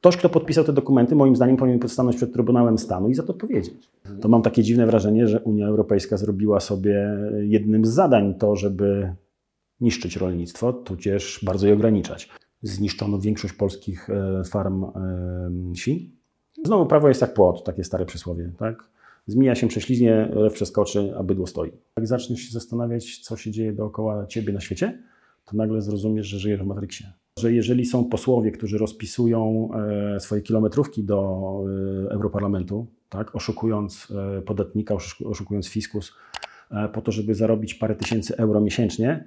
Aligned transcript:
Ktoś, 0.00 0.16
kto 0.16 0.28
podpisał 0.28 0.64
te 0.64 0.72
dokumenty, 0.72 1.14
moim 1.14 1.36
zdaniem 1.36 1.56
powinien 1.56 1.88
stanąć 1.88 2.16
przed 2.16 2.32
Trybunałem 2.32 2.78
Stanu 2.78 3.08
i 3.08 3.14
za 3.14 3.22
to 3.22 3.32
odpowiedzieć. 3.32 3.90
To 4.20 4.28
mam 4.28 4.42
takie 4.42 4.62
dziwne 4.62 4.86
wrażenie, 4.86 5.28
że 5.28 5.40
Unia 5.40 5.66
Europejska 5.66 6.16
zrobiła 6.16 6.60
sobie 6.60 7.18
jednym 7.40 7.86
z 7.86 7.88
zadań 7.88 8.34
to, 8.34 8.56
żeby 8.56 9.14
niszczyć 9.80 10.16
rolnictwo, 10.16 10.72
tudzież 10.72 11.40
bardzo 11.42 11.66
je 11.66 11.74
ograniczać. 11.74 12.28
Zniszczono 12.62 13.18
większość 13.18 13.54
polskich 13.54 14.10
e, 14.10 14.44
farm 14.44 14.84
e, 14.84 14.90
świń. 15.76 16.10
Znowu 16.64 16.86
prawo 16.86 17.08
jest 17.08 17.20
jak 17.20 17.34
płot, 17.34 17.64
takie 17.64 17.84
stare 17.84 18.06
przysłowie, 18.06 18.52
tak? 18.58 18.84
Zmija 19.26 19.54
się 19.54 19.68
prześliznie, 19.68 20.28
lew 20.34 20.52
przeskoczy, 20.52 21.12
a 21.18 21.22
bydło 21.22 21.46
stoi. 21.46 21.72
Jak 21.96 22.06
zaczniesz 22.06 22.40
się 22.40 22.52
zastanawiać, 22.52 23.18
co 23.18 23.36
się 23.36 23.50
dzieje 23.50 23.72
dookoła 23.72 24.26
ciebie 24.26 24.52
na 24.52 24.60
świecie, 24.60 25.02
to 25.44 25.56
nagle 25.56 25.82
zrozumiesz, 25.82 26.26
że 26.26 26.38
żyjesz 26.38 26.60
w 26.60 26.66
Matrixie. 26.66 27.12
Że 27.38 27.52
jeżeli 27.52 27.86
są 27.86 28.04
posłowie, 28.04 28.50
którzy 28.50 28.78
rozpisują 28.78 29.68
e, 30.14 30.20
swoje 30.20 30.42
kilometrówki 30.42 31.04
do 31.04 31.18
Europarlamentu, 32.10 32.86
tak, 33.08 33.36
oszukując 33.36 34.12
podatnika, 34.46 34.94
oszukując 35.24 35.68
fiskus, 35.68 36.12
po 36.92 37.02
to, 37.02 37.12
żeby 37.12 37.34
zarobić 37.34 37.74
parę 37.74 37.94
tysięcy 37.94 38.36
euro 38.36 38.60
miesięcznie, 38.60 39.24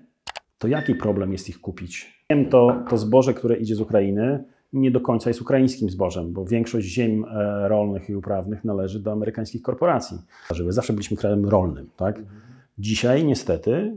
to 0.57 0.67
jaki 0.67 0.95
problem 0.95 1.31
jest 1.31 1.49
ich 1.49 1.61
kupić? 1.61 2.23
To, 2.49 2.83
to 2.89 2.97
zboże, 2.97 3.33
które 3.33 3.57
idzie 3.57 3.75
z 3.75 3.81
Ukrainy, 3.81 4.43
nie 4.73 4.91
do 4.91 5.01
końca 5.01 5.29
jest 5.29 5.41
ukraińskim 5.41 5.89
zbożem, 5.89 6.33
bo 6.33 6.45
większość 6.45 6.87
ziem 6.87 7.25
e, 7.25 7.67
rolnych 7.67 8.09
i 8.09 8.15
uprawnych 8.15 8.65
należy 8.65 8.99
do 8.99 9.11
amerykańskich 9.11 9.61
korporacji. 9.61 10.17
Zawsze 10.69 10.93
byliśmy 10.93 11.17
krajem 11.17 11.45
rolnym, 11.45 11.89
tak? 11.97 12.21
Dzisiaj 12.81 13.25
niestety 13.25 13.71
y, 13.71 13.93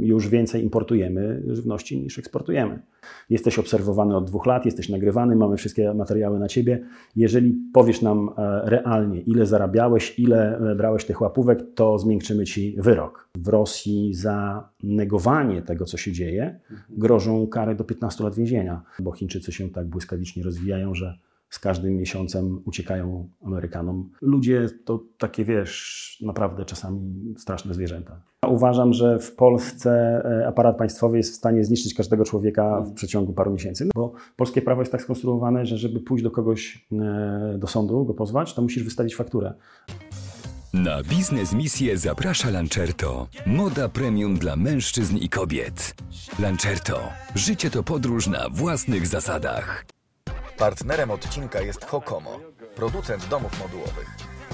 już 0.00 0.28
więcej 0.28 0.62
importujemy 0.62 1.42
żywności 1.46 2.00
niż 2.02 2.18
eksportujemy. 2.18 2.82
Jesteś 3.30 3.58
obserwowany 3.58 4.16
od 4.16 4.26
dwóch 4.26 4.46
lat, 4.46 4.64
jesteś 4.64 4.88
nagrywany, 4.88 5.36
mamy 5.36 5.56
wszystkie 5.56 5.94
materiały 5.94 6.38
na 6.38 6.48
ciebie. 6.48 6.84
Jeżeli 7.16 7.54
powiesz 7.72 8.02
nam 8.02 8.30
e, 8.36 8.70
realnie, 8.70 9.20
ile 9.20 9.46
zarabiałeś, 9.46 10.18
ile 10.18 10.58
e, 10.58 10.74
brałeś 10.74 11.04
tych 11.04 11.20
łapówek, 11.20 11.58
to 11.74 11.98
zmiękczymy 11.98 12.44
ci 12.44 12.76
wyrok. 12.78 13.28
W 13.34 13.48
Rosji 13.48 14.14
za 14.14 14.68
negowanie 14.82 15.62
tego, 15.62 15.84
co 15.84 15.96
się 15.96 16.12
dzieje, 16.12 16.60
grożą 16.90 17.46
kary 17.46 17.74
do 17.74 17.84
15 17.84 18.24
lat 18.24 18.34
więzienia, 18.34 18.82
bo 19.00 19.12
Chińczycy 19.12 19.52
się 19.52 19.70
tak 19.70 19.86
błyskawicznie 19.86 20.42
rozwijają, 20.42 20.94
że 20.94 21.18
z 21.54 21.58
każdym 21.58 21.96
miesiącem 21.96 22.62
uciekają 22.64 23.28
Amerykanom. 23.44 24.10
Ludzie 24.20 24.68
to 24.84 25.04
takie, 25.18 25.44
wiesz, 25.44 26.18
naprawdę 26.26 26.64
czasami 26.64 27.34
straszne 27.38 27.74
zwierzęta. 27.74 28.20
Uważam, 28.48 28.92
że 28.92 29.18
w 29.18 29.34
Polsce 29.34 30.22
e, 30.24 30.46
aparat 30.48 30.76
państwowy 30.76 31.16
jest 31.16 31.32
w 31.32 31.36
stanie 31.36 31.64
zniszczyć 31.64 31.94
każdego 31.94 32.24
człowieka 32.24 32.80
w 32.80 32.92
przeciągu 32.92 33.32
paru 33.32 33.52
miesięcy, 33.52 33.88
bo 33.94 34.12
polskie 34.36 34.62
prawo 34.62 34.82
jest 34.82 34.92
tak 34.92 35.02
skonstruowane, 35.02 35.66
że 35.66 35.78
żeby 35.78 36.00
pójść 36.00 36.24
do 36.24 36.30
kogoś 36.30 36.86
e, 36.92 37.58
do 37.58 37.66
sądu, 37.66 38.04
go 38.04 38.14
pozwać, 38.14 38.54
to 38.54 38.62
musisz 38.62 38.82
wystawić 38.84 39.16
fakturę. 39.16 39.54
Na 40.72 41.02
biznes 41.02 41.52
misję 41.52 41.98
zaprasza 41.98 42.50
Lancerto. 42.50 43.28
Moda 43.46 43.88
premium 43.88 44.38
dla 44.38 44.56
mężczyzn 44.56 45.16
i 45.16 45.28
kobiet. 45.28 45.94
Lancerto. 46.38 47.00
Życie 47.34 47.70
to 47.70 47.82
podróż 47.82 48.26
na 48.26 48.48
własnych 48.48 49.06
zasadach. 49.06 49.93
Partnerem 50.58 51.10
odcinka 51.10 51.60
jest 51.60 51.84
Hokomo, 51.84 52.40
producent 52.76 53.28
domów 53.28 53.62
modułowych. 53.62 54.10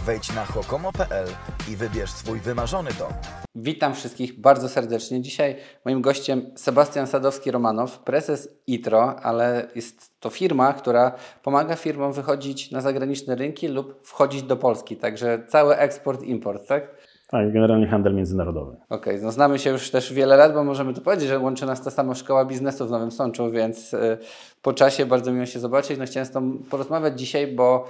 Wejdź 0.06 0.34
na 0.34 0.44
hokomo.pl 0.44 1.26
i 1.70 1.76
wybierz 1.76 2.10
swój 2.10 2.40
wymarzony 2.40 2.90
dom. 2.98 3.12
Witam 3.54 3.94
wszystkich 3.94 4.40
bardzo 4.40 4.68
serdecznie. 4.68 5.22
Dzisiaj 5.22 5.56
moim 5.84 6.02
gościem 6.02 6.50
Sebastian 6.56 7.06
Sadowski-Romanow, 7.06 7.98
prezes 7.98 8.48
ITRO, 8.66 9.20
ale 9.22 9.68
jest 9.74 10.20
to 10.20 10.30
firma, 10.30 10.72
która 10.72 11.12
pomaga 11.42 11.76
firmom 11.76 12.12
wychodzić 12.12 12.70
na 12.70 12.80
zagraniczne 12.80 13.34
rynki 13.34 13.68
lub 13.68 14.06
wchodzić 14.06 14.42
do 14.42 14.56
Polski. 14.56 14.96
Także 14.96 15.46
cały 15.48 15.76
eksport, 15.76 16.22
import, 16.22 16.66
tak? 16.68 16.96
Tak, 17.30 17.52
generalnie 17.52 17.86
handel 17.86 18.14
międzynarodowy. 18.14 18.76
Okej, 18.88 19.14
okay, 19.14 19.20
no 19.22 19.32
znamy 19.32 19.58
się 19.58 19.70
już 19.70 19.90
też 19.90 20.12
wiele 20.12 20.36
lat, 20.36 20.54
bo 20.54 20.64
możemy 20.64 20.94
tu 20.94 21.00
powiedzieć, 21.00 21.28
że 21.28 21.38
łączy 21.38 21.66
nas 21.66 21.82
ta 21.82 21.90
sama 21.90 22.14
szkoła 22.14 22.44
biznesu 22.44 22.86
w 22.86 22.90
Nowym 22.90 23.10
Sączu, 23.10 23.50
więc 23.50 23.94
y, 23.94 24.18
po 24.62 24.72
czasie 24.72 25.06
bardzo 25.06 25.32
miło 25.32 25.46
się 25.46 25.58
zobaczyć. 25.58 25.98
No 25.98 26.06
chciałem 26.06 26.26
z 26.26 26.30
Tobą 26.30 26.58
porozmawiać 26.70 27.18
dzisiaj, 27.18 27.46
bo 27.46 27.86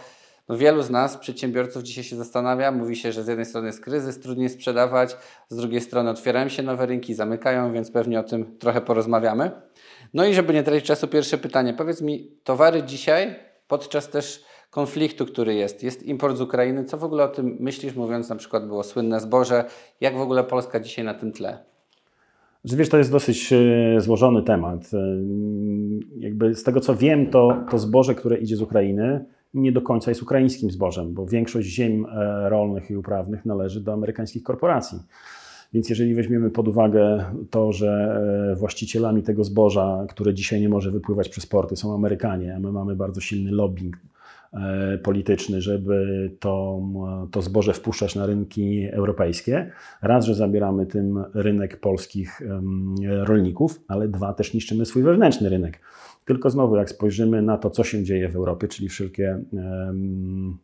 no 0.49 0.57
wielu 0.57 0.83
z 0.83 0.91
nas, 0.91 1.17
przedsiębiorców, 1.17 1.83
dzisiaj 1.83 2.05
się 2.05 2.17
zastanawia. 2.17 2.73
Mówi 2.73 2.97
się, 2.97 3.13
że 3.13 3.25
z 3.25 3.29
jednej 3.29 3.47
strony 3.47 3.67
jest 3.67 3.85
kryzys, 3.85 4.21
trudniej 4.21 4.49
sprzedawać, 4.49 5.17
z 5.49 5.57
drugiej 5.57 5.81
strony 5.81 6.11
otwierają 6.11 6.49
się 6.49 6.63
nowe 6.63 6.87
rynki, 6.87 7.15
zamykają, 7.15 7.73
więc 7.73 7.91
pewnie 7.91 8.21
o 8.21 8.23
tym 8.23 8.59
trochę 8.59 8.81
porozmawiamy. 8.81 9.51
No 10.15 10.27
i 10.27 10.35
żeby 10.35 10.55
nie 10.55 10.63
tracić 10.63 10.87
czasu, 10.87 11.09
pierwsze 11.09 11.39
pytanie. 11.39 11.75
Powiedz 11.75 12.03
mi, 12.03 12.31
towary 12.45 12.83
dzisiaj, 12.83 13.35
podczas 13.69 14.09
też 14.09 14.45
konfliktu, 14.71 15.27
który 15.27 15.55
jest. 15.55 15.83
Jest 15.83 16.03
import 16.03 16.37
z 16.37 16.41
Ukrainy. 16.41 16.85
Co 16.85 16.99
w 16.99 17.05
ogóle 17.05 17.25
o 17.25 17.29
tym 17.29 17.57
myślisz, 17.61 17.95
mówiąc 17.95 18.29
na 18.29 18.37
przykład 18.37 18.67
było 18.67 18.83
słynne 18.83 19.21
zboże? 19.21 19.65
Jak 20.01 20.17
w 20.17 20.21
ogóle 20.21 20.45
Polska 20.45 20.81
dzisiaj 20.81 21.05
na 21.05 21.15
tym 21.15 21.33
tle? 21.33 21.59
Że 22.65 22.77
wiesz, 22.77 22.89
to 22.89 22.99
jest 22.99 23.13
dosyć 23.13 23.53
e, 23.53 24.01
złożony 24.01 24.43
temat. 24.43 24.91
E, 24.95 24.99
jakby 26.19 26.55
z 26.55 26.63
tego 26.63 26.81
co 26.81 26.97
wiem, 26.97 27.31
to, 27.31 27.65
to 27.71 27.79
zboże, 27.79 28.15
które 28.15 28.37
idzie 28.39 28.57
z 28.57 28.63
Ukrainy, 28.63 29.25
nie 29.55 29.73
do 29.73 29.83
końca 29.83 30.11
jest 30.11 30.23
ukraińskim 30.23 30.71
zbożem, 30.71 31.15
bo 31.15 31.27
większość 31.27 31.69
ziem 31.69 32.07
e, 32.07 32.49
rolnych 32.49 32.91
i 32.91 32.97
uprawnych 32.97 33.47
należy 33.47 33.81
do 33.81 33.93
amerykańskich 33.93 34.43
korporacji. 34.43 34.99
Więc 35.73 35.91
jeżeli 35.91 36.15
weźmiemy 36.15 36.51
pod 36.51 36.69
uwagę 36.69 37.25
to, 37.51 37.73
że 37.73 38.21
właścicielami 38.57 39.23
tego 39.23 39.45
zboża, 39.45 40.07
które 40.09 40.35
dzisiaj 40.35 40.61
nie 40.61 40.69
może 40.69 40.91
wypływać 40.91 41.29
przez 41.29 41.47
porty, 41.47 41.77
są 41.77 41.95
Amerykanie, 41.95 42.57
a 42.57 42.61
my 42.61 42.73
mamy 42.73 42.97
bardzo 42.97 43.21
silny 43.21 43.51
lobbying 43.51 43.97
polityczny, 45.03 45.61
żeby 45.61 46.31
to, 46.41 46.83
to 47.31 47.43
zboże 47.43 47.73
wpuszczać 47.73 48.15
na 48.15 48.27
rynki 48.27 48.89
europejskie. 48.93 49.71
Raz, 50.03 50.25
że 50.25 50.35
zabieramy 50.35 50.87
tym 50.87 51.25
rynek 51.35 51.81
polskich 51.81 52.41
rolników, 53.03 53.81
ale 53.89 54.09
dwa, 54.09 54.33
też 54.33 54.55
niszczymy 54.55 54.87
swój 54.87 55.03
wewnętrzny 55.03 55.49
rynek. 55.49 55.81
Tylko 56.25 56.51
znowu, 56.51 56.77
jak 56.77 56.91
spojrzymy 56.91 57.43
na 57.43 57.59
to, 57.59 57.71
co 57.71 57.85
się 57.85 58.05
dzieje 58.05 58.29
w 58.29 58.37
Europie, 58.37 58.69
czyli 58.69 58.89
wszelkie 58.89 59.45
um, 59.53 60.59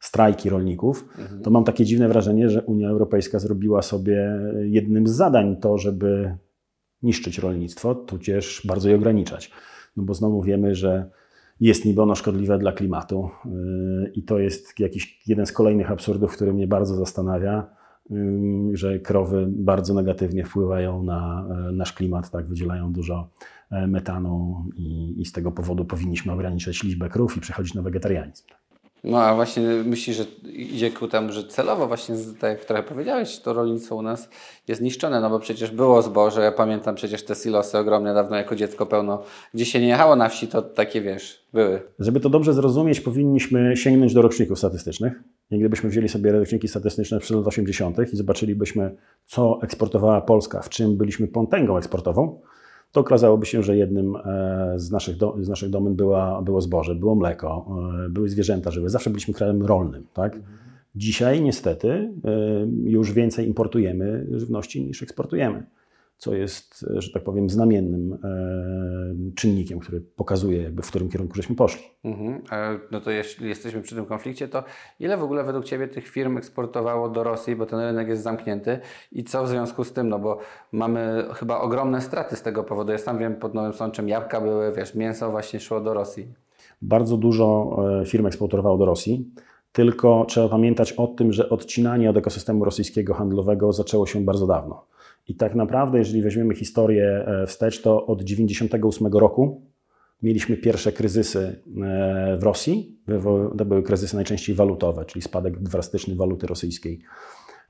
strajki 0.00 0.50
rolników, 0.50 1.08
mhm. 1.18 1.42
to 1.42 1.50
mam 1.50 1.64
takie 1.64 1.84
dziwne 1.84 2.08
wrażenie, 2.08 2.50
że 2.50 2.62
Unia 2.62 2.88
Europejska 2.88 3.38
zrobiła 3.38 3.82
sobie 3.82 4.38
jednym 4.62 5.06
z 5.06 5.10
zadań 5.10 5.56
to, 5.56 5.78
żeby 5.78 6.36
niszczyć 7.02 7.38
rolnictwo, 7.38 7.94
tudzież 7.94 8.62
bardzo 8.66 8.88
je 8.88 8.96
ograniczać. 8.96 9.50
No 9.96 10.02
bo 10.02 10.14
znowu 10.14 10.42
wiemy, 10.42 10.74
że 10.74 11.10
jest 11.60 11.84
niby 11.84 12.02
ono 12.02 12.14
szkodliwe 12.14 12.58
dla 12.58 12.72
klimatu. 12.72 13.30
Y, 13.46 14.12
I 14.14 14.22
to 14.22 14.38
jest 14.38 14.80
jakiś 14.80 15.20
jeden 15.26 15.46
z 15.46 15.52
kolejnych 15.52 15.90
absurdów, 15.90 16.32
który 16.36 16.52
mnie 16.52 16.66
bardzo 16.66 16.94
zastanawia, 16.94 17.66
y, 18.10 18.70
że 18.72 18.98
krowy 18.98 19.46
bardzo 19.50 19.94
negatywnie 19.94 20.44
wpływają 20.44 21.02
na 21.02 21.48
e, 21.50 21.72
nasz 21.72 21.92
klimat, 21.92 22.30
tak, 22.30 22.46
wydzielają 22.48 22.92
dużo 22.92 23.30
e, 23.70 23.86
metanu 23.86 24.64
i, 24.76 25.20
i 25.20 25.24
z 25.24 25.32
tego 25.32 25.52
powodu 25.52 25.84
powinniśmy 25.84 26.32
ograniczać 26.32 26.82
liczbę 26.82 27.08
krów 27.08 27.36
i 27.36 27.40
przechodzić 27.40 27.74
na 27.74 27.82
wegetarianizm. 27.82 28.44
No 29.04 29.22
a 29.22 29.34
właśnie 29.34 29.62
myślisz, 29.62 30.16
że 30.16 30.24
idzie 30.52 30.90
ku 30.90 31.08
temu, 31.08 31.32
że 31.32 31.44
celowo 31.44 31.86
właśnie, 31.86 32.14
tak 32.40 32.50
jak 32.50 32.64
trochę 32.64 32.82
powiedziałeś, 32.82 33.38
to 33.38 33.52
rolnictwo 33.52 33.96
u 33.96 34.02
nas 34.02 34.28
jest 34.68 34.80
niszczone, 34.80 35.20
no 35.20 35.30
bo 35.30 35.40
przecież 35.40 35.70
było 35.70 36.02
zboże, 36.02 36.40
ja 36.40 36.52
pamiętam 36.52 36.94
przecież 36.94 37.24
te 37.24 37.34
silosy 37.34 37.78
ogromne 37.78 38.14
dawno 38.14 38.36
jako 38.36 38.56
dziecko 38.56 38.86
pełno, 38.86 39.22
gdzie 39.54 39.64
się 39.64 39.80
nie 39.80 39.88
jechało 39.88 40.16
na 40.16 40.28
wsi, 40.28 40.48
to 40.48 40.62
takie 40.62 41.00
wiesz, 41.00 41.46
były. 41.52 41.82
Żeby 41.98 42.20
to 42.20 42.30
dobrze 42.30 42.54
zrozumieć, 42.54 43.00
powinniśmy 43.00 43.76
sięgnąć 43.76 44.14
do 44.14 44.22
roczników 44.22 44.58
statystycznych. 44.58 45.22
I 45.50 45.58
gdybyśmy 45.58 45.90
wzięli 45.90 46.08
sobie 46.08 46.32
roczniki 46.32 46.68
statystyczne 46.68 47.18
przed 47.18 47.36
lat 47.36 47.46
80. 47.46 48.12
i 48.12 48.16
zobaczylibyśmy, 48.16 48.96
co 49.26 49.58
eksportowała 49.62 50.20
Polska, 50.20 50.62
w 50.62 50.68
czym 50.68 50.96
byliśmy 50.96 51.28
potęgą 51.28 51.76
eksportową, 51.78 52.40
to 52.92 53.00
okazałoby 53.00 53.46
się, 53.46 53.62
że 53.62 53.76
jednym 53.76 54.16
e, 54.16 54.72
z 54.76 54.90
naszych, 54.90 55.16
do, 55.16 55.36
z 55.40 55.48
naszych 55.48 55.70
domen 55.70 55.94
była, 55.94 56.42
było 56.42 56.60
zboże, 56.60 56.94
było 56.94 57.14
mleko, 57.14 57.66
e, 58.06 58.08
były 58.08 58.28
zwierzęta 58.28 58.70
żywe. 58.70 58.90
Zawsze 58.90 59.10
byliśmy 59.10 59.34
krajem 59.34 59.62
rolnym. 59.62 60.06
Tak? 60.14 60.40
Dzisiaj 60.94 61.42
niestety 61.42 61.90
e, 61.90 62.10
już 62.82 63.12
więcej 63.12 63.46
importujemy 63.46 64.26
żywności 64.30 64.84
niż 64.84 65.02
eksportujemy 65.02 65.66
co 66.18 66.34
jest, 66.34 66.86
że 66.96 67.12
tak 67.12 67.24
powiem, 67.24 67.50
znamiennym 67.50 68.12
e, 68.12 69.34
czynnikiem, 69.34 69.78
który 69.78 70.00
pokazuje, 70.00 70.62
jakby, 70.62 70.82
w 70.82 70.88
którym 70.88 71.08
kierunku 71.08 71.34
żeśmy 71.34 71.56
poszli. 71.56 71.82
Mhm. 72.04 72.42
No 72.90 73.00
to 73.00 73.10
jeśli 73.10 73.48
jesteśmy 73.48 73.82
przy 73.82 73.94
tym 73.94 74.06
konflikcie, 74.06 74.48
to 74.48 74.64
ile 75.00 75.16
w 75.16 75.22
ogóle 75.22 75.44
według 75.44 75.64
Ciebie 75.64 75.88
tych 75.88 76.08
firm 76.08 76.36
eksportowało 76.36 77.08
do 77.08 77.24
Rosji, 77.24 77.56
bo 77.56 77.66
ten 77.66 77.80
rynek 77.80 78.08
jest 78.08 78.22
zamknięty 78.22 78.78
i 79.12 79.24
co 79.24 79.44
w 79.44 79.48
związku 79.48 79.84
z 79.84 79.92
tym, 79.92 80.08
no 80.08 80.18
bo 80.18 80.38
mamy 80.72 81.24
chyba 81.34 81.60
ogromne 81.60 82.00
straty 82.00 82.36
z 82.36 82.42
tego 82.42 82.64
powodu. 82.64 82.92
Ja 82.92 82.98
sam 82.98 83.18
wiem, 83.18 83.36
pod 83.36 83.54
Nowym 83.54 83.72
Sączem 83.72 84.08
jabłka 84.08 84.40
były, 84.40 84.72
wiesz, 84.72 84.94
mięso 84.94 85.30
właśnie 85.30 85.60
szło 85.60 85.80
do 85.80 85.94
Rosji. 85.94 86.28
Bardzo 86.82 87.16
dużo 87.16 87.76
e, 88.00 88.06
firm 88.06 88.26
eksportowało 88.26 88.78
do 88.78 88.84
Rosji. 88.84 89.30
Tylko 89.72 90.24
trzeba 90.28 90.48
pamiętać 90.48 90.92
o 90.92 91.06
tym, 91.06 91.32
że 91.32 91.48
odcinanie 91.48 92.10
od 92.10 92.16
ekosystemu 92.16 92.64
rosyjskiego 92.64 93.14
handlowego 93.14 93.72
zaczęło 93.72 94.06
się 94.06 94.20
bardzo 94.20 94.46
dawno. 94.46 94.84
I 95.28 95.34
tak 95.34 95.54
naprawdę, 95.54 95.98
jeżeli 95.98 96.22
weźmiemy 96.22 96.54
historię 96.54 97.24
e, 97.26 97.46
wstecz, 97.46 97.82
to 97.82 98.06
od 98.06 98.18
1998 98.18 99.06
roku 99.12 99.68
Mieliśmy 100.22 100.56
pierwsze 100.56 100.92
kryzysy 100.92 101.62
e, 101.82 102.36
w 102.40 102.42
Rosji. 102.42 102.98
To 103.58 103.64
były 103.64 103.82
kryzysy 103.82 104.16
najczęściej 104.16 104.56
walutowe, 104.56 105.04
czyli 105.04 105.22
spadek 105.22 105.58
drastyczny 105.62 106.14
waluty 106.14 106.46
rosyjskiej. 106.46 107.00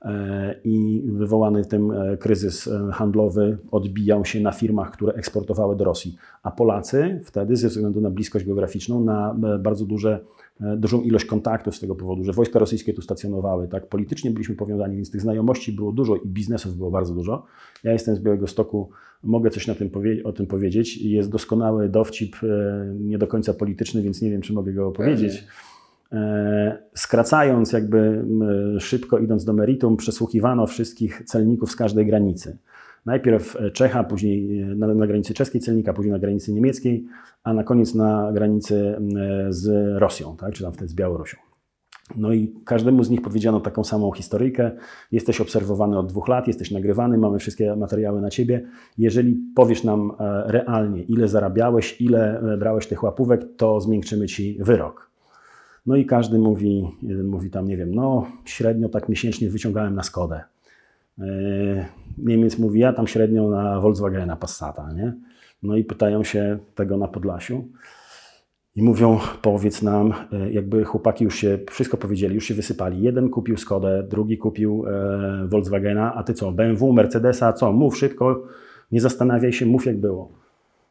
E, 0.02 0.54
I 0.64 1.02
wywołany 1.12 1.64
tym 1.64 1.92
kryzys 2.20 2.70
handlowy 2.92 3.58
odbijał 3.70 4.24
się 4.24 4.40
na 4.40 4.52
firmach, 4.52 4.90
które 4.90 5.12
eksportowały 5.12 5.76
do 5.76 5.84
Rosji. 5.84 6.16
A 6.42 6.50
Polacy 6.50 7.20
wtedy, 7.24 7.56
ze 7.56 7.68
względu 7.68 8.00
na 8.00 8.10
bliskość 8.10 8.44
geograficzną, 8.44 9.04
na 9.04 9.36
bardzo 9.58 9.84
duże 9.84 10.20
dużą 10.60 11.02
ilość 11.02 11.24
kontaktów 11.24 11.76
z 11.76 11.80
tego 11.80 11.94
powodu, 11.94 12.24
że 12.24 12.32
wojska 12.32 12.58
rosyjskie 12.58 12.94
tu 12.94 13.02
stacjonowały. 13.02 13.68
Tak? 13.68 13.86
Politycznie 13.86 14.30
byliśmy 14.30 14.54
powiązani, 14.54 14.96
więc 14.96 15.10
tych 15.10 15.20
znajomości 15.20 15.72
było 15.72 15.92
dużo 15.92 16.16
i 16.16 16.28
biznesów 16.28 16.76
było 16.76 16.90
bardzo 16.90 17.14
dużo. 17.14 17.44
Ja 17.84 17.92
jestem 17.92 18.16
z 18.16 18.20
Białego 18.20 18.46
Stoku, 18.46 18.90
mogę 19.22 19.50
coś 19.50 19.66
na 19.66 19.74
tym 19.74 19.90
o 20.24 20.32
tym 20.32 20.46
powiedzieć. 20.46 20.96
Jest 20.96 21.30
doskonały 21.30 21.88
dowcip, 21.88 22.36
e, 22.42 22.94
nie 23.00 23.18
do 23.18 23.26
końca 23.26 23.54
polityczny, 23.54 24.02
więc 24.02 24.22
nie 24.22 24.30
wiem, 24.30 24.40
czy 24.40 24.52
mogę 24.52 24.72
go 24.72 24.88
opowiedzieć. 24.88 25.44
E, 26.12 26.78
skracając, 26.94 27.72
jakby 27.72 28.24
szybko 28.78 29.18
idąc 29.18 29.44
do 29.44 29.52
meritum, 29.52 29.96
przesłuchiwano 29.96 30.66
wszystkich 30.66 31.22
celników 31.26 31.70
z 31.70 31.76
każdej 31.76 32.06
granicy. 32.06 32.58
Najpierw 33.08 33.56
Czecha, 33.72 34.04
później 34.04 34.64
na, 34.76 34.86
na, 34.86 35.06
granicy 35.06 35.34
czeskiej 35.34 35.60
celnika, 35.60 35.92
później 35.92 36.12
na 36.12 36.18
granicy 36.18 36.52
niemieckiej, 36.52 37.06
a 37.44 37.52
na 37.52 37.64
koniec 37.64 37.94
na 37.94 38.32
granicy 38.32 38.96
z 39.48 39.96
Rosją, 39.98 40.36
tak, 40.36 40.54
czy 40.54 40.62
tam 40.62 40.72
wtedy 40.72 40.88
z 40.88 40.94
Białorusią. 40.94 41.36
No 42.16 42.32
i 42.32 42.54
każdemu 42.64 43.04
z 43.04 43.10
nich 43.10 43.22
powiedziano 43.22 43.60
taką 43.60 43.84
samą 43.84 44.12
historyjkę. 44.12 44.70
Jesteś 45.12 45.40
obserwowany 45.40 45.98
od 45.98 46.06
dwóch 46.06 46.28
lat, 46.28 46.46
jesteś 46.46 46.70
nagrywany, 46.70 47.18
mamy 47.18 47.38
wszystkie 47.38 47.76
materiały 47.76 48.20
na 48.20 48.30
ciebie. 48.30 48.66
Jeżeli 48.98 49.38
powiesz 49.54 49.84
nam 49.84 50.12
e, 50.20 50.42
realnie, 50.46 51.02
ile 51.02 51.28
zarabiałeś, 51.28 52.00
ile 52.00 52.40
e, 52.40 52.56
brałeś 52.56 52.86
tych 52.86 53.02
łapówek, 53.02 53.40
to 53.56 53.80
zmiękczymy 53.80 54.26
ci 54.26 54.58
wyrok. 54.60 55.10
No 55.86 55.96
i 55.96 56.06
każdy 56.06 56.38
mówi, 56.38 56.88
jeden 57.02 57.26
mówi 57.26 57.50
tam, 57.50 57.68
nie 57.68 57.76
wiem, 57.76 57.94
no 57.94 58.26
średnio 58.44 58.88
tak 58.88 59.08
miesięcznie 59.08 59.50
wyciągałem 59.50 59.94
na 59.94 60.02
Skodę. 60.02 60.44
E, 61.20 61.98
Niemiec 62.18 62.58
mówi, 62.58 62.80
ja 62.80 62.92
tam 62.92 63.06
średnio 63.06 63.50
na 63.50 63.80
Volkswagena 63.80 64.36
Passata, 64.36 64.92
nie? 64.92 65.14
No 65.62 65.76
i 65.76 65.84
pytają 65.84 66.24
się 66.24 66.58
tego 66.74 66.96
na 66.96 67.08
Podlasiu. 67.08 67.64
I 68.76 68.82
mówią, 68.82 69.18
powiedz 69.42 69.82
nam, 69.82 70.14
e, 70.32 70.52
jakby 70.52 70.84
chłopaki 70.84 71.24
już 71.24 71.34
się 71.34 71.58
wszystko 71.70 71.96
powiedzieli, 71.96 72.34
już 72.34 72.44
się 72.44 72.54
wysypali. 72.54 73.02
Jeden 73.02 73.30
kupił 73.30 73.56
Skodę, 73.56 74.06
drugi 74.10 74.38
kupił 74.38 74.84
e, 74.86 75.46
Volkswagena, 75.48 76.14
a 76.14 76.22
ty 76.22 76.34
co, 76.34 76.52
BMW, 76.52 76.92
Mercedesa, 76.92 77.52
co? 77.52 77.72
Mów 77.72 77.98
szybko, 77.98 78.46
nie 78.92 79.00
zastanawiaj 79.00 79.52
się, 79.52 79.66
mów 79.66 79.86
jak 79.86 80.00
było. 80.00 80.32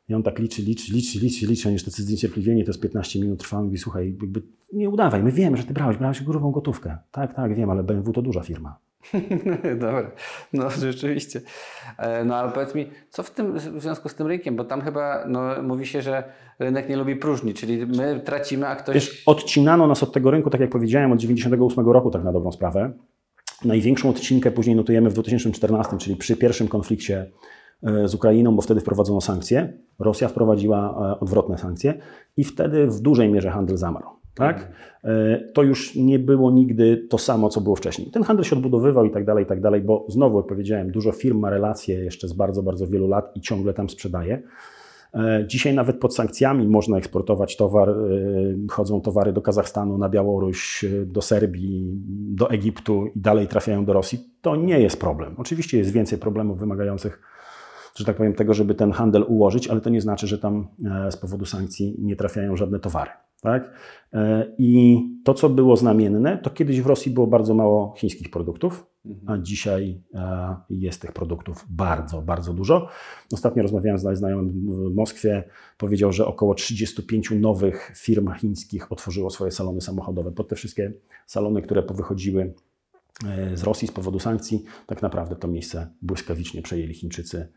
I 0.10 0.14
on 0.14 0.24
tak 0.24 0.40
liczy, 0.40 0.62
liczy, 0.62 0.94
liczy, 0.94 1.20
liczy, 1.20 1.48
liczy, 1.48 1.70
oni 1.70 1.80
tacy 1.80 2.04
zniecierpliwieni, 2.04 2.64
to 2.64 2.70
jest 2.70 2.82
15 2.82 3.20
minut 3.20 3.40
trwa, 3.40 3.62
mówi, 3.62 3.78
słuchaj, 3.78 4.18
jakby 4.22 4.42
nie 4.74 4.90
udawaj, 4.90 5.24
my 5.24 5.32
wiemy, 5.32 5.58
że 5.58 5.64
ty 5.64 5.74
brałeś, 5.74 5.98
brałeś 5.98 6.24
grubą 6.24 6.52
gotówkę. 6.52 6.98
Tak, 7.12 7.36
tak, 7.36 7.56
wiem, 7.56 7.70
ale 7.70 7.84
BMW 7.84 8.14
to 8.14 8.22
duża 8.22 8.42
firma. 8.42 8.87
Dobra, 9.80 10.12
no 10.54 10.70
rzeczywiście. 10.70 11.42
E, 11.98 12.26
no 12.26 12.36
ale 12.36 12.52
powiedz 12.52 12.76
mi, 12.76 12.90
co 13.10 13.24
w, 13.24 13.32
tym, 13.32 13.54
w 13.54 13.82
związku 13.82 14.10
z 14.10 14.16
tym 14.16 14.28
rynkiem, 14.28 14.56
bo 14.56 14.64
tam 14.64 14.82
chyba 14.82 15.26
no, 15.28 15.64
mówi 15.64 15.86
się, 15.86 16.02
że 16.02 16.24
rynek 16.60 16.90
nie 16.90 16.98
lubi 16.98 17.16
próżni, 17.16 17.54
czyli 17.54 17.86
my 17.86 18.22
tracimy, 18.26 18.68
a 18.68 18.76
ktoś... 18.76 18.96
Wiesz, 18.96 19.24
odcinano 19.26 19.88
nas 19.88 20.04
od 20.04 20.14
tego 20.14 20.32
rynku, 20.32 20.50
tak 20.50 20.62
jak 20.62 20.70
powiedziałem, 20.70 21.12
od 21.12 21.20
98 21.20 21.86
roku, 21.90 22.12
tak 22.12 22.24
na 22.24 22.32
dobrą 22.32 22.52
sprawę. 22.52 22.94
Największą 23.66 24.10
odcinkę 24.10 24.52
później 24.52 24.76
notujemy 24.76 25.10
w 25.10 25.14
2014, 25.14 25.98
czyli 25.98 26.16
przy 26.16 26.38
pierwszym 26.38 26.68
konflikcie 26.68 27.32
e, 27.84 28.08
z 28.08 28.16
Ukrainą, 28.16 28.56
bo 28.56 28.62
wtedy 28.62 28.82
wprowadzono 28.82 29.22
sankcje. 29.22 29.74
Rosja 30.00 30.28
wprowadziła 30.28 31.10
e, 31.14 31.20
odwrotne 31.20 31.58
sankcje 31.58 31.94
i 32.38 32.44
wtedy 32.44 32.88
w 32.88 33.00
dużej 33.00 33.30
mierze 33.30 33.50
handel 33.50 33.78
zamarł. 33.78 34.17
Tak? 34.38 34.72
E, 35.04 35.40
to 35.54 35.64
już 35.64 35.96
nie 35.96 36.20
było 36.20 36.52
nigdy 36.52 36.98
to 37.10 37.18
samo, 37.18 37.50
co 37.50 37.62
było 37.62 37.76
wcześniej. 37.76 38.12
Ten 38.12 38.24
handel 38.24 38.46
się 38.46 38.56
odbudowywał 38.56 39.06
i 39.06 39.12
tak 39.12 39.26
dalej, 39.26 39.44
i 39.44 39.48
tak 39.48 39.62
dalej, 39.62 39.82
bo 39.82 40.06
znowu, 40.10 40.38
jak 40.38 40.48
powiedziałem, 40.48 40.92
dużo 40.92 41.12
firm 41.12 41.40
ma 41.40 41.50
relacje 41.50 41.96
jeszcze 42.00 42.28
z 42.28 42.34
bardzo, 42.34 42.64
bardzo 42.64 42.88
wielu 42.88 43.08
lat 43.08 43.32
i 43.36 43.42
ciągle 43.42 43.74
tam 43.74 43.90
sprzedaje. 43.90 44.42
E, 45.14 45.46
dzisiaj 45.48 45.74
nawet 45.74 46.00
pod 46.00 46.16
sankcjami 46.16 46.68
można 46.68 46.98
eksportować 46.98 47.58
towar, 47.58 47.90
e, 47.90 47.94
chodzą 48.70 49.02
towary 49.02 49.34
do 49.34 49.42
Kazachstanu, 49.42 49.98
na 49.98 50.10
Białoruś, 50.10 50.86
do 51.06 51.22
Serbii, 51.22 52.02
do 52.36 52.50
Egiptu 52.50 53.06
i 53.16 53.20
dalej 53.20 53.48
trafiają 53.48 53.86
do 53.86 53.94
Rosji. 53.94 54.20
To 54.42 54.56
nie 54.56 54.80
jest 54.80 55.00
problem. 55.00 55.36
Oczywiście 55.38 55.78
jest 55.78 55.92
więcej 55.92 56.18
problemów 56.20 56.60
wymagających, 56.60 57.22
że 57.96 58.06
tak 58.06 58.16
powiem, 58.16 58.34
tego, 58.34 58.54
żeby 58.54 58.76
ten 58.76 58.92
handel 58.92 59.26
ułożyć, 59.28 59.68
ale 59.68 59.82
to 59.82 59.90
nie 59.90 60.02
znaczy, 60.02 60.28
że 60.28 60.38
tam 60.38 60.68
z 61.10 61.18
powodu 61.18 61.46
sankcji 61.46 61.96
nie 62.00 62.16
trafiają 62.16 62.56
żadne 62.56 62.80
towary. 62.80 63.12
Tak? 63.42 63.72
E, 64.14 64.54
I 64.58 65.02
to, 65.24 65.34
co 65.34 65.50
było 65.50 65.78
znamienne, 65.78 66.38
to 66.38 66.50
kiedyś 66.50 66.82
w 66.82 66.86
Rosji 66.86 67.12
było 67.12 67.28
bardzo 67.28 67.54
mało 67.54 67.94
chińskich 67.98 68.30
produktów, 68.30 68.86
a 69.28 69.38
dzisiaj 69.38 70.02
e, 70.14 70.56
jest 70.70 71.02
tych 71.02 71.12
produktów 71.12 71.66
bardzo, 71.70 72.22
bardzo 72.22 72.54
dużo. 72.54 72.88
Ostatnio 73.34 73.64
rozmawiałem 73.64 74.00
z 74.00 74.18
znajomym 74.18 74.50
w 74.50 74.96
Moskwie, 74.96 75.44
powiedział, 75.78 76.12
że 76.14 76.26
około 76.26 76.54
35 76.54 77.32
nowych 77.32 77.94
firm 77.98 78.34
chińskich 78.34 78.92
otworzyło 78.92 79.30
swoje 79.30 79.52
salony 79.52 79.82
samochodowe. 79.82 80.32
Pod 80.32 80.48
te 80.48 80.56
wszystkie 80.56 80.94
salony, 81.26 81.62
które 81.62 81.84
powychodziły 81.84 82.54
e, 83.28 83.58
z 83.58 83.64
Rosji 83.64 83.88
z 83.88 83.92
powodu 83.92 84.20
sankcji, 84.20 84.64
tak 84.88 85.02
naprawdę 85.02 85.36
to 85.36 85.48
miejsce 85.48 85.88
błyskawicznie 86.02 86.62
przejęli 86.62 86.94
Chińczycy 86.94 87.48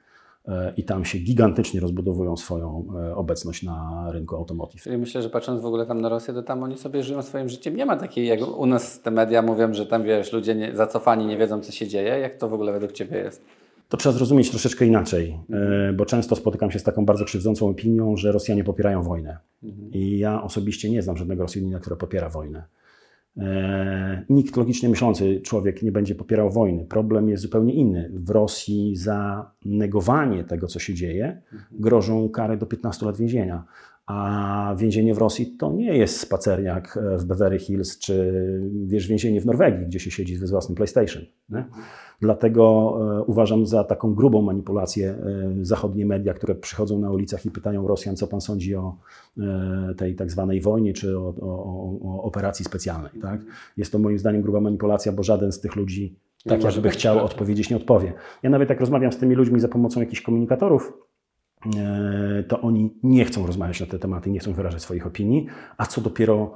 i 0.76 0.84
tam 0.84 1.04
się 1.04 1.18
gigantycznie 1.18 1.80
rozbudowują 1.80 2.36
swoją 2.36 2.86
e, 2.96 3.14
obecność 3.14 3.62
na 3.62 4.06
rynku 4.12 4.36
automotive. 4.36 4.82
Czyli 4.82 4.98
myślę, 4.98 5.22
że 5.22 5.30
patrząc 5.30 5.60
w 5.62 5.66
ogóle 5.66 5.86
tam 5.86 6.00
na 6.00 6.08
Rosję, 6.08 6.34
to 6.34 6.42
tam 6.42 6.62
oni 6.62 6.78
sobie 6.78 7.02
żyją 7.02 7.22
swoim 7.22 7.48
życiem. 7.48 7.76
Nie 7.76 7.86
ma 7.86 7.96
takiej, 7.96 8.26
jak 8.26 8.58
u 8.58 8.66
nas 8.66 9.00
te 9.00 9.10
media 9.10 9.42
mówią, 9.42 9.74
że 9.74 9.86
tam 9.86 10.02
wiesz, 10.02 10.32
ludzie 10.32 10.54
nie, 10.54 10.76
zacofani 10.76 11.26
nie 11.26 11.36
wiedzą, 11.38 11.60
co 11.60 11.72
się 11.72 11.88
dzieje. 11.88 12.18
Jak 12.18 12.36
to 12.36 12.48
w 12.48 12.54
ogóle 12.54 12.72
według 12.72 12.92
Ciebie 12.92 13.16
jest? 13.16 13.44
To 13.88 13.96
trzeba 13.96 14.12
zrozumieć 14.12 14.50
troszeczkę 14.50 14.86
inaczej, 14.86 15.38
e, 15.50 15.92
bo 15.92 16.06
często 16.06 16.36
spotykam 16.36 16.70
się 16.70 16.78
z 16.78 16.82
taką 16.82 17.04
bardzo 17.04 17.24
krzywdzącą 17.24 17.68
opinią, 17.68 18.16
że 18.16 18.32
Rosjanie 18.32 18.64
popierają 18.64 19.02
wojnę. 19.02 19.38
Mhm. 19.62 19.92
I 19.92 20.18
ja 20.18 20.42
osobiście 20.42 20.90
nie 20.90 21.02
znam 21.02 21.16
żadnego 21.16 21.42
Rosjanina, 21.42 21.78
który 21.78 21.96
popiera 21.96 22.28
wojnę. 22.28 22.64
E, 23.40 24.24
nikt 24.28 24.56
logicznie 24.56 24.88
myślący 24.88 25.40
człowiek 25.40 25.82
nie 25.82 25.92
będzie 25.92 26.14
popierał 26.14 26.50
wojny. 26.50 26.84
Problem 26.84 27.28
jest 27.28 27.42
zupełnie 27.42 27.74
inny. 27.74 28.10
W 28.14 28.30
Rosji 28.30 28.96
za 28.96 29.50
negowanie 29.64 30.44
tego, 30.44 30.66
co 30.66 30.78
się 30.78 30.94
dzieje, 30.94 31.42
grożą 31.72 32.28
kary 32.28 32.56
do 32.56 32.66
15 32.66 33.06
lat 33.06 33.16
więzienia. 33.16 33.64
A 34.06 34.74
więzienie 34.78 35.14
w 35.14 35.18
Rosji 35.18 35.56
to 35.58 35.72
nie 35.72 35.96
jest 35.96 36.20
spacerniak 36.20 36.98
w 37.18 37.24
Beverly 37.24 37.58
Hills, 37.58 37.98
czy 37.98 38.32
wiesz, 38.86 39.06
więzienie 39.06 39.40
w 39.40 39.46
Norwegii, 39.46 39.86
gdzie 39.86 40.00
się 40.00 40.10
siedzi 40.10 40.36
z 40.36 40.50
własnym 40.50 40.76
PlayStation. 40.76 41.22
Nie? 41.48 41.64
Dlatego 42.20 42.94
e, 43.20 43.22
uważam 43.22 43.66
za 43.66 43.84
taką 43.84 44.14
grubą 44.14 44.42
manipulację 44.42 45.10
e, 45.10 45.16
zachodnie 45.62 46.06
media, 46.06 46.34
które 46.34 46.54
przychodzą 46.54 46.98
na 46.98 47.10
ulicach 47.10 47.46
i 47.46 47.50
pytają 47.50 47.86
Rosjan, 47.86 48.16
co 48.16 48.26
pan 48.26 48.40
sądzi 48.40 48.74
o 48.76 48.96
e, 49.38 49.94
tej 49.96 50.14
tak 50.14 50.30
zwanej 50.30 50.60
wojnie, 50.60 50.92
czy 50.92 51.18
o, 51.18 51.34
o, 51.40 51.98
o 52.02 52.22
operacji 52.22 52.64
specjalnej. 52.64 53.12
Tak? 53.22 53.40
Jest 53.76 53.92
to 53.92 53.98
moim 53.98 54.18
zdaniem 54.18 54.42
gruba 54.42 54.60
manipulacja, 54.60 55.12
bo 55.12 55.22
żaden 55.22 55.52
z 55.52 55.60
tych 55.60 55.76
ludzi 55.76 56.16
tak 56.44 56.64
jakby 56.64 56.90
chciał 56.90 57.24
odpowiedzieć, 57.24 57.70
nie 57.70 57.76
odpowie. 57.76 58.12
Ja 58.42 58.50
nawet 58.50 58.70
jak 58.70 58.80
rozmawiam 58.80 59.12
z 59.12 59.18
tymi 59.18 59.34
ludźmi 59.34 59.60
za 59.60 59.68
pomocą 59.68 60.00
jakichś 60.00 60.22
komunikatorów, 60.22 60.92
to 62.48 62.60
oni 62.60 62.94
nie 63.02 63.24
chcą 63.24 63.46
rozmawiać 63.46 63.80
na 63.80 63.86
te 63.86 63.98
tematy, 63.98 64.30
nie 64.30 64.38
chcą 64.38 64.52
wyrażać 64.52 64.82
swoich 64.82 65.06
opinii, 65.06 65.46
a 65.76 65.86
co 65.86 66.00
dopiero, 66.00 66.54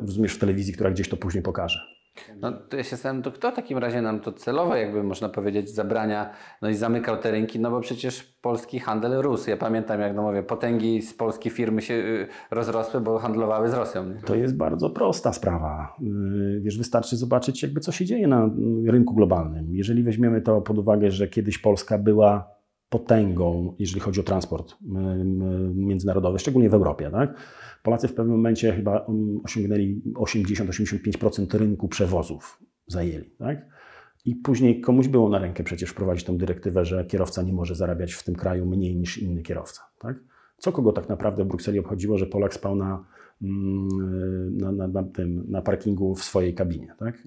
rozumiesz, 0.00 0.34
w 0.34 0.38
telewizji, 0.38 0.74
która 0.74 0.90
gdzieś 0.90 1.08
to 1.08 1.16
później 1.16 1.42
pokaże. 1.42 1.99
No 2.40 2.52
to 2.52 2.76
ja 2.76 2.82
się 2.82 2.90
zastanawiam, 2.90 3.22
to 3.22 3.32
kto 3.32 3.50
w 3.50 3.54
takim 3.54 3.78
razie 3.78 4.02
nam 4.02 4.20
to 4.20 4.32
celowo, 4.32 4.76
jakby 4.76 5.02
można 5.02 5.28
powiedzieć, 5.28 5.74
zabrania, 5.74 6.30
no 6.62 6.68
i 6.68 6.74
zamykał 6.74 7.16
te 7.16 7.30
rynki, 7.30 7.60
no 7.60 7.70
bo 7.70 7.80
przecież 7.80 8.22
polski 8.22 8.80
handel 8.80 9.22
rósł. 9.22 9.50
Ja 9.50 9.56
pamiętam, 9.56 10.00
jak 10.00 10.14
no 10.14 10.22
mówię, 10.22 10.42
potęgi 10.42 11.02
z 11.02 11.14
polskiej 11.14 11.52
firmy 11.52 11.82
się 11.82 11.94
y, 11.94 12.28
rozrosły, 12.50 13.00
bo 13.00 13.18
handlowały 13.18 13.70
z 13.70 13.74
Rosją. 13.74 14.08
Nie? 14.08 14.20
To 14.20 14.34
jest 14.34 14.56
bardzo 14.56 14.90
prosta 14.90 15.32
sprawa. 15.32 15.96
Y, 16.56 16.60
wiesz, 16.60 16.78
wystarczy 16.78 17.16
zobaczyć 17.16 17.62
jakby 17.62 17.80
co 17.80 17.92
się 17.92 18.04
dzieje 18.04 18.28
na 18.28 18.50
rynku 18.86 19.14
globalnym. 19.14 19.74
Jeżeli 19.74 20.02
weźmiemy 20.02 20.40
to 20.40 20.60
pod 20.60 20.78
uwagę, 20.78 21.10
że 21.10 21.28
kiedyś 21.28 21.58
Polska 21.58 21.98
była 21.98 22.60
potęgą, 22.88 23.74
jeżeli 23.78 24.00
chodzi 24.00 24.20
o 24.20 24.22
transport 24.22 24.76
międzynarodowy, 25.74 26.38
szczególnie 26.38 26.70
w 26.70 26.74
Europie, 26.74 27.10
tak? 27.10 27.34
Polacy 27.82 28.08
w 28.08 28.14
pewnym 28.14 28.36
momencie 28.36 28.72
chyba 28.72 29.04
mm, 29.04 29.40
osiągnęli 29.44 30.02
80-85% 30.14 31.58
rynku 31.58 31.88
przewozów, 31.88 32.62
zajęli. 32.86 33.30
Tak? 33.38 33.66
I 34.24 34.36
później 34.36 34.80
komuś 34.80 35.08
było 35.08 35.28
na 35.28 35.38
rękę 35.38 35.64
przecież 35.64 35.90
wprowadzić 35.90 36.24
tą 36.24 36.38
dyrektywę, 36.38 36.84
że 36.84 37.04
kierowca 37.04 37.42
nie 37.42 37.52
może 37.52 37.74
zarabiać 37.74 38.12
w 38.12 38.24
tym 38.24 38.34
kraju 38.34 38.66
mniej 38.66 38.96
niż 38.96 39.18
inny 39.18 39.42
kierowca. 39.42 39.82
Tak? 39.98 40.16
Co 40.58 40.72
kogo 40.72 40.92
tak 40.92 41.08
naprawdę 41.08 41.44
w 41.44 41.46
Brukseli 41.46 41.78
obchodziło, 41.78 42.18
że 42.18 42.26
Polak 42.26 42.54
spał 42.54 42.76
na 42.76 43.04
na, 43.40 44.72
na, 44.72 44.88
na, 44.88 45.02
tym, 45.02 45.44
na 45.48 45.62
parkingu 45.62 46.14
w 46.14 46.24
swojej 46.24 46.54
kabinie, 46.54 46.94
tak? 46.98 47.22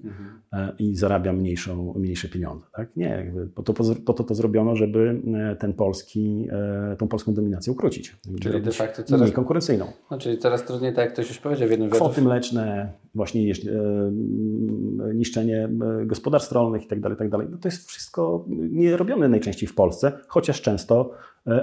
E, 0.52 0.72
I 0.78 0.96
zarabia 0.96 1.32
mniejszą, 1.32 1.94
mniejsze 1.96 2.28
pieniądze, 2.28 2.66
tak? 2.72 2.96
Nie, 2.96 3.06
jakby 3.06 3.46
po 3.46 3.62
to, 3.62 3.74
po 4.04 4.12
to 4.12 4.24
to 4.24 4.34
zrobiono, 4.34 4.76
żeby 4.76 5.20
e, 5.34 5.56
ten 5.56 5.72
polski, 5.72 6.48
e, 6.92 6.96
tą 6.96 7.08
polską 7.08 7.34
dominację 7.34 7.72
ukrócić. 7.72 8.16
Czyli 8.40 8.62
de 8.62 8.72
facto 8.72 9.02
coraz- 9.02 9.20
mniej 9.20 9.32
konkurencyjną. 9.32 9.86
No, 10.10 10.18
czyli 10.18 10.38
coraz 10.38 10.64
trudniej, 10.64 10.94
tak 10.94 11.04
jak 11.04 11.12
ktoś 11.12 11.28
już 11.28 11.38
powiedział 11.38 11.68
w 11.68 11.70
jednym. 11.70 11.90
Kwoty 11.90 12.22
mleczne, 12.22 12.92
właśnie 13.14 13.52
mm, 13.68 15.18
niszczenie 15.18 15.68
gospodarstw 16.06 16.52
rolnych 16.52 16.84
i 16.84 16.86
tak 16.86 17.00
dalej, 17.00 17.18
tak 17.18 17.30
dalej. 17.30 17.46
No 17.50 17.58
to 17.58 17.68
jest 17.68 17.88
wszystko 17.88 18.44
nie 18.48 18.96
robione 18.96 19.28
najczęściej 19.28 19.68
w 19.68 19.74
Polsce, 19.74 20.12
chociaż 20.28 20.62
często 20.62 21.10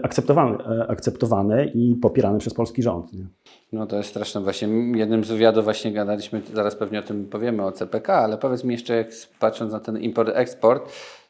akceptowane, 0.04 0.58
akceptowane 0.88 1.66
i 1.66 1.96
popierane 1.96 2.40
przez 2.40 2.54
polski 2.54 2.84
rząd. 2.84 3.14
Nie? 3.14 3.26
No 3.74 3.88
to 3.88 3.98
jest 3.98 4.10
straszne. 4.10 4.41
Właśnie 4.44 4.68
jednym 4.96 5.24
z 5.24 5.28
wywiadów 5.28 5.64
właśnie 5.64 5.92
gadaliśmy, 5.92 6.42
zaraz 6.54 6.76
pewnie 6.76 7.00
o 7.00 7.02
tym 7.02 7.26
powiemy, 7.26 7.66
o 7.66 7.72
CPK, 7.72 8.14
ale 8.14 8.38
powiedz 8.38 8.64
mi 8.64 8.74
jeszcze, 8.74 8.96
jak 8.96 9.08
patrząc 9.40 9.72
na 9.72 9.80
ten 9.80 9.98
import-eksport, 9.98 10.82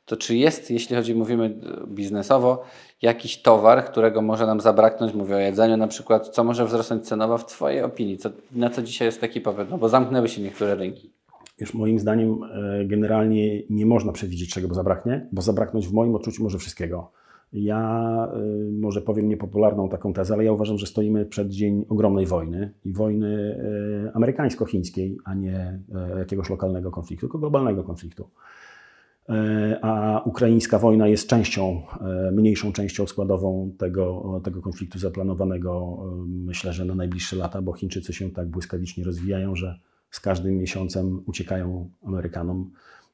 to 0.06 0.18
czy 0.18 0.36
jest, 0.36 0.72
jeśli 0.72 0.96
chodzi, 0.96 1.15
mówimy 1.15 1.60
biznesowo, 1.88 2.63
jakiś 3.01 3.41
towar, 3.41 3.86
którego 3.86 4.22
może 4.22 4.46
nam 4.46 4.62
zabraknąć, 4.62 5.13
mówię 5.13 5.36
o 5.36 5.39
jedzeniu 5.39 5.77
na 5.77 5.88
przykład, 5.88 6.27
co 6.27 6.44
może 6.44 6.65
wzrosnąć 6.65 7.08
cenowo 7.08 7.38
w 7.38 7.46
Twojej 7.46 7.82
opinii? 7.82 8.18
Co, 8.18 8.30
na 8.51 8.70
co 8.70 8.82
dzisiaj 8.82 9.06
jest 9.06 9.22
taki 9.22 9.41
popyt? 9.41 9.70
No 9.70 9.77
bo 9.77 9.89
zamknęły 9.89 10.30
się 10.30 10.41
niektóre 10.41 10.75
rynki. 10.75 11.13
Już 11.60 11.74
moim 11.74 12.00
zdaniem 12.00 12.44
e, 12.44 12.86
generalnie 12.86 13.62
nie 13.70 13.86
można 13.86 14.12
przewidzieć, 14.12 14.53
czego 14.53 14.74
zabraknie, 14.74 15.27
bo 15.32 15.41
zabraknąć 15.41 15.88
w 15.88 15.94
moim 15.94 16.15
odczuciu 16.15 16.44
może 16.44 16.58
wszystkiego. 16.58 17.12
Ja 17.53 18.27
e, 18.34 18.72
może 18.72 19.01
powiem 19.01 19.29
niepopularną 19.29 19.89
taką 19.89 20.13
tezę, 20.13 20.34
ale 20.34 20.43
ja 20.43 20.51
uważam, 20.51 20.77
że 20.77 20.86
stoimy 20.86 21.25
przed 21.25 21.50
dzień 21.50 21.86
ogromnej 21.89 22.25
wojny 22.25 22.74
i 22.86 22.93
wojny 22.93 23.62
e, 24.08 24.12
amerykańsko-chińskiej, 24.15 25.17
a 25.25 25.34
nie 25.34 25.79
e, 25.96 26.20
jakiegoś 26.20 26.50
lokalnego 26.50 26.91
konfliktu, 26.91 27.25
tylko 27.25 27.39
globalnego 27.39 27.84
konfliktu. 27.84 28.29
A 29.81 30.22
ukraińska 30.25 30.79
wojna 30.79 31.08
jest 31.08 31.27
częścią, 31.27 31.81
mniejszą 32.31 32.72
częścią 32.72 33.08
składową 33.08 33.72
tego, 33.77 34.41
tego 34.43 34.62
konfliktu 34.62 35.00
zaplanowanego, 35.00 35.98
myślę, 36.27 36.74
że 36.74 36.86
na 36.86 36.96
najbliższe 36.96 37.36
lata, 37.36 37.62
bo 37.62 37.74
Chińczycy 37.74 38.13
się 38.13 38.31
tak 38.31 38.50
błyskawicznie 38.50 39.03
rozwijają, 39.03 39.55
że 39.55 39.79
z 40.10 40.20
każdym 40.20 40.58
miesiącem 40.58 41.24
uciekają 41.25 41.89
Amerykanom, 42.05 42.72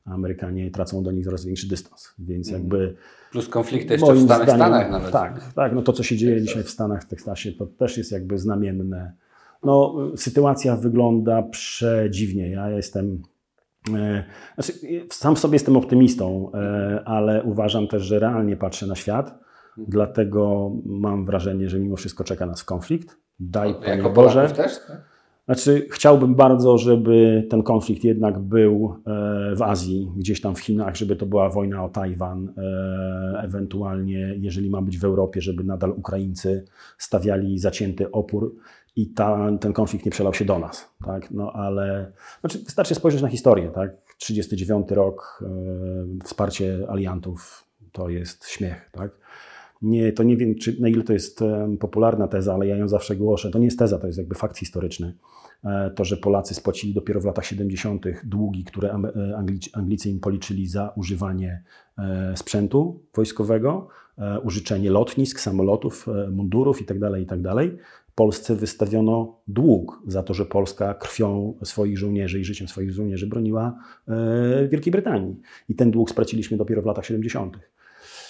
Amerykanie 0.07 0.71
tracą 0.71 1.03
do 1.03 1.11
nich 1.11 1.25
coraz 1.25 1.45
większy 1.45 1.67
dystans. 1.67 2.13
Więc 2.19 2.51
jakby 2.51 2.95
Plus 3.31 3.49
konflikty 3.49 3.93
jeszcze 3.93 4.13
w 4.13 4.27
samych 4.27 4.49
Stanach 4.49 4.91
nawet. 4.91 5.11
tak, 5.11 5.53
tak, 5.53 5.73
no 5.73 5.81
to 5.81 5.93
co 5.93 6.03
się 6.03 6.17
dzieje 6.17 6.41
dzisiaj 6.41 6.63
w 6.63 6.69
Stanach, 6.69 7.03
w 7.03 7.07
Teksasie, 7.07 7.51
to 7.51 7.65
też 7.65 7.97
jest 7.97 8.11
jakby 8.11 8.37
znamienne. 8.37 9.13
No, 9.63 9.95
sytuacja 10.15 10.75
wygląda 10.75 11.43
przedziwnie. 11.43 12.51
Ja 12.51 12.69
jestem, 12.69 13.21
e, 13.95 14.23
znaczy, 14.55 14.73
sam 15.11 15.35
w 15.35 15.39
sobie 15.39 15.55
jestem 15.55 15.77
optymistą, 15.77 16.51
e, 16.53 17.01
ale 17.05 17.43
uważam 17.43 17.87
też, 17.87 18.03
że 18.03 18.19
realnie 18.19 18.57
patrzę 18.57 18.87
na 18.87 18.95
świat, 18.95 19.39
dlatego 19.77 20.71
mam 20.85 21.25
wrażenie, 21.25 21.69
że 21.69 21.79
mimo 21.79 21.95
wszystko 21.95 22.23
czeka 22.23 22.45
nas 22.45 22.63
konflikt. 22.63 23.17
Daj, 23.39 23.73
Panie 23.73 23.87
Jako 23.87 24.09
Boże. 24.09 24.35
Polaków 24.35 24.57
też? 24.57 24.79
Tak? 24.87 25.16
Znaczy, 25.47 25.87
chciałbym 25.91 26.35
bardzo, 26.35 26.77
żeby 26.77 27.47
ten 27.49 27.63
konflikt 27.63 28.03
jednak 28.03 28.39
był 28.39 28.95
e, 29.05 29.55
w 29.55 29.61
Azji, 29.61 30.11
gdzieś 30.17 30.41
tam 30.41 30.55
w 30.55 30.59
Chinach, 30.59 30.95
żeby 30.95 31.15
to 31.15 31.25
była 31.25 31.49
wojna 31.49 31.83
o 31.83 31.89
Tajwan, 31.89 32.53
e, 32.57 33.41
ewentualnie, 33.43 34.35
jeżeli 34.39 34.69
ma 34.69 34.81
być 34.81 34.97
w 34.97 35.05
Europie, 35.05 35.41
żeby 35.41 35.63
nadal 35.63 35.91
Ukraińcy 35.91 36.65
stawiali 36.97 37.59
zacięty 37.59 38.11
opór 38.11 38.55
i 38.95 39.07
ta, 39.07 39.57
ten 39.59 39.73
konflikt 39.73 40.05
nie 40.05 40.11
przelał 40.11 40.33
się 40.33 40.45
do 40.45 40.59
nas. 40.59 40.89
Tak? 41.05 41.31
No 41.31 41.51
ale 41.51 42.11
znaczy, 42.41 42.59
wystarczy 42.59 42.95
spojrzeć 42.95 43.21
na 43.21 43.27
historię. 43.27 43.71
Tak? 43.75 43.91
39 44.17 44.91
rok, 44.91 45.43
e, 45.43 46.25
wsparcie 46.25 46.85
aliantów 46.89 47.67
to 47.91 48.09
jest 48.09 48.47
śmiech. 48.47 48.89
Tak? 48.91 49.11
Nie, 49.81 50.11
to 50.11 50.23
nie 50.23 50.37
wiem, 50.37 50.55
czy, 50.55 50.81
na 50.81 50.87
ile 50.87 51.03
to 51.03 51.13
jest 51.13 51.39
popularna 51.79 52.27
teza, 52.27 52.53
ale 52.53 52.67
ja 52.67 52.77
ją 52.77 52.87
zawsze 52.87 53.15
głoszę. 53.15 53.51
To 53.51 53.59
nie 53.59 53.65
jest 53.65 53.79
teza, 53.79 53.99
to 53.99 54.07
jest 54.07 54.19
jakby 54.19 54.35
fakt 54.35 54.57
historyczny. 54.57 55.13
E, 55.63 55.91
To, 55.95 56.05
że 56.05 56.17
Polacy 56.17 56.53
spłacili 56.53 56.93
dopiero 56.93 57.21
w 57.21 57.25
latach 57.25 57.45
70. 57.45 58.05
długi, 58.23 58.63
które 58.63 58.89
e, 58.89 59.37
Anglicy, 59.73 60.09
im 60.09 60.19
policzyli 60.19 60.67
za 60.67 60.93
używanie 60.95 61.63
e, 61.97 62.33
sprzętu 62.37 62.99
wojskowego, 63.15 63.87
użyczenie 64.43 64.91
lotnisk, 64.91 65.39
samolotów, 65.39 66.07
mundurów 66.31 66.81
itd., 66.81 67.19
itd. 67.19 67.55
Polsce 68.15 68.55
wystawiono 68.55 69.39
dług 69.47 70.01
za 70.07 70.23
to, 70.23 70.33
że 70.33 70.45
Polska 70.45 70.93
krwią 70.93 71.53
swoich 71.63 71.97
żołnierzy 71.97 72.39
i 72.39 72.45
życiem 72.45 72.67
swoich 72.67 72.91
żołnierzy 72.91 73.27
broniła 73.27 73.79
Wielkiej 74.69 74.91
Brytanii. 74.91 75.35
I 75.69 75.75
ten 75.75 75.91
dług 75.91 76.11
straciliśmy 76.11 76.57
dopiero 76.57 76.81
w 76.81 76.85
latach 76.85 77.05
70. 77.05 77.59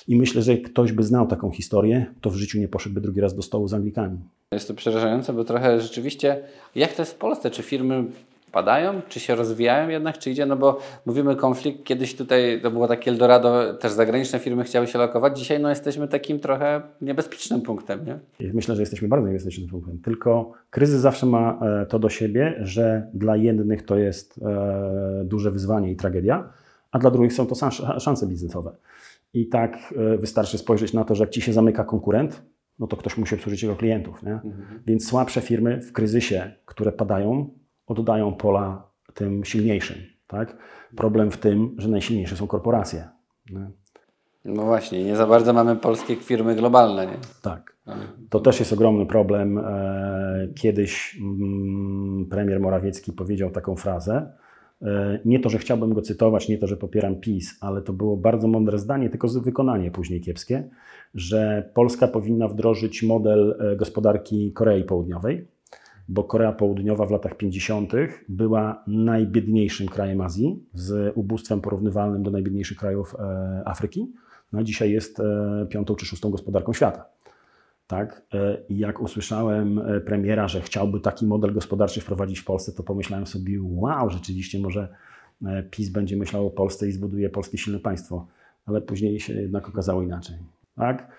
I 0.07 0.17
myślę, 0.17 0.41
że 0.41 0.57
ktoś 0.57 0.91
by 0.91 1.03
znał 1.03 1.27
taką 1.27 1.51
historię, 1.51 2.05
to 2.21 2.29
w 2.29 2.35
życiu 2.35 2.59
nie 2.59 2.67
poszedłby 2.67 3.01
drugi 3.01 3.21
raz 3.21 3.35
do 3.35 3.41
stołu 3.41 3.67
z 3.67 3.73
Anglikami. 3.73 4.17
Jest 4.51 4.67
to 4.67 4.73
przerażające, 4.73 5.33
bo 5.33 5.43
trochę 5.43 5.79
rzeczywiście, 5.81 6.43
jak 6.75 6.93
to 6.93 7.01
jest 7.01 7.13
w 7.13 7.17
Polsce? 7.17 7.51
Czy 7.51 7.63
firmy 7.63 8.03
padają, 8.51 9.01
czy 9.09 9.19
się 9.19 9.35
rozwijają 9.35 9.89
jednak, 9.89 10.17
czy 10.17 10.31
idzie? 10.31 10.45
No 10.45 10.55
bo 10.55 10.79
mówimy 11.05 11.35
konflikt, 11.35 11.83
kiedyś 11.83 12.15
tutaj 12.15 12.59
to 12.61 12.71
było 12.71 12.87
takie 12.87 13.11
Eldorado, 13.11 13.73
też 13.73 13.91
zagraniczne 13.91 14.39
firmy 14.39 14.63
chciały 14.63 14.87
się 14.87 14.99
lokować, 14.99 15.39
dzisiaj 15.39 15.59
no 15.59 15.69
jesteśmy 15.69 16.07
takim 16.07 16.39
trochę 16.39 16.81
niebezpiecznym 17.01 17.61
punktem, 17.61 18.05
nie? 18.05 18.53
Myślę, 18.53 18.75
że 18.75 18.81
jesteśmy 18.81 19.07
bardzo 19.07 19.27
niebezpiecznym 19.27 19.69
punktem. 19.69 19.99
Tylko 19.99 20.51
kryzys 20.69 21.01
zawsze 21.01 21.25
ma 21.25 21.59
e, 21.81 21.85
to 21.85 21.99
do 21.99 22.09
siebie, 22.09 22.55
że 22.61 23.07
dla 23.13 23.35
jednych 23.35 23.85
to 23.85 23.97
jest 23.97 24.39
e, 24.41 25.23
duże 25.25 25.51
wyzwanie 25.51 25.91
i 25.91 25.95
tragedia, 25.95 26.49
a 26.91 26.99
dla 26.99 27.11
drugich 27.11 27.33
są 27.33 27.45
to 27.45 27.55
szans- 27.55 27.99
szanse 27.99 28.27
biznesowe. 28.27 28.71
I 29.33 29.47
tak 29.47 29.93
e, 30.13 30.17
wystarczy 30.17 30.57
spojrzeć 30.57 30.93
na 30.93 31.03
to, 31.03 31.15
że 31.15 31.23
jak 31.23 31.29
ci 31.29 31.41
się 31.41 31.53
zamyka 31.53 31.83
konkurent, 31.83 32.45
no 32.79 32.87
to 32.87 32.97
ktoś 32.97 33.17
musi 33.17 33.35
obsłużyć 33.35 33.63
jego 33.63 33.75
klientów. 33.75 34.23
Nie? 34.23 34.39
Więc 34.87 35.07
słabsze 35.07 35.41
firmy 35.41 35.81
w 35.81 35.93
kryzysie, 35.93 36.51
które 36.65 36.91
padają, 36.91 37.49
oddają 37.87 38.33
pola 38.33 38.91
tym 39.13 39.45
silniejszym. 39.45 39.97
Tak? 40.27 40.57
Problem 40.95 41.31
w 41.31 41.37
tym, 41.37 41.75
że 41.77 41.89
najsilniejsze 41.89 42.35
są 42.35 42.47
korporacje. 42.47 43.07
Nie? 43.49 43.69
No 44.45 44.63
właśnie, 44.63 45.03
nie 45.03 45.15
za 45.15 45.27
bardzo 45.27 45.53
mamy 45.53 45.75
polskie 45.75 46.15
firmy 46.15 46.55
globalne, 46.55 47.05
nie? 47.05 47.17
Tak. 47.41 47.77
To 48.29 48.39
też 48.39 48.59
jest 48.59 48.73
ogromny 48.73 49.05
problem. 49.05 49.57
E, 49.57 50.47
Kiedyś 50.55 51.17
mm, 51.21 52.25
premier 52.25 52.59
Morawiecki 52.59 53.13
powiedział 53.13 53.51
taką 53.51 53.75
frazę. 53.75 54.33
E, 54.81 55.19
Nie 55.25 55.39
to, 55.39 55.49
że 55.49 55.57
chciałbym 55.57 55.93
go 55.93 56.01
cytować, 56.01 56.49
nie 56.49 56.57
to, 56.57 56.67
że 56.67 56.77
popieram 56.77 57.15
PiS, 57.15 57.57
ale 57.61 57.81
to 57.81 57.93
było 57.93 58.17
bardzo 58.17 58.47
mądre 58.47 58.79
zdanie, 58.79 59.09
tylko 59.09 59.27
wykonanie 59.27 59.91
później 59.91 60.21
kiepskie, 60.21 60.69
że 61.15 61.69
Polska 61.73 62.07
powinna 62.07 62.47
wdrożyć 62.47 63.03
model 63.03 63.55
e, 63.59 63.75
gospodarki 63.75 64.53
Korei 64.53 64.83
Południowej, 64.83 65.47
bo 66.09 66.23
Korea 66.23 66.51
Południowa 66.51 67.05
w 67.05 67.11
latach 67.11 67.37
50. 67.37 67.93
była 68.29 68.83
najbiedniejszym 68.87 69.87
krajem 69.87 70.21
Azji, 70.21 70.63
z 70.73 71.13
ubóstwem 71.17 71.61
porównywalnym 71.61 72.23
do 72.23 72.31
najbiedniejszych 72.31 72.77
krajów 72.77 73.15
e, 73.19 73.61
Afryki. 73.65 74.11
No, 74.53 74.59
a 74.59 74.63
dzisiaj 74.63 74.91
jest 74.91 75.21
piątą 75.69 75.95
czy 75.95 76.05
szóstą 76.05 76.29
gospodarką 76.31 76.73
świata. 76.73 77.05
Tak? 77.87 78.21
E, 78.33 78.57
I 78.69 78.77
jak 78.77 79.01
usłyszałem 79.01 79.79
e, 79.79 80.01
premiera, 80.01 80.47
że 80.47 80.61
chciałby 80.61 80.99
taki 80.99 81.25
model 81.25 81.53
gospodarczy 81.53 82.01
wprowadzić 82.01 82.39
w 82.39 82.45
Polsce, 82.45 82.71
to 82.71 82.83
pomyślałem 82.83 83.27
sobie, 83.27 83.59
wow, 83.61 84.09
rzeczywiście 84.09 84.59
może 84.59 84.87
e, 85.45 85.63
PiS 85.63 85.89
będzie 85.89 86.17
myślał 86.17 86.47
o 86.47 86.49
Polsce 86.49 86.87
i 86.87 86.91
zbuduje 86.91 87.29
polskie 87.29 87.57
silne 87.57 87.79
państwo. 87.79 88.27
Ale 88.65 88.81
później 88.81 89.19
się 89.19 89.33
jednak 89.33 89.69
okazało 89.69 90.01
inaczej. 90.01 90.35
Tak? 90.75 91.11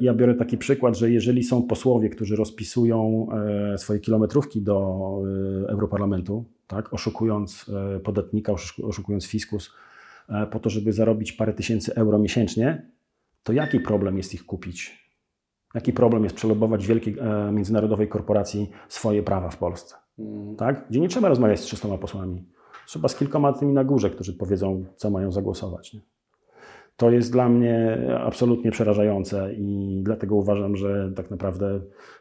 Ja 0.00 0.14
biorę 0.14 0.34
taki 0.34 0.58
przykład, 0.58 0.98
że 0.98 1.10
jeżeli 1.10 1.42
są 1.42 1.62
posłowie, 1.62 2.08
którzy 2.08 2.36
rozpisują 2.36 3.28
swoje 3.76 4.00
kilometrówki 4.00 4.62
do 4.62 4.98
Europarlamentu, 5.68 6.44
tak, 6.66 6.94
oszukując 6.94 7.70
podatnika, 8.04 8.52
oszu- 8.52 8.86
oszukując 8.86 9.26
fiskus, 9.26 9.74
po 10.50 10.60
to, 10.60 10.70
żeby 10.70 10.92
zarobić 10.92 11.32
parę 11.32 11.52
tysięcy 11.52 11.94
euro 11.94 12.18
miesięcznie, 12.18 12.82
to 13.42 13.52
jaki 13.52 13.80
problem 13.80 14.16
jest 14.16 14.34
ich 14.34 14.46
kupić? 14.46 15.07
Jaki 15.74 15.92
problem 15.92 16.24
jest 16.24 16.36
przelobować 16.36 16.86
wielkiej 16.86 17.16
e, 17.18 17.52
międzynarodowej 17.52 18.08
korporacji 18.08 18.70
swoje 18.88 19.22
prawa 19.22 19.50
w 19.50 19.56
Polsce? 19.56 19.96
Tak? 20.56 20.86
Gdzie 20.90 21.00
nie 21.00 21.08
trzeba 21.08 21.28
rozmawiać 21.28 21.60
z 21.60 21.62
300 21.62 21.98
posłami. 21.98 22.44
Trzeba 22.86 23.08
z 23.08 23.16
kilkoma 23.16 23.52
tymi 23.52 23.72
na 23.72 23.84
górze, 23.84 24.10
którzy 24.10 24.34
powiedzą, 24.34 24.84
co 24.96 25.10
mają 25.10 25.32
zagłosować. 25.32 25.94
Nie? 25.94 26.00
To 26.96 27.10
jest 27.10 27.32
dla 27.32 27.48
mnie 27.48 27.98
absolutnie 28.20 28.70
przerażające 28.70 29.54
i 29.54 30.00
dlatego 30.04 30.36
uważam, 30.36 30.76
że 30.76 31.12
tak 31.16 31.30
naprawdę 31.30 31.80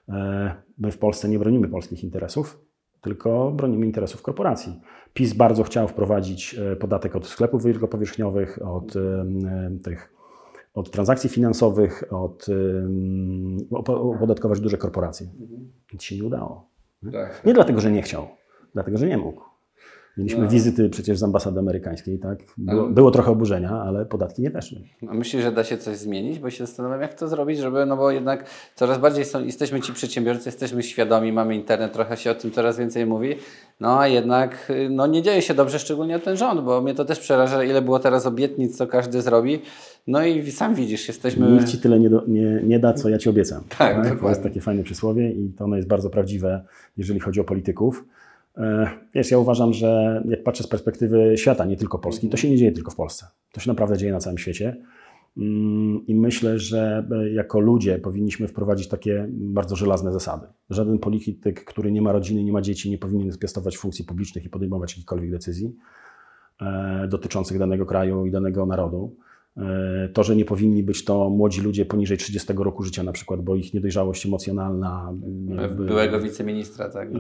e, 0.10 0.56
my 0.78 0.92
w 0.92 0.98
Polsce 0.98 1.30
nie 1.30 1.40
bronimy 1.40 1.68
polskich 1.68 2.04
interesów, 2.04 2.62
tylko 3.02 3.52
bronimy 3.52 3.86
interesów 3.86 4.22
korporacji. 4.22 4.80
PiS 5.14 5.34
bardzo 5.34 5.64
chciał 5.64 5.88
wprowadzić 5.88 6.56
e, 6.56 6.76
podatek 6.76 7.16
od 7.16 7.28
sklepów 7.28 7.64
wielkopowierzchniowych, 7.64 8.60
od 8.62 8.96
e, 8.96 9.26
tych 9.84 10.17
od 10.78 10.92
transakcji 10.92 11.30
finansowych, 11.30 12.04
od 12.10 12.46
opodatkować 13.88 14.60
duże 14.60 14.78
korporacje. 14.78 15.28
Nic 15.94 16.04
się 16.04 16.16
nie 16.16 16.24
udało. 16.24 16.70
Tak. 17.12 17.46
Nie 17.46 17.54
dlatego, 17.54 17.82
że 17.82 17.92
nie 17.92 18.02
chciał, 18.02 18.28
dlatego, 18.74 18.98
że 18.98 19.08
nie 19.08 19.18
mógł. 19.18 19.42
Mieliśmy 20.18 20.44
No. 20.44 20.50
wizyty 20.50 20.90
przecież 20.90 21.18
z 21.18 21.24
ambasady 21.24 21.60
amerykańskiej, 21.60 22.20
tak? 22.20 22.40
Było, 22.58 22.90
było 22.90 23.12
trochę 23.12 23.32
oburzenia, 23.32 23.70
ale 23.72 24.06
podatki 24.06 24.42
nie 24.42 24.50
weszły. 24.50 24.78
A 25.10 25.14
myślisz, 25.14 25.44
że 25.44 25.52
da 25.52 25.64
się 25.64 25.78
coś 25.78 25.98
zmienić? 25.98 26.40
Bo 26.40 26.50
się 26.50 26.66
zastanawiam, 26.66 27.02
jak 27.02 27.14
to 27.14 27.28
zrobić, 27.28 27.60
żeby, 27.60 27.86
no 27.86 27.98
bo 27.98 28.12
jednak 28.12 28.46
coraz 28.76 28.98
bardziej 29.00 29.26
są, 29.26 29.46
jesteśmy 29.46 29.82
ci 29.82 29.94
przedsiębiorcy, 29.94 30.50
jesteśmy 30.50 30.84
świadomi, 30.84 31.32
mamy 31.32 31.56
internet, 31.56 31.94
trochę 31.94 32.18
się 32.18 32.32
o 32.32 32.36
tym 32.36 32.52
coraz 32.52 32.78
więcej 32.78 33.06
mówi, 33.06 33.36
no 33.80 34.00
a 34.00 34.08
jednak 34.08 34.70
y, 34.70 34.90
no, 34.90 35.08
nie 35.08 35.22
dzieje 35.22 35.42
się 35.42 35.54
dobrze, 35.54 35.80
szczególnie 35.80 36.20
ten 36.20 36.38
rząd, 36.38 36.62
bo 36.62 36.82
mnie 36.82 36.94
to 36.96 37.06
też 37.06 37.20
przeraża, 37.20 37.64
ile 37.64 37.82
było 37.82 38.00
teraz 38.00 38.26
obietnic, 38.26 38.78
co 38.78 38.88
każdy 38.88 39.22
zrobi. 39.22 39.62
No 40.08 40.26
i 40.26 40.52
sam 40.52 40.76
widzisz, 40.76 41.08
jesteśmy... 41.08 41.52
Nikt 41.52 41.68
ci 41.68 41.78
tyle 41.78 42.00
nie, 42.00 42.10
do, 42.10 42.24
nie, 42.28 42.62
nie 42.64 42.80
da, 42.80 42.94
co 42.94 43.10
ja 43.10 43.18
ci 43.18 43.30
obiecam. 43.30 43.64
Tak, 43.78 43.96
To 43.96 44.02
dokładnie. 44.04 44.30
jest 44.30 44.44
takie 44.44 44.62
fajne 44.62 44.84
przysłowie 44.84 45.32
i 45.32 45.50
to 45.58 45.66
ono 45.66 45.76
jest 45.76 45.88
bardzo 45.88 46.10
prawdziwe, 46.10 46.62
jeżeli 46.98 47.20
chodzi 47.20 47.40
o 47.40 47.44
polityków. 47.44 48.06
E, 48.58 48.90
Wiesz, 49.14 49.32
ja 49.32 49.38
uważam, 49.38 49.74
że 49.74 50.24
jak 50.30 50.44
patrzę 50.44 50.64
z 50.64 50.68
perspektywy 50.68 51.38
świata, 51.38 51.66
nie 51.66 51.78
tylko 51.78 52.00
Polski, 52.00 52.30
to 52.30 52.38
się 52.38 52.50
nie 52.50 52.58
dzieje 52.58 52.72
tylko 52.72 52.92
w 52.92 52.96
Polsce. 52.96 53.28
To 53.52 53.60
się 53.60 53.70
naprawdę 53.70 53.98
dzieje 53.98 54.12
na 54.12 54.20
całym 54.20 54.38
świecie. 54.38 54.78
Mm, 55.38 56.08
I 56.08 56.16
myślę, 56.16 56.60
że 56.60 57.08
e, 57.12 57.30
jako 57.30 57.60
ludzie 57.60 58.00
powinniśmy 58.00 58.48
wprowadzić 58.48 58.88
takie 58.88 59.28
bardzo 59.32 59.76
żelazne 59.76 60.14
zasady. 60.14 60.48
Żaden 60.70 61.00
polityk, 61.00 61.64
który 61.64 61.92
nie 61.92 62.02
ma 62.02 62.12
rodziny, 62.12 62.44
nie 62.44 62.52
ma 62.52 62.62
dzieci, 62.62 62.90
nie 62.90 62.98
powinien 62.98 63.38
piastować 63.38 63.78
funkcji 63.78 64.06
publicznych 64.06 64.46
i 64.46 64.50
podejmować 64.50 64.92
jakichkolwiek 64.92 65.32
decyzji 65.32 65.76
e, 66.62 67.08
dotyczących 67.10 67.60
danego 67.60 67.86
kraju 67.86 68.26
i 68.26 68.32
danego 68.32 68.66
narodu. 68.66 69.16
E, 69.58 70.10
To, 70.14 70.24
że 70.24 70.36
nie 70.36 70.46
powinni 70.46 70.84
być 70.84 71.06
to 71.06 71.30
młodzi 71.30 71.62
ludzie 71.62 71.86
poniżej 71.86 72.18
30 72.18 72.54
roku 72.58 72.84
życia 72.84 73.04
na 73.04 73.12
przykład, 73.12 73.42
bo 73.42 73.56
ich 73.56 73.74
niedojrzałość 73.74 74.26
emocjonalna 74.26 75.14
jakby- 75.62 75.86
Byłego 75.86 76.20
wiceministra, 76.22 76.90
tak? 76.90 77.12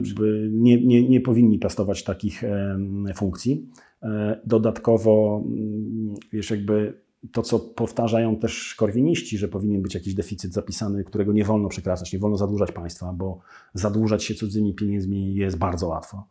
nie, 0.52 0.86
nie, 0.86 1.10
nie 1.10 1.22
powinni 1.22 1.60
piastować 1.60 2.04
takich 2.04 2.44
em, 2.44 3.06
funkcji. 3.16 3.70
E, 4.04 4.40
Dodatkowo, 4.46 5.44
mm, 5.46 6.16
wiesz, 6.34 6.52
jakby 6.52 6.94
to, 7.32 7.42
co 7.42 7.60
powtarzają 7.60 8.36
też 8.36 8.76
korwiniści, 8.76 9.38
że 9.38 9.48
powinien 9.48 9.82
być 9.82 9.94
jakiś 9.94 10.14
deficyt 10.14 10.54
zapisany, 10.54 11.04
którego 11.04 11.34
nie 11.34 11.44
wolno 11.44 11.70
przekraczać, 11.70 12.14
nie 12.14 12.20
wolno 12.20 12.38
zadłużać 12.38 12.72
państwa, 12.72 13.14
bo 13.14 13.40
zadłużać 13.74 14.24
się 14.24 14.34
cudzymi 14.36 14.74
pieniędzmi 14.74 15.36
jest 15.36 15.58
bardzo 15.58 15.88
łatwo. 15.88 16.28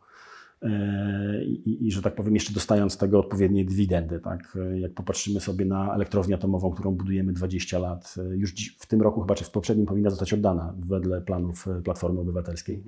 I, 1.45 1.87
I, 1.87 1.91
że 1.91 2.01
tak 2.01 2.15
powiem, 2.15 2.33
jeszcze 2.33 2.53
dostając 2.53 2.93
z 2.93 2.97
tego 2.97 3.19
odpowiednie 3.19 3.65
dywidendy. 3.65 4.19
Tak? 4.19 4.57
Jak 4.75 4.93
popatrzymy 4.93 5.39
sobie 5.39 5.65
na 5.65 5.95
elektrownię 5.95 6.35
atomową, 6.35 6.71
którą 6.71 6.91
budujemy 6.91 7.33
20 7.33 7.79
lat, 7.79 8.15
już 8.31 8.53
w 8.79 8.85
tym 8.85 9.01
roku 9.01 9.21
chyba, 9.21 9.35
czy 9.35 9.43
w 9.43 9.51
poprzednim 9.51 9.85
powinna 9.85 10.09
zostać 10.09 10.33
oddana 10.33 10.73
wedle 10.79 11.21
planów 11.21 11.67
Platformy 11.83 12.19
Obywatelskiej. 12.19 12.83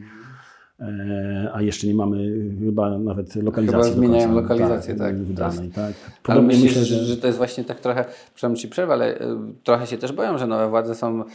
E, 0.82 1.50
A 1.54 1.62
jeszcze 1.62 1.88
nie 1.88 1.94
mamy 1.94 2.32
chyba 2.66 2.98
nawet 2.98 3.36
lokalizacji. 3.36 3.92
Chyba 3.92 3.96
zmieniają 3.98 4.34
lokalizację, 4.36 4.96
tak. 4.96 5.18
Wydanej, 5.18 5.70
tak. 5.70 5.86
Ale 5.86 5.94
Podobnie 6.24 6.48
myślisz, 6.48 6.78
myślę, 6.78 6.84
że... 6.84 7.04
że 7.04 7.18
to 7.18 7.28
jest 7.28 7.38
właśnie 7.38 7.64
tak 7.64 7.80
trochę, 7.80 8.06
przepraszam 8.36 8.56
Ci 8.56 8.68
przerwę, 8.68 8.94
ale 8.94 9.22
y, 9.22 9.26
trochę 9.64 9.88
się 9.88 9.98
też 9.98 10.12
boją, 10.12 10.38
że 10.38 10.48
nowe 10.48 10.70
władze 10.70 10.96
są 10.96 11.22
y, 11.22 11.26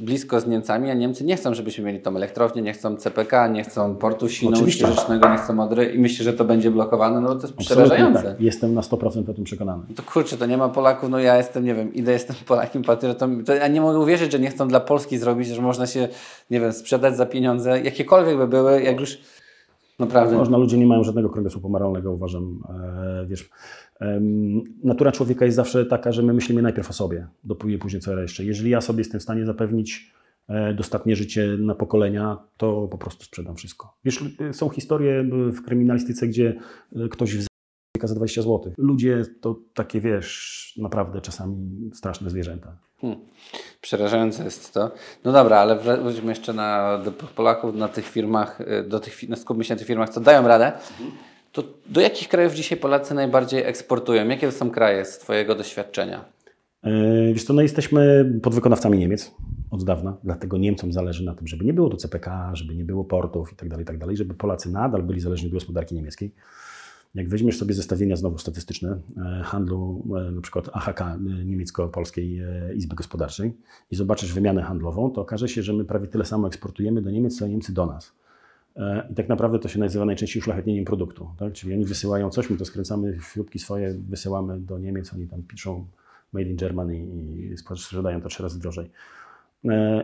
blisko 0.00 0.40
z 0.40 0.46
Niemcami, 0.46 0.90
a 0.90 0.94
Niemcy 0.94 1.24
nie 1.24 1.36
chcą, 1.36 1.54
żebyśmy 1.54 1.84
mieli 1.84 2.00
tą 2.00 2.16
elektrownię, 2.16 2.62
nie 2.62 2.72
chcą 2.72 2.96
CPK, 2.96 3.48
nie 3.48 3.64
chcą 3.64 3.96
portu. 3.96 4.28
Świnoujścia 4.28 4.88
nie 5.32 5.38
chcą 5.38 5.60
Odry 5.60 5.84
i 5.84 5.98
myślę, 5.98 6.24
że 6.24 6.32
to 6.32 6.44
będzie 6.44 6.70
blokowane, 6.70 7.20
no 7.20 7.28
to 7.28 7.34
jest 7.34 7.44
absolutnie 7.44 7.64
przerażające. 7.84 8.22
tak. 8.22 8.40
Jestem 8.40 8.74
na 8.74 8.80
100% 8.80 9.30
o 9.30 9.34
tym 9.34 9.44
przekonany. 9.44 9.82
To 9.96 10.02
kurczę, 10.02 10.36
to 10.36 10.46
nie 10.46 10.56
ma 10.56 10.68
Polaków, 10.68 11.10
no 11.10 11.18
ja 11.18 11.36
jestem, 11.36 11.64
nie 11.64 11.74
wiem, 11.74 11.94
idę, 11.94 12.12
jestem 12.12 12.36
Polakiem, 12.46 12.82
patriotą, 12.82 13.44
to 13.44 13.54
ja 13.54 13.68
nie 13.68 13.80
mogę 13.80 13.98
uwierzyć, 13.98 14.32
że 14.32 14.38
nie 14.38 14.50
chcą 14.50 14.68
dla 14.68 14.80
Polski 14.80 15.18
zrobić, 15.18 15.48
że 15.48 15.62
można 15.62 15.86
się, 15.86 16.08
nie 16.50 16.60
wiem, 16.60 16.72
sprzedać 16.72 17.16
za 17.16 17.26
pieniądze, 17.26 17.80
jakiekolwiek 17.80 18.23
by 18.24 18.48
były, 18.48 18.82
jak 18.82 19.00
już 19.00 19.18
naprawdę... 19.98 20.36
Można, 20.36 20.58
ludzie 20.58 20.78
nie 20.78 20.86
mają 20.86 21.04
żadnego 21.04 21.30
kręgosłupa 21.30 21.68
moralnego, 21.68 22.12
uważam. 22.12 22.62
E, 22.68 23.26
wiesz, 23.26 23.50
natura 24.84 25.12
człowieka 25.12 25.44
jest 25.44 25.56
zawsze 25.56 25.86
taka, 25.86 26.12
że 26.12 26.22
my 26.22 26.32
myślimy 26.32 26.62
najpierw 26.62 26.90
o 26.90 26.92
sobie, 26.92 27.26
dopóki 27.44 27.78
później 27.78 28.02
co 28.02 28.20
jeszcze. 28.20 28.44
Jeżeli 28.44 28.70
ja 28.70 28.80
sobie 28.80 29.00
jestem 29.00 29.20
w 29.20 29.22
stanie 29.22 29.46
zapewnić 29.46 30.12
e, 30.48 30.74
dostatnie 30.74 31.16
życie 31.16 31.56
na 31.58 31.74
pokolenia, 31.74 32.38
to 32.56 32.88
po 32.90 32.98
prostu 32.98 33.24
sprzedam 33.24 33.56
wszystko. 33.56 33.96
Wiesz, 34.04 34.24
e, 34.40 34.52
są 34.52 34.68
historie 34.68 35.24
w 35.30 35.62
kryminalistyce, 35.62 36.28
gdzie 36.28 36.60
e, 36.96 37.08
ktoś 37.08 37.36
w 37.36 37.46
za 38.02 38.14
20 38.14 38.42
zł. 38.42 38.72
Ludzie 38.78 39.22
to 39.40 39.60
takie, 39.74 40.00
wiesz, 40.00 40.74
naprawdę 40.82 41.20
czasami 41.20 41.90
straszne 41.94 42.30
zwierzęta. 42.30 42.78
Hmm. 43.00 43.20
Przerażające 43.80 44.44
jest 44.44 44.74
to. 44.74 44.90
No 45.24 45.32
dobra, 45.32 45.58
ale 45.58 45.76
wró- 45.76 46.02
wróćmy 46.02 46.28
jeszcze 46.28 46.52
na, 46.52 46.98
do 46.98 47.12
Polaków, 47.12 47.74
na 47.74 47.88
tych 47.88 48.06
firmach, 48.08 48.60
y, 48.60 48.84
do 48.88 49.00
tych, 49.00 49.28
no 49.28 49.36
skupmy 49.36 49.64
się 49.64 49.74
na 49.74 49.78
tych 49.78 49.86
firmach, 49.86 50.08
co 50.10 50.20
dają 50.20 50.48
radę. 50.48 50.72
To 51.52 51.62
do 51.86 52.00
jakich 52.00 52.28
krajów 52.28 52.54
dzisiaj 52.54 52.78
Polacy 52.78 53.14
najbardziej 53.14 53.62
eksportują? 53.62 54.28
Jakie 54.28 54.46
to 54.46 54.52
są 54.52 54.70
kraje 54.70 55.04
z 55.04 55.18
Twojego 55.18 55.54
doświadczenia? 55.54 56.24
E, 56.82 56.90
Wiesz 57.32 57.44
co, 57.44 57.52
no 57.52 57.62
jesteśmy 57.62 58.32
podwykonawcami 58.42 58.98
Niemiec 58.98 59.34
od 59.70 59.84
dawna, 59.84 60.16
dlatego 60.24 60.58
Niemcom 60.58 60.92
zależy 60.92 61.24
na 61.24 61.34
tym, 61.34 61.46
żeby 61.46 61.64
nie 61.64 61.72
było 61.72 61.88
tu 61.88 61.96
CPK, 61.96 62.50
żeby 62.54 62.74
nie 62.74 62.84
było 62.84 63.04
portów 63.04 63.52
i 63.52 63.56
tak 63.56 63.68
dalej, 63.68 63.82
i 63.82 63.86
tak 63.86 64.16
żeby 64.16 64.34
Polacy 64.34 64.70
nadal 64.70 65.02
byli 65.02 65.20
zależni 65.20 65.46
od 65.48 65.52
gospodarki 65.52 65.94
niemieckiej. 65.94 66.30
Jak 67.14 67.28
weźmiesz 67.28 67.58
sobie 67.58 67.74
zestawienia 67.74 68.16
znowu 68.16 68.38
statystyczne 68.38 68.98
e, 69.16 69.42
handlu, 69.42 70.04
e, 70.16 70.30
na 70.30 70.40
przykład 70.40 70.70
AHK, 70.72 71.00
e, 71.00 71.18
Niemiecko-Polskiej 71.44 72.40
Izby 72.74 72.94
Gospodarczej 72.94 73.52
i 73.90 73.96
zobaczysz 73.96 74.32
wymianę 74.32 74.62
handlową, 74.62 75.10
to 75.10 75.20
okaże 75.20 75.48
się, 75.48 75.62
że 75.62 75.72
my 75.72 75.84
prawie 75.84 76.06
tyle 76.08 76.24
samo 76.24 76.46
eksportujemy 76.46 77.02
do 77.02 77.10
Niemiec, 77.10 77.38
co 77.38 77.46
Niemcy 77.46 77.74
do 77.74 77.86
nas. 77.86 78.12
I 79.10 79.14
tak 79.14 79.28
naprawdę 79.28 79.58
to 79.58 79.68
się 79.68 79.78
nazywa 79.78 80.04
najczęściej 80.04 80.40
uszlachetnieniem 80.40 80.84
produktu. 80.84 81.30
Tak? 81.38 81.52
Czyli 81.52 81.74
oni 81.74 81.84
wysyłają 81.84 82.30
coś, 82.30 82.50
my 82.50 82.56
to 82.56 82.64
skręcamy, 82.64 83.18
śrubki 83.32 83.58
swoje 83.58 83.94
wysyłamy 83.94 84.60
do 84.60 84.78
Niemiec, 84.78 85.14
oni 85.14 85.28
tam 85.28 85.42
piszą 85.42 85.86
made 86.32 86.48
in 86.48 86.56
Germany 86.56 86.98
i 86.98 87.54
sprzedają 87.56 88.20
to 88.20 88.28
trzy 88.28 88.42
razy 88.42 88.60
drożej. 88.60 88.90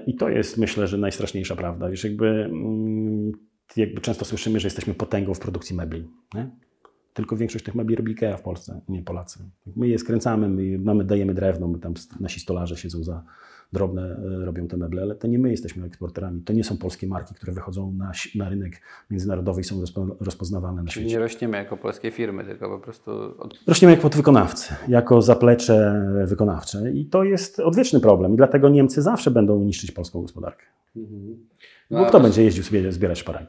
I 0.07 0.15
to 0.15 0.29
jest, 0.29 0.59
myślę, 0.59 0.87
że 0.87 0.99
najstraszniejsza 0.99 1.57
prawda. 1.57 1.91
Wiesz, 1.91 2.05
jakby, 2.05 2.27
mm, 2.27 3.33
jakby 3.77 4.01
często 4.01 4.25
słyszymy, 4.25 4.61
że 4.61 4.67
jesteśmy 4.67 4.95
potęgą 4.95 5.35
w 5.35 5.41
produkcji 5.41 5.77
mebli. 5.77 6.09
Nie? 6.35 6.51
Tylko 7.15 7.37
większość 7.37 7.65
tych 7.65 7.75
mebli 7.75 7.97
robi 7.97 8.13
IKEA 8.13 8.37
w 8.37 8.43
Polsce, 8.43 8.81
nie 8.89 9.03
Polacy. 9.03 9.39
My 9.77 9.89
je 9.89 9.99
skręcamy, 9.99 10.49
my 10.49 10.79
mamy, 10.79 11.05
dajemy 11.05 11.35
drewno, 11.35 11.69
my 11.69 11.79
tam 11.79 11.95
nasi 12.21 12.41
stolarze 12.41 12.77
siedzą 12.77 13.03
za 13.05 13.25
drobne, 13.73 14.03
e, 14.03 14.45
robią 14.45 14.69
te 14.69 14.77
meble, 14.77 15.03
ale 15.03 15.15
to 15.15 15.29
nie 15.29 15.39
my 15.39 15.51
jesteśmy 15.51 15.87
eksporterami. 15.87 16.43
To 16.43 16.53
nie 16.53 16.65
są 16.65 16.77
polskie 16.77 17.07
marki, 17.07 17.35
które 17.35 17.53
wychodzą 17.53 17.93
na, 17.93 18.13
na 18.35 18.49
rynek 18.49 18.73
międzynarodowy 19.11 19.61
i 19.61 19.65
są 19.65 19.81
rozpo, 19.81 20.07
rozpoznawalne 20.21 20.83
na 20.83 20.89
Czyli 20.89 21.05
świecie. 21.05 21.17
nie 21.17 21.23
rośniemy 21.23 21.57
jako 21.57 21.77
polskie 21.77 22.11
firmy, 22.11 22.45
tylko 22.45 22.69
po 22.69 22.79
prostu 22.85 23.11
od... 23.39 23.61
Rośniemy 23.67 23.93
jak 23.93 24.01
podwykonawcy, 24.01 24.75
jako 24.89 25.23
zaplecze 25.23 26.07
wykonawcze 26.27 26.93
i 26.93 27.07
to 27.07 27.25
jest 27.25 27.61
odwieczny 27.61 28.01
problem 28.01 28.35
i 28.35 28.37
dlatego 28.37 28.69
Niemcy 28.69 29.03
zawsze 29.03 29.31
będą 29.31 29.61
niszczyć 29.61 29.93
polską 29.93 30.23
gospodarkę. 30.23 30.65
Bo 31.91 32.07
kto 32.07 32.21
będzie 32.21 32.45
jeździł 32.45 32.65
sobie 32.65 32.93
zbierać 32.93 33.19
szparagi? 33.19 33.47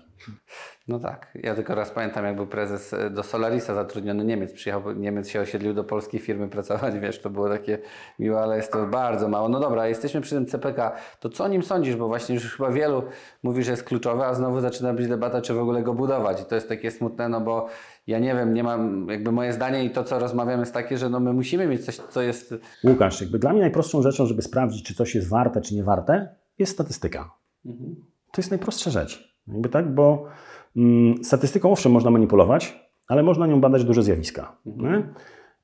No 0.87 0.99
tak. 0.99 1.27
Ja 1.35 1.55
tylko 1.55 1.75
raz 1.75 1.91
pamiętam, 1.91 2.25
jak 2.25 2.35
był 2.35 2.47
prezes 2.47 2.93
e, 2.93 3.09
do 3.09 3.23
Solarisa 3.23 3.73
zatrudniony 3.73 4.25
Niemiec. 4.25 4.53
Przyjechał, 4.53 4.93
Niemiec 4.93 5.29
się 5.29 5.41
osiedlił 5.41 5.73
do 5.73 5.83
polskiej 5.83 6.19
firmy 6.19 6.47
pracować, 6.49 6.99
wiesz, 6.99 7.21
to 7.21 7.29
było 7.29 7.49
takie 7.49 7.77
miłe, 8.19 8.39
ale 8.39 8.57
jest 8.57 8.71
to 8.71 8.85
bardzo 8.85 9.27
mało. 9.27 9.49
No 9.49 9.59
dobra, 9.59 9.87
jesteśmy 9.87 10.21
przy 10.21 10.35
tym 10.35 10.45
CPK. 10.45 10.91
To 11.19 11.29
co 11.29 11.43
o 11.43 11.47
nim 11.47 11.63
sądzisz? 11.63 11.95
Bo 11.95 12.07
właśnie 12.07 12.35
już 12.35 12.55
chyba 12.55 12.71
wielu 12.71 13.03
mówi, 13.43 13.63
że 13.63 13.71
jest 13.71 13.83
kluczowy, 13.83 14.25
a 14.25 14.33
znowu 14.33 14.61
zaczyna 14.61 14.93
być 14.93 15.07
debata, 15.07 15.41
czy 15.41 15.53
w 15.53 15.59
ogóle 15.59 15.83
go 15.83 15.93
budować. 15.93 16.41
I 16.41 16.45
to 16.45 16.55
jest 16.55 16.69
takie 16.69 16.91
smutne, 16.91 17.29
no 17.29 17.41
bo 17.41 17.67
ja 18.07 18.19
nie 18.19 18.35
wiem, 18.35 18.53
nie 18.53 18.63
mam, 18.63 19.07
jakby 19.09 19.31
moje 19.31 19.53
zdanie 19.53 19.85
i 19.85 19.89
to, 19.89 20.03
co 20.03 20.19
rozmawiamy 20.19 20.61
jest 20.61 20.73
takie, 20.73 20.97
że 20.97 21.09
no 21.09 21.19
my 21.19 21.33
musimy 21.33 21.67
mieć 21.67 21.85
coś, 21.85 21.95
co 21.95 22.21
jest... 22.21 22.55
Łukasz, 22.83 23.21
jakby 23.21 23.39
dla 23.39 23.51
mnie 23.51 23.61
najprostszą 23.61 24.01
rzeczą, 24.01 24.25
żeby 24.25 24.41
sprawdzić, 24.41 24.83
czy 24.83 24.95
coś 24.95 25.15
jest 25.15 25.29
warte, 25.29 25.61
czy 25.61 25.75
nie 25.75 25.83
warte, 25.83 26.35
jest 26.59 26.71
statystyka. 26.71 27.31
To 28.31 28.41
jest 28.41 28.51
najprostsza 28.51 28.91
rzecz. 28.91 29.31
Jakby 29.47 29.69
tak, 29.69 29.93
bo 29.93 30.27
statystyką 31.23 31.71
owszem 31.71 31.91
można 31.91 32.11
manipulować, 32.11 32.79
ale 33.07 33.23
można 33.23 33.47
nią 33.47 33.61
badać 33.61 33.83
duże 33.83 34.03
zjawiska. 34.03 34.57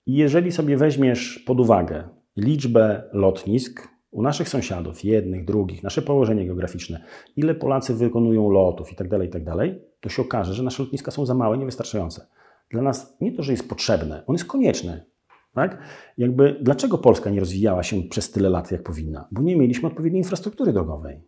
I 0.05 0.15
jeżeli 0.15 0.51
sobie 0.51 0.77
weźmiesz 0.77 1.39
pod 1.39 1.59
uwagę 1.59 2.03
liczbę 2.37 3.03
lotnisk 3.13 3.87
u 4.11 4.21
naszych 4.21 4.49
sąsiadów, 4.49 5.03
jednych, 5.03 5.45
drugich, 5.45 5.83
nasze 5.83 6.01
położenie 6.01 6.45
geograficzne, 6.45 7.03
ile 7.35 7.55
Polacy 7.55 7.93
wykonują 7.93 8.49
lotów 8.49 8.91
i 8.91 8.95
tak 8.95 9.07
dalej, 9.09 9.27
i 9.27 9.31
tak 9.31 9.43
dalej, 9.43 9.81
to 9.99 10.09
się 10.09 10.21
okaże, 10.21 10.53
że 10.53 10.63
nasze 10.63 10.83
lotniska 10.83 11.11
są 11.11 11.25
za 11.25 11.33
małe, 11.33 11.57
niewystarczające. 11.57 12.27
Dla 12.71 12.81
nas 12.81 13.17
nie 13.21 13.31
to, 13.31 13.43
że 13.43 13.51
jest 13.51 13.69
potrzebne, 13.69 14.23
on 14.27 14.35
jest 14.35 14.45
konieczny. 14.45 15.05
Tak? 15.53 15.81
Jakby, 16.17 16.59
dlaczego 16.61 16.97
Polska 16.97 17.29
nie 17.29 17.39
rozwijała 17.39 17.83
się 17.83 18.01
przez 18.01 18.31
tyle 18.31 18.49
lat, 18.49 18.71
jak 18.71 18.83
powinna? 18.83 19.27
Bo 19.31 19.41
nie 19.41 19.55
mieliśmy 19.55 19.87
odpowiedniej 19.87 20.19
infrastruktury 20.19 20.73
drogowej. 20.73 21.21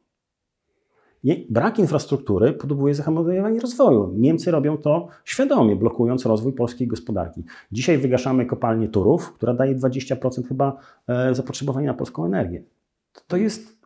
Brak 1.49 1.79
infrastruktury 1.79 2.53
powoduje 2.53 2.95
zahamowanie 2.95 3.59
rozwoju. 3.59 4.13
Niemcy 4.17 4.51
robią 4.51 4.77
to 4.77 5.07
świadomie, 5.25 5.75
blokując 5.75 6.25
rozwój 6.25 6.53
polskiej 6.53 6.87
gospodarki. 6.87 7.43
Dzisiaj 7.71 7.97
wygaszamy 7.97 8.45
kopalnię 8.45 8.87
Turów, 8.87 9.33
która 9.33 9.53
daje 9.53 9.75
20% 9.75 10.47
chyba 10.47 10.77
e, 11.07 11.35
zapotrzebowania 11.35 11.87
na 11.87 11.93
polską 11.93 12.25
energię. 12.25 12.63
To 13.27 13.37
jest, 13.37 13.77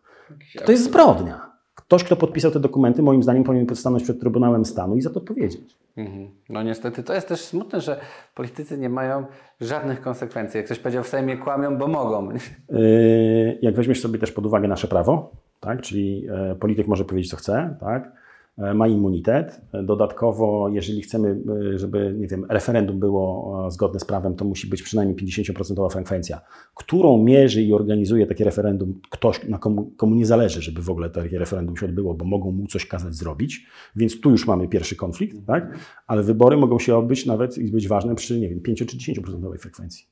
to 0.65 0.71
jest 0.71 0.83
zbrodnia. 0.83 1.53
To 1.75 1.81
ktoś, 1.93 2.03
kto 2.03 2.15
podpisał 2.15 2.51
te 2.51 2.59
dokumenty, 2.59 3.01
moim 3.01 3.23
zdaniem 3.23 3.43
powinien 3.43 3.75
stanąć 3.75 4.03
przed 4.03 4.19
Trybunałem 4.19 4.65
Stanu 4.65 4.95
i 4.95 5.01
za 5.01 5.09
to 5.09 5.19
odpowiedzieć. 5.19 5.77
Mhm. 5.97 6.29
No 6.49 6.63
niestety 6.63 7.03
to 7.03 7.13
jest 7.13 7.27
też 7.27 7.41
smutne, 7.41 7.81
że 7.81 7.99
politycy 8.35 8.77
nie 8.77 8.89
mają 8.89 9.25
żadnych 9.61 10.01
konsekwencji. 10.01 10.57
Jak 10.57 10.65
ktoś 10.65 10.79
powiedział 10.79 11.03
w 11.03 11.07
Sejmie 11.07 11.37
kłamią, 11.37 11.77
bo 11.77 11.87
mogą. 11.87 12.29
Yy, 12.69 13.59
jak 13.61 13.75
weźmiesz 13.75 14.01
sobie 14.01 14.19
też 14.19 14.31
pod 14.31 14.45
uwagę 14.45 14.67
nasze 14.67 14.87
prawo, 14.87 15.31
tak? 15.63 15.81
czyli 15.81 16.27
e, 16.29 16.55
polityk 16.55 16.87
może 16.87 17.05
powiedzieć 17.05 17.31
co 17.31 17.37
chce, 17.37 17.75
tak? 17.79 18.11
E, 18.57 18.73
ma 18.73 18.87
immunitet. 18.87 19.61
Dodatkowo, 19.83 20.69
jeżeli 20.69 21.01
chcemy, 21.01 21.41
e, 21.73 21.79
żeby 21.79 22.15
nie 22.17 22.27
wiem, 22.27 22.45
referendum 22.49 22.99
było 22.99 23.67
zgodne 23.71 23.99
z 23.99 24.05
prawem, 24.05 24.35
to 24.35 24.45
musi 24.45 24.67
być 24.67 24.83
przynajmniej 24.83 25.17
50% 25.17 25.89
frekwencja, 25.89 26.41
którą 26.75 27.23
mierzy 27.23 27.63
i 27.63 27.73
organizuje 27.73 28.27
takie 28.27 28.43
referendum 28.43 28.99
ktoś, 29.09 29.47
na 29.47 29.57
komu, 29.57 29.91
komu 29.97 30.15
nie 30.15 30.25
zależy, 30.25 30.61
żeby 30.61 30.81
w 30.81 30.89
ogóle 30.89 31.09
takie 31.09 31.39
referendum 31.39 31.77
się 31.77 31.85
odbyło, 31.85 32.13
bo 32.13 32.25
mogą 32.25 32.51
mu 32.51 32.67
coś 32.67 32.85
kazać 32.85 33.13
zrobić, 33.13 33.67
więc 33.95 34.21
tu 34.21 34.31
już 34.31 34.47
mamy 34.47 34.67
pierwszy 34.67 34.95
konflikt, 34.95 35.45
tak? 35.47 35.77
ale 36.07 36.23
wybory 36.23 36.57
mogą 36.57 36.79
się 36.79 36.97
odbyć 36.97 37.25
nawet 37.25 37.57
i 37.57 37.71
być 37.71 37.87
ważne 37.87 38.15
przy, 38.15 38.39
nie 38.39 38.49
wiem, 38.49 38.59
5 38.59 38.79
czy 38.79 38.85
10% 38.85 39.57
frekwencji. 39.57 40.05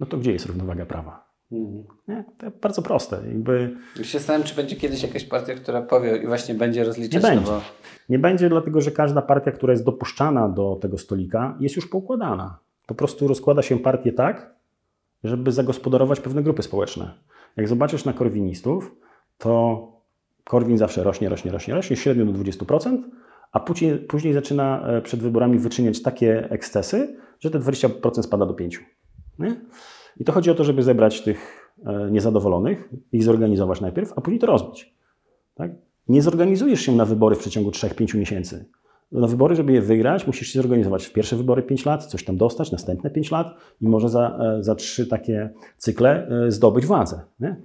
No 0.00 0.06
to 0.06 0.18
gdzie 0.18 0.32
jest 0.32 0.46
równowaga 0.46 0.86
prawa? 0.86 1.25
Mhm. 1.52 1.84
Nie? 2.08 2.24
To 2.38 2.46
bardzo 2.62 2.82
proste. 2.82 3.16
Jakby... 3.28 3.76
Już 3.96 4.06
się 4.06 4.18
zastanawiam, 4.18 4.48
czy 4.48 4.54
będzie 4.54 4.76
kiedyś 4.76 5.02
jakaś 5.02 5.24
partia, 5.24 5.54
która 5.54 5.82
powie 5.82 6.16
i 6.16 6.26
właśnie 6.26 6.54
będzie 6.54 6.84
rozliczać. 6.84 7.22
Nie 7.22 7.28
będzie. 7.30 7.50
Bo... 7.50 7.60
Nie 8.08 8.18
będzie, 8.18 8.48
dlatego 8.48 8.80
że 8.80 8.90
każda 8.90 9.22
partia, 9.22 9.52
która 9.52 9.72
jest 9.72 9.84
dopuszczana 9.84 10.48
do 10.48 10.78
tego 10.80 10.98
stolika, 10.98 11.56
jest 11.60 11.76
już 11.76 11.88
poukładana. 11.88 12.58
Po 12.86 12.94
prostu 12.94 13.28
rozkłada 13.28 13.62
się 13.62 13.78
partię 13.78 14.12
tak, 14.12 14.54
żeby 15.24 15.52
zagospodarować 15.52 16.20
pewne 16.20 16.42
grupy 16.42 16.62
społeczne. 16.62 17.14
Jak 17.56 17.68
zobaczysz 17.68 18.04
na 18.04 18.12
korwinistów, 18.12 18.96
to 19.38 19.82
Korwin 20.44 20.78
zawsze 20.78 21.04
rośnie, 21.04 21.28
rośnie, 21.28 21.50
rośnie, 21.50 21.74
rośnie, 21.74 21.96
średnio 21.96 22.24
do 22.24 22.32
20%, 22.32 23.02
a 23.52 23.60
później, 23.60 23.98
później 23.98 24.32
zaczyna 24.32 24.86
e, 24.86 25.02
przed 25.02 25.20
wyborami 25.20 25.58
wyczyniać 25.58 26.02
takie 26.02 26.50
ekscesy, 26.50 27.16
że 27.40 27.50
te 27.50 27.58
20% 27.58 28.22
spada 28.22 28.46
do 28.46 28.54
5%. 28.54 28.78
Nie? 29.38 29.60
I 30.20 30.24
to 30.24 30.32
chodzi 30.32 30.50
o 30.50 30.54
to, 30.54 30.64
żeby 30.64 30.82
zebrać 30.82 31.22
tych 31.22 31.70
e, 31.86 32.10
niezadowolonych, 32.10 32.88
ich 33.12 33.22
zorganizować 33.22 33.80
najpierw, 33.80 34.12
a 34.16 34.20
później 34.20 34.40
to 34.40 34.46
rozbić. 34.46 34.94
Tak? 35.54 35.70
Nie 36.08 36.22
zorganizujesz 36.22 36.80
się 36.80 36.96
na 36.96 37.04
wybory 37.04 37.36
w 37.36 37.38
przeciągu 37.38 37.70
3-5 37.70 38.18
miesięcy. 38.18 38.64
Na 39.12 39.26
wybory, 39.26 39.56
żeby 39.56 39.72
je 39.72 39.80
wygrać, 39.80 40.26
musisz 40.26 40.48
się 40.48 40.58
zorganizować 40.62 41.06
w 41.06 41.12
pierwsze 41.12 41.36
wybory 41.36 41.62
5 41.62 41.84
lat, 41.84 42.06
coś 42.06 42.24
tam 42.24 42.36
dostać, 42.36 42.72
następne 42.72 43.10
5 43.10 43.30
lat 43.30 43.54
i 43.80 43.88
może 43.88 44.08
za, 44.08 44.38
e, 44.58 44.62
za 44.62 44.74
3 44.74 45.06
takie 45.06 45.50
cykle 45.78 46.28
e, 46.28 46.50
zdobyć 46.50 46.86
władzę. 46.86 47.20
Nie? 47.40 47.56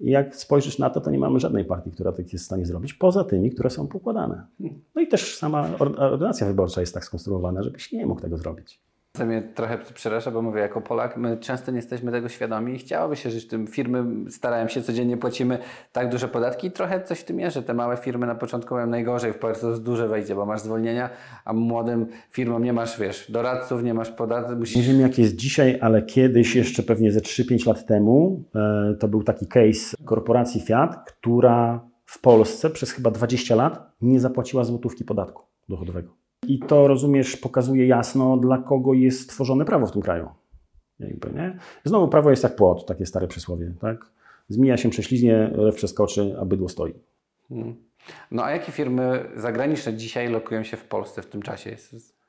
I 0.00 0.10
jak 0.10 0.36
spojrzysz 0.36 0.78
na 0.78 0.90
to, 0.90 1.00
to 1.00 1.10
nie 1.10 1.18
mamy 1.18 1.40
żadnej 1.40 1.64
partii, 1.64 1.90
która 1.90 2.12
tak 2.12 2.32
jest 2.32 2.44
w 2.44 2.46
stanie 2.46 2.66
zrobić, 2.66 2.94
poza 2.94 3.24
tymi, 3.24 3.50
które 3.50 3.70
są 3.70 3.86
pokładane. 3.86 4.46
No 4.94 5.02
i 5.02 5.08
też 5.08 5.36
sama 5.36 5.68
ordynacja 5.78 6.46
wyborcza 6.46 6.80
jest 6.80 6.94
tak 6.94 7.04
skonstruowana, 7.04 7.62
żebyś 7.62 7.92
nie 7.92 8.06
mógł 8.06 8.20
tego 8.20 8.38
zrobić. 8.38 8.80
To 9.18 9.26
mnie 9.26 9.42
trochę 9.42 9.78
przeraża, 9.94 10.30
bo 10.30 10.42
mówię, 10.42 10.60
jako 10.60 10.80
Polak 10.80 11.16
my 11.16 11.36
często 11.36 11.70
nie 11.70 11.76
jesteśmy 11.76 12.12
tego 12.12 12.28
świadomi 12.28 12.74
i 12.74 12.78
chciałoby 12.78 13.16
się 13.16 13.30
żyć 13.30 13.48
tym. 13.48 13.66
Firmy 13.66 14.30
starają 14.30 14.68
się, 14.68 14.82
codziennie 14.82 15.16
płacimy 15.16 15.58
tak 15.92 16.08
duże 16.08 16.28
podatki 16.28 16.66
i 16.66 16.70
trochę 16.70 17.02
coś 17.02 17.20
w 17.20 17.24
tym 17.24 17.40
jest, 17.40 17.54
że 17.54 17.62
te 17.62 17.74
małe 17.74 17.96
firmy 17.96 18.26
na 18.26 18.34
początku 18.34 18.74
mają 18.74 18.86
najgorzej, 18.86 19.32
w 19.32 19.38
Polsce 19.38 19.62
to 19.62 19.78
duże 19.78 20.08
wejście, 20.08 20.34
bo 20.34 20.46
masz 20.46 20.60
zwolnienia, 20.60 21.10
a 21.44 21.52
młodym 21.52 22.06
firmom 22.30 22.64
nie 22.64 22.72
masz, 22.72 23.00
wiesz, 23.00 23.30
doradców, 23.30 23.82
nie 23.82 23.94
masz 23.94 24.10
podatków. 24.10 24.58
Musisz... 24.58 24.76
Nie 24.76 24.82
wiem 24.82 25.00
jak 25.00 25.18
jest 25.18 25.36
dzisiaj, 25.36 25.78
ale 25.80 26.02
kiedyś, 26.02 26.56
jeszcze 26.56 26.82
pewnie 26.82 27.12
ze 27.12 27.20
3-5 27.20 27.66
lat 27.66 27.86
temu, 27.86 28.44
e, 28.54 28.94
to 29.00 29.08
był 29.08 29.22
taki 29.22 29.46
case 29.46 29.96
korporacji 30.04 30.60
Fiat, 30.60 30.96
która 31.06 31.88
w 32.04 32.20
Polsce 32.20 32.70
przez 32.70 32.90
chyba 32.90 33.10
20 33.10 33.54
lat 33.54 33.92
nie 34.00 34.20
zapłaciła 34.20 34.64
złotówki 34.64 35.04
podatku 35.04 35.42
dochodowego. 35.68 36.27
I 36.48 36.58
to, 36.58 36.88
rozumiesz, 36.88 37.36
pokazuje 37.36 37.86
jasno, 37.86 38.36
dla 38.36 38.58
kogo 38.58 38.94
jest 38.94 39.20
stworzone 39.20 39.64
prawo 39.64 39.86
w 39.86 39.92
tym 39.92 40.02
kraju. 40.02 40.28
Jakby, 41.00 41.32
nie? 41.32 41.58
Znowu 41.84 42.08
prawo 42.08 42.30
jest 42.30 42.42
jak 42.42 42.56
płot, 42.56 42.86
takie 42.86 43.06
stare 43.06 43.28
przysłowie. 43.28 43.72
Tak? 43.80 44.10
Zmienia 44.48 44.76
się 44.76 44.90
prześliznie, 44.90 45.50
lew 45.54 45.76
przeskoczy, 45.76 46.36
a 46.40 46.44
bydło 46.44 46.68
stoi. 46.68 46.94
Hmm. 47.48 47.74
No 48.30 48.44
a 48.44 48.50
jakie 48.50 48.72
firmy 48.72 49.30
zagraniczne 49.36 49.94
dzisiaj 49.94 50.30
lokują 50.30 50.62
się 50.62 50.76
w 50.76 50.84
Polsce 50.84 51.22
w 51.22 51.26
tym 51.26 51.42
czasie? 51.42 51.76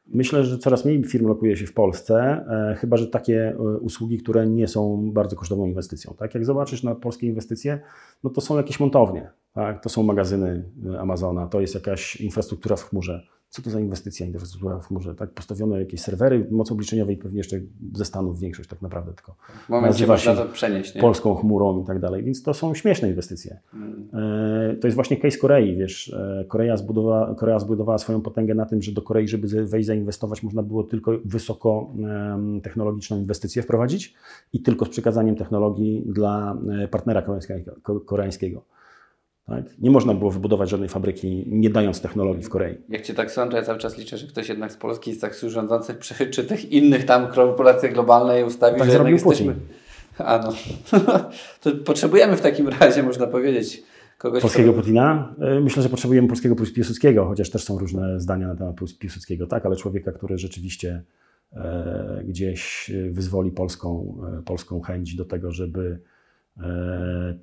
Myślę, 0.08 0.44
że 0.44 0.58
coraz 0.58 0.86
mniej 0.86 1.04
firm 1.04 1.28
lokuje 1.28 1.58
się 1.58 1.66
w 1.66 1.74
Polsce, 1.74 2.46
e, 2.72 2.76
chyba 2.76 2.98
że 2.98 3.08
takie 3.08 3.50
e, 3.50 3.78
usługi, 3.78 4.18
które 4.18 4.48
nie 4.48 4.68
są 4.68 5.12
bardzo 5.12 5.36
kosztowną 5.36 5.66
inwestycją. 5.66 6.14
Tak? 6.20 6.34
Jak 6.34 6.46
zobaczysz 6.46 6.84
na 6.84 6.96
polskie 6.96 7.28
inwestycje, 7.28 7.80
no 8.24 8.30
to 8.30 8.42
są 8.42 8.58
jakieś 8.58 8.80
montownie, 8.80 9.30
tak? 9.54 9.84
to 9.84 9.90
są 9.90 10.04
magazyny 10.04 10.64
e, 10.94 11.00
Amazona, 11.00 11.48
to 11.48 11.62
jest 11.62 11.76
jakaś 11.76 12.16
infrastruktura 12.16 12.76
w 12.76 12.84
chmurze, 12.84 13.28
co 13.50 13.62
to 13.62 13.70
za 13.70 13.80
inwestycja, 13.80 14.26
infrastruktura 14.26 14.80
w 14.80 14.88
chmurze, 14.88 15.16
tak? 15.16 15.30
Postawione 15.30 15.80
jakieś 15.80 16.02
serwery 16.02 16.48
mocy 16.52 16.74
obliczeniowej, 16.74 17.18
pewnie 17.18 17.38
jeszcze 17.38 17.60
ze 17.94 18.06
Stanów 18.06 18.40
większość 18.40 18.70
tak 18.70 18.82
naprawdę, 18.82 19.14
tylko 19.14 19.36
w 19.66 19.70
momencie 19.70 20.08
można 20.08 20.36
to 20.36 20.46
przenieść, 20.46 20.96
nie? 20.96 21.02
polską 21.02 21.36
chmurą 21.36 21.84
i 21.84 21.86
tak 21.86 22.00
dalej, 22.00 22.24
więc 22.24 22.44
to 22.44 22.54
są 22.54 22.74
śmieszne 22.74 23.10
inwestycje. 23.10 23.60
Hmm. 23.72 24.10
E, 24.72 24.76
to 24.76 24.88
jest 24.88 24.96
właśnie 24.96 25.18
case 25.18 25.38
Korei, 25.38 25.76
wiesz, 25.76 26.14
e, 26.14 26.46
Korea 26.48 26.78
zbudowała, 26.78 27.36
Korea 27.36 27.60
zbudowała 27.60 27.98
swoją 27.98 28.22
potęgę 28.22 28.56
na 28.56 28.66
tym, 28.66 28.82
że 28.82 28.92
do 28.92 29.02
Korei, 29.02 29.28
żeby 29.28 29.66
wejść 29.66 29.88
zainwestować, 29.88 30.44
można 30.44 30.64
było 30.64 30.84
tylko 30.84 31.12
wysoko 31.26 31.94
technologiczną 32.64 33.18
inwestycję 33.18 33.62
wprowadzić 33.62 34.14
i 34.54 34.62
tylko 34.62 34.86
z 34.86 34.90
przekazaniem 34.90 35.36
technologii 35.36 36.04
dla 36.06 36.58
e, 36.84 36.88
partnera 36.88 37.24
koreańskiego. 38.06 38.62
Tak? 39.50 39.64
Nie 39.80 39.92
można 39.92 40.14
było 40.14 40.32
wybudować 40.32 40.70
żadnej 40.70 40.90
fabryki, 40.90 41.44
nie 41.48 41.70
dając 41.70 42.02
technologii 42.02 42.44
w 42.44 42.50
Korei. 42.50 42.78
Jak 42.90 43.02
Cię 43.02 43.14
tak 43.14 43.32
słucham, 43.32 43.50
to 43.50 43.58
ja 43.58 43.64
cały 43.64 43.80
czas 43.80 43.98
liczę, 43.98 44.18
że 44.18 44.28
ktoś 44.28 44.50
jednak 44.50 44.72
z 44.72 44.78
Polski 44.78 45.14
z 45.14 45.20
taksów 45.20 45.52
rządzących 45.52 46.00
czy 46.32 46.44
tych 46.44 46.72
innych 46.72 47.06
tam 47.06 47.28
korporacji 47.28 47.90
globalnej 47.90 48.44
ustawi, 48.44 48.80
tak 48.80 48.88
że 48.88 48.94
jednak 48.94 49.14
jesteśmy... 49.14 49.56
A 50.18 50.38
no. 50.38 50.54
to 51.62 51.72
potrzebujemy 51.86 52.38
w 52.38 52.42
takim 52.42 52.68
razie, 52.68 53.04
można 53.04 53.28
powiedzieć, 53.28 53.84
kogoś... 54.18 54.42
Polskiego 54.42 54.74
kto... 54.74 54.82
Putina? 54.82 55.36
E, 55.42 55.60
myślę, 55.60 55.84
że 55.84 55.90
potrzebujemy 55.90 56.28
polskiego 56.28 56.56
Piłsudskiego, 56.56 57.26
chociaż 57.26 57.50
też 57.50 57.64
są 57.64 57.80
różne 57.80 58.20
zdania 58.20 58.48
na 58.48 58.56
temat 58.56 58.76
Piłsudskiego, 59.00 59.48
tak? 59.48 59.66
Ale 59.66 59.76
człowieka, 59.76 60.12
który 60.12 60.38
rzeczywiście 60.38 61.04
e, 61.54 62.24
gdzieś 62.28 62.92
wyzwoli 63.10 63.52
polską, 63.52 64.18
e, 64.40 64.44
polską 64.44 64.82
chęć 64.82 65.16
do 65.16 65.26
tego, 65.26 65.52
żeby 65.52 66.00
E, 66.00 66.00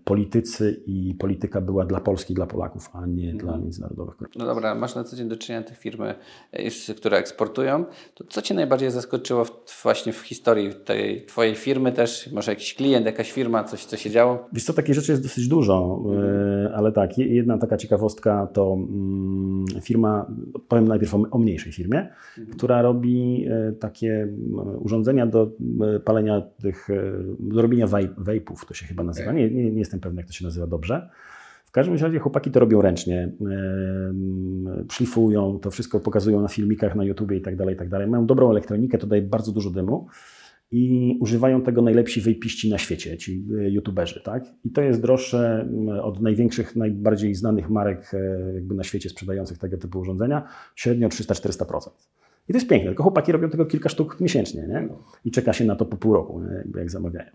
politycy 0.05 0.83
i 0.87 1.15
polityka 1.15 1.61
była 1.61 1.85
dla 1.85 2.01
Polski, 2.01 2.35
dla 2.35 2.47
Polaków, 2.47 2.91
a 2.93 3.07
nie 3.07 3.31
mhm. 3.31 3.39
dla 3.39 3.59
międzynarodowych 3.59 4.17
korporacji. 4.17 4.41
No 4.41 4.47
dobra, 4.47 4.75
masz 4.75 4.95
na 4.95 5.05
co 5.05 5.17
dzień 5.17 5.29
do 5.29 5.37
czynienia 5.37 5.65
tych 5.65 5.79
firmy, 5.79 6.15
e, 6.53 6.95
które 6.95 7.19
eksportują. 7.19 7.85
To 8.15 8.25
co 8.25 8.43
Cię 8.43 8.55
najbardziej 8.55 8.91
zaskoczyło 8.91 9.45
w, 9.45 9.83
właśnie 9.83 10.13
w 10.13 10.21
historii 10.21 10.71
tej 10.85 11.27
Twojej 11.27 11.55
firmy 11.55 11.93
też? 11.93 12.33
Może 12.33 12.53
jakiś 12.53 12.75
klient, 12.75 13.07
jakaś 13.07 13.33
firma, 13.33 13.65
coś, 13.65 13.85
co 13.85 13.97
się 13.97 14.11
działo? 14.11 14.49
Wiesz 14.53 14.65
co, 14.65 14.73
takich 14.73 14.95
rzeczy 14.95 15.13
jest 15.13 15.23
dosyć 15.23 15.49
dużo, 15.49 16.03
mhm. 16.05 16.75
ale 16.75 16.93
tak, 16.93 17.19
jedna 17.19 17.59
taka 17.59 17.77
ciekawostka 17.77 18.47
to 18.53 18.73
mm, 18.73 19.65
firma, 19.83 20.27
powiem 20.69 20.89
najpierw 20.89 21.15
o, 21.15 21.23
o 21.31 21.39
mniejszej 21.39 21.73
firmie, 21.73 22.09
mhm. 22.39 22.57
która 22.57 22.83
robi 22.83 23.47
takie 23.81 24.29
urządzenia 24.79 25.27
do 25.27 25.51
palenia 26.05 26.43
tych, 26.63 26.89
do 27.39 27.63
robienia 27.63 27.87
wejpów, 28.19 28.67
to 28.67 28.75
się 28.75 28.87
chyba 28.87 29.03
nazywa. 29.07 29.33
Nie, 29.33 29.51
nie, 29.51 29.71
nie 29.71 29.79
jestem 29.79 30.01
pewny, 30.01 30.21
jak 30.21 30.27
to 30.27 30.33
się 30.33 30.45
nazywa 30.45 30.67
dobrze. 30.67 31.11
W 31.65 31.71
każdym 31.71 31.97
razie 31.97 32.19
chłopaki 32.19 32.51
to 32.51 32.61
robią 32.61 32.83
ręcznie, 32.83 33.33
szlifują, 34.93 35.59
to 35.59 35.71
wszystko 35.71 36.01
pokazują 36.01 36.41
na 36.41 36.49
filmikach 36.49 36.97
na 36.97 37.05
YouTubie 37.05 37.37
i 37.37 37.41
tak 37.41 37.57
dalej, 37.57 37.75
i 37.75 37.79
tak 37.79 37.89
dalej. 37.89 38.07
Mają 38.07 38.27
dobrą 38.27 38.51
elektronikę, 38.51 38.99
to 38.99 39.07
daje 39.07 39.23
bardzo 39.23 39.53
dużo 39.53 39.71
dymu 39.71 40.09
i 40.71 41.17
używają 41.21 41.63
tego 41.63 41.83
najlepsi 41.83 42.21
wypiści 42.21 42.71
na 42.71 42.79
świecie, 42.79 43.17
ci 43.19 43.45
e, 43.59 43.71
youtuberzy, 43.71 44.21
tak? 44.25 44.45
I 44.65 44.71
to 44.71 44.83
jest 44.83 45.03
droższe 45.03 45.69
od 46.03 46.21
największych, 46.21 46.77
najbardziej 46.77 47.35
znanych 47.35 47.71
marek 47.71 48.15
e, 48.15 48.53
jakby 48.55 48.75
na 48.75 48.85
świecie 48.85 49.09
sprzedających 49.09 49.59
tego 49.59 49.79
typu 49.79 49.99
urządzenia, 49.99 50.49
średnio 50.75 51.09
300-400%. 51.09 51.91
I 52.49 52.53
to 52.53 52.57
jest 52.57 52.69
piękne, 52.69 52.87
tylko 52.87 53.03
chłopaki 53.03 53.33
robią 53.33 53.51
tego 53.51 53.67
kilka 53.67 53.89
sztuk 53.89 54.21
miesięcznie 54.21 54.67
nie? 54.69 54.89
i 55.25 55.31
czeka 55.31 55.53
się 55.53 55.65
na 55.65 55.77
to 55.77 55.87
po 55.87 55.97
pół 55.97 56.15
roku, 56.15 56.43
nie? 56.43 56.81
jak 56.81 56.91
zamawiają. 56.91 57.31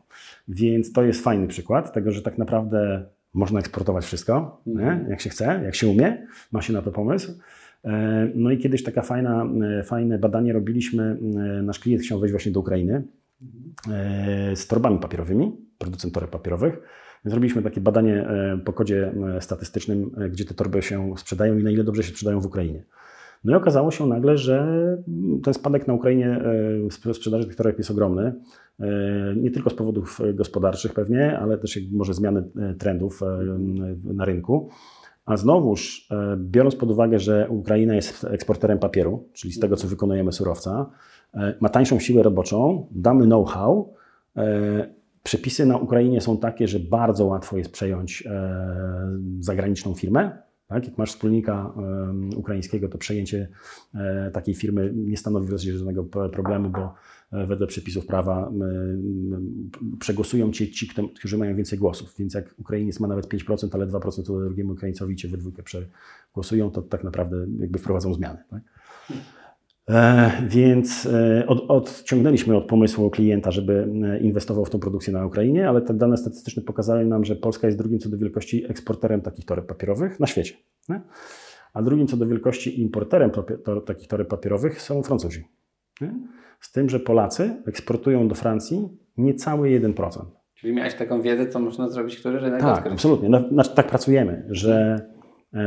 Więc 0.48 0.94
to 0.94 1.04
jest 1.04 1.24
fajny 1.24 1.48
przykład 1.48 1.94
tego, 1.94 2.12
że 2.12 2.22
tak 2.22 2.38
naprawdę 2.38 3.06
można 3.34 3.60
eksportować 3.60 4.06
wszystko, 4.06 4.62
nie? 4.66 4.92
Mhm. 4.92 5.10
jak 5.10 5.22
się 5.22 5.30
chce, 5.30 5.62
jak 5.64 5.76
się 5.76 5.88
umie, 5.88 6.28
ma 6.52 6.62
się 6.62 6.74
na 6.74 6.82
to 6.82 6.92
pomysł. 6.92 7.32
E, 7.86 8.28
no 8.36 8.52
i 8.52 8.58
kiedyś 8.58 8.84
taka 8.84 9.02
fajna, 9.02 9.46
e, 9.80 9.84
fajne 9.84 10.20
badanie 10.20 10.54
robiliśmy. 10.54 11.04
E, 11.04 11.64
nasz 11.64 11.80
klient 11.80 12.04
chciał 12.04 12.20
wejść 12.20 12.32
właśnie 12.32 12.52
do 12.52 12.60
Ukrainy 12.60 13.04
z 14.56 14.68
torbami 14.68 15.00
papierowymi, 15.00 15.58
producent 15.78 16.14
toreb 16.14 16.30
papierowych. 16.30 16.80
Zrobiliśmy 17.26 17.62
takie 17.62 17.82
badanie 17.82 18.28
po 18.66 18.74
kodzie 18.74 19.14
statystycznym, 19.40 20.12
gdzie 20.32 20.46
te 20.46 20.54
torby 20.54 20.82
się 20.82 21.14
sprzedają 21.18 21.58
i 21.58 21.64
na 21.64 21.72
ile 21.72 21.84
dobrze 21.84 22.04
się 22.04 22.10
sprzedają 22.10 22.40
w 22.40 22.46
Ukrainie. 22.46 22.84
No 23.44 23.54
i 23.54 23.56
okazało 23.56 23.92
się 23.92 24.08
nagle, 24.08 24.38
że 24.38 24.68
ten 25.44 25.54
spadek 25.54 25.88
na 25.88 25.94
Ukrainie 25.94 26.42
e, 27.08 27.14
sprzedaży 27.14 27.46
tych 27.46 27.56
toreb 27.56 27.78
jest 27.78 27.92
ogromny. 27.92 28.34
E, 28.80 28.86
nie 29.36 29.52
tylko 29.52 29.70
z 29.70 29.74
powodów 29.74 30.22
gospodarczych 30.34 30.94
pewnie, 30.94 31.40
ale 31.40 31.58
też 31.58 31.80
może 31.92 32.14
zmiany 32.14 32.44
e, 32.60 32.74
trendów 32.74 33.22
na 34.04 34.26
rynku. 34.26 34.70
A 35.26 35.38
znowuż, 35.38 36.08
e, 36.12 36.38
biorąc 36.38 36.76
pod 36.76 36.92
uwagę, 36.92 37.20
że 37.20 37.48
Ukraina 37.50 37.96
jest 37.96 38.24
eksporterem 38.24 38.80
papieru, 38.80 39.30
czyli 39.34 39.54
z 39.54 39.60
tego, 39.60 39.76
co 39.76 39.88
wykonujemy 39.88 40.32
surowca, 40.32 40.90
e, 41.34 41.56
ma 41.60 41.70
tańszą 41.70 42.00
siłę 42.00 42.24
roboczą, 42.24 42.88
damy 42.92 43.26
know-how, 43.26 43.94
e, 44.38 44.94
przepisy 45.24 45.66
na 45.66 45.78
Ukrainie 45.78 46.22
są 46.22 46.38
takie, 46.38 46.68
że 46.68 46.80
bardzo 46.80 47.26
łatwo 47.26 47.58
jest 47.58 47.72
przejąć 47.72 48.24
zagraniczną 49.40 49.94
firmę. 49.94 50.38
Tak? 50.72 50.86
Jak 50.86 50.98
masz 50.98 51.12
wspólnika 51.12 51.74
ukraińskiego, 52.36 52.90
to 52.90 52.98
przejęcie 52.98 53.48
takiej 54.34 54.56
firmy 54.56 54.94
nie 54.96 55.18
stanowi 55.18 55.58
żadnego 55.58 56.04
problemu, 56.04 56.70
bo 56.70 56.94
wedle 57.48 57.68
przepisów 57.68 58.06
prawa 58.06 58.52
przegłosują 60.00 60.52
cię 60.52 60.72
ci, 60.72 60.90
którzy 61.20 61.38
mają 61.38 61.56
więcej 61.56 61.80
głosów. 61.80 62.16
Więc 62.20 62.34
jak 62.34 62.56
Ukrainiec 62.58 63.00
ma 63.00 63.08
nawet 63.08 63.28
5%, 63.28 63.70
ale 63.72 63.88
2% 63.88 64.24
to 64.24 64.40
drugiemu 64.40 64.74
Ukraińcowi 64.74 65.16
cię 65.16 65.28
we 65.28 65.38
dwójkę 65.38 65.64
przegłosują, 65.64 66.72
to 66.72 66.82
tak 66.82 67.04
naprawdę 67.04 67.46
jakby 67.60 67.80
wprowadzą 67.80 68.14
zmiany. 68.14 68.40
Tak? 68.50 68.62
E, 69.90 70.32
więc 70.48 71.06
e, 71.06 71.48
od, 71.48 71.64
odciągnęliśmy 71.68 72.58
od 72.58 72.66
pomysłu 72.66 73.10
klienta, 73.10 73.52
żeby 73.52 73.88
e, 74.04 74.20
inwestował 74.20 74.66
w 74.66 74.70
tą 74.70 74.80
produkcję 74.80 75.14
na 75.14 75.26
Ukrainie, 75.26 75.70
ale 75.70 75.82
te 75.82 75.94
dane 75.94 76.18
statystyczne 76.18 76.64
pokazały 76.64 77.06
nam, 77.06 77.26
że 77.26 77.36
Polska 77.36 77.68
jest 77.68 77.78
drugim 77.78 78.00
co 78.00 78.10
do 78.10 78.18
wielkości 78.18 78.66
eksporterem 78.70 79.22
takich 79.22 79.46
toreb 79.46 79.66
papierowych 79.66 80.20
na 80.20 80.28
świecie. 80.28 80.56
Nie? 80.90 81.02
A 81.74 81.82
drugim 81.82 82.08
co 82.08 82.18
do 82.18 82.28
wielkości 82.28 82.82
importerem 82.82 83.32
to, 83.32 83.82
takich 83.82 84.08
toreb 84.08 84.28
papierowych 84.28 84.82
są 84.82 85.04
Francuzi. 85.04 85.44
Nie? 86.02 86.14
Z 86.60 86.72
tym, 86.72 86.90
że 86.90 87.00
Polacy 87.00 87.56
eksportują 87.68 88.28
do 88.28 88.36
Francji 88.36 88.90
niecały 89.18 89.70
1%. 89.70 90.26
Czyli 90.56 90.74
miałeś 90.74 90.94
taką 90.94 91.22
wiedzę, 91.22 91.48
co 91.48 91.60
można 91.60 91.90
zrobić, 91.90 92.18
który 92.18 92.40
rynek 92.40 92.62
Tak, 92.62 92.78
odkryć. 92.78 92.94
absolutnie. 92.94 93.30
No, 93.30 93.50
znaczy, 93.52 93.76
tak 93.76 93.88
pracujemy, 93.88 94.46
że 94.50 95.00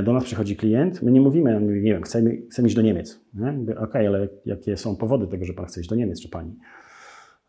do 0.05 0.13
nas 0.13 0.25
przychodzi 0.25 0.57
klient, 0.57 1.03
my 1.03 1.13
nie 1.13 1.21
mówimy, 1.21 1.61
nie 1.61 1.93
wiem, 1.93 2.03
chcemy, 2.03 2.43
chcemy 2.51 2.69
iść 2.69 2.77
do 2.77 2.83
Niemiec. 2.83 3.21
Okej, 3.37 3.77
okay, 3.77 4.09
ale 4.09 4.29
jakie 4.45 4.77
są 4.77 4.97
powody 4.97 5.27
tego, 5.27 5.45
że 5.45 5.55
pan 5.55 5.67
chce 5.67 5.81
iść 5.81 5.91
do 5.91 5.97
Niemiec, 5.97 6.21
czy 6.21 6.29
pani? 6.29 6.57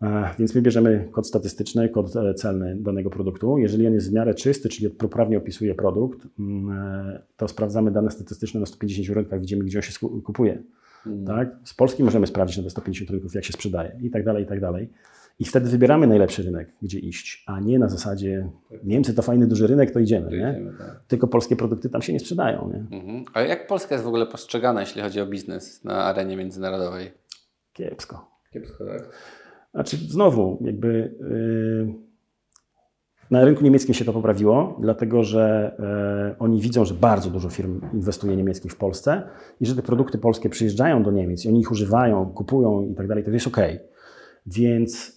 E, 0.02 0.30
więc 0.40 0.56
my 0.56 0.62
bierzemy 0.62 1.10
kod 1.12 1.28
statystyczny, 1.28 1.90
kod 1.90 2.16
e, 2.16 2.34
celny 2.34 2.78
danego 2.80 3.10
produktu. 3.10 3.58
Jeżeli 3.58 3.88
on 3.88 3.94
jest 3.94 4.10
w 4.10 4.14
miarę 4.14 4.34
czysty, 4.34 4.70
czyli 4.70 4.90
poprawnie 4.90 5.38
opisuje 5.38 5.76
produkt, 5.76 6.28
mm, 6.40 7.20
to 7.38 7.48
sprawdzamy 7.48 7.92
dane 7.92 8.12
statystyczne 8.12 8.60
na 8.60 8.66
150 8.66 9.10
rynkach, 9.10 9.40
widzimy, 9.40 9.64
gdzie 9.64 9.78
on 9.78 9.82
się 9.82 9.92
kupuje. 10.24 10.64
Hmm. 11.04 11.26
Tak? 11.26 11.56
Z 11.64 11.74
Polski 11.74 12.04
możemy 12.04 12.28
sprawdzić 12.28 12.58
na 12.58 12.64
te 12.64 12.70
150 12.70 13.12
rynków, 13.12 13.36
jak 13.36 13.44
się 13.44 13.54
sprzedaje 13.54 14.00
i 14.02 14.10
tak 14.10 14.26
dalej, 14.26 14.44
i 14.44 14.48
tak 14.48 14.62
dalej. 14.62 14.90
I 15.40 15.46
wtedy 15.46 15.70
wybieramy 15.70 16.08
najlepszy 16.08 16.44
rynek, 16.44 16.74
gdzie 16.82 17.00
iść, 17.00 17.44
a 17.48 17.60
nie 17.60 17.80
na 17.80 17.90
zasadzie 17.90 18.50
Niemcy 18.84 19.14
to 19.14 19.22
fajny, 19.22 19.48
duży 19.48 19.68
rynek, 19.68 19.92
to 19.92 20.00
idziemy. 20.00 20.30
To 20.30 20.36
idziemy 20.36 20.74
tak. 20.78 21.02
Tylko 21.08 21.28
polskie 21.28 21.56
produkty 21.56 21.90
tam 21.90 22.02
się 22.02 22.14
nie 22.14 22.20
sprzedają. 22.20 22.72
Nie? 22.74 22.98
Mhm. 22.98 23.26
A 23.34 23.42
jak 23.42 23.68
Polska 23.68 23.96
jest 23.96 24.06
w 24.06 24.08
ogóle 24.08 24.26
postrzegana, 24.26 24.82
jeśli 24.82 25.02
chodzi 25.02 25.22
o 25.22 25.26
biznes 25.26 25.84
na 25.84 26.04
arenie 26.04 26.38
międzynarodowej? 26.38 27.12
Kiepsko. 27.74 28.32
Kiepsko, 28.54 28.86
tak? 28.86 29.10
Znaczy, 29.74 29.98
znowu, 29.98 30.58
jakby. 30.62 31.16
Yy 31.20 32.06
na 33.32 33.46
rynku 33.46 33.64
niemieckim 33.64 33.94
się 33.94 34.06
to 34.06 34.14
poprawiło, 34.14 34.78
dlatego 34.82 35.24
że 35.24 35.76
e, 35.80 36.40
oni 36.40 36.62
widzą, 36.62 36.86
że 36.86 36.94
bardzo 36.94 37.30
dużo 37.30 37.50
firm 37.50 37.82
inwestuje 37.94 38.36
niemieckich 38.36 38.72
w 38.72 38.76
Polsce 38.76 39.24
i 39.62 39.66
że 39.66 39.76
te 39.76 39.82
produkty 39.82 40.18
polskie 40.18 40.50
przyjeżdżają 40.50 41.04
do 41.04 41.12
Niemiec 41.12 41.46
i 41.46 41.50
oni 41.50 41.60
ich 41.60 41.72
używają, 41.72 42.26
kupują 42.26 42.88
i 42.92 42.96
tak 42.96 43.08
dalej, 43.08 43.24
to 43.24 43.32
jest 43.32 43.48
ok. 43.48 43.58
Więc 44.46 45.15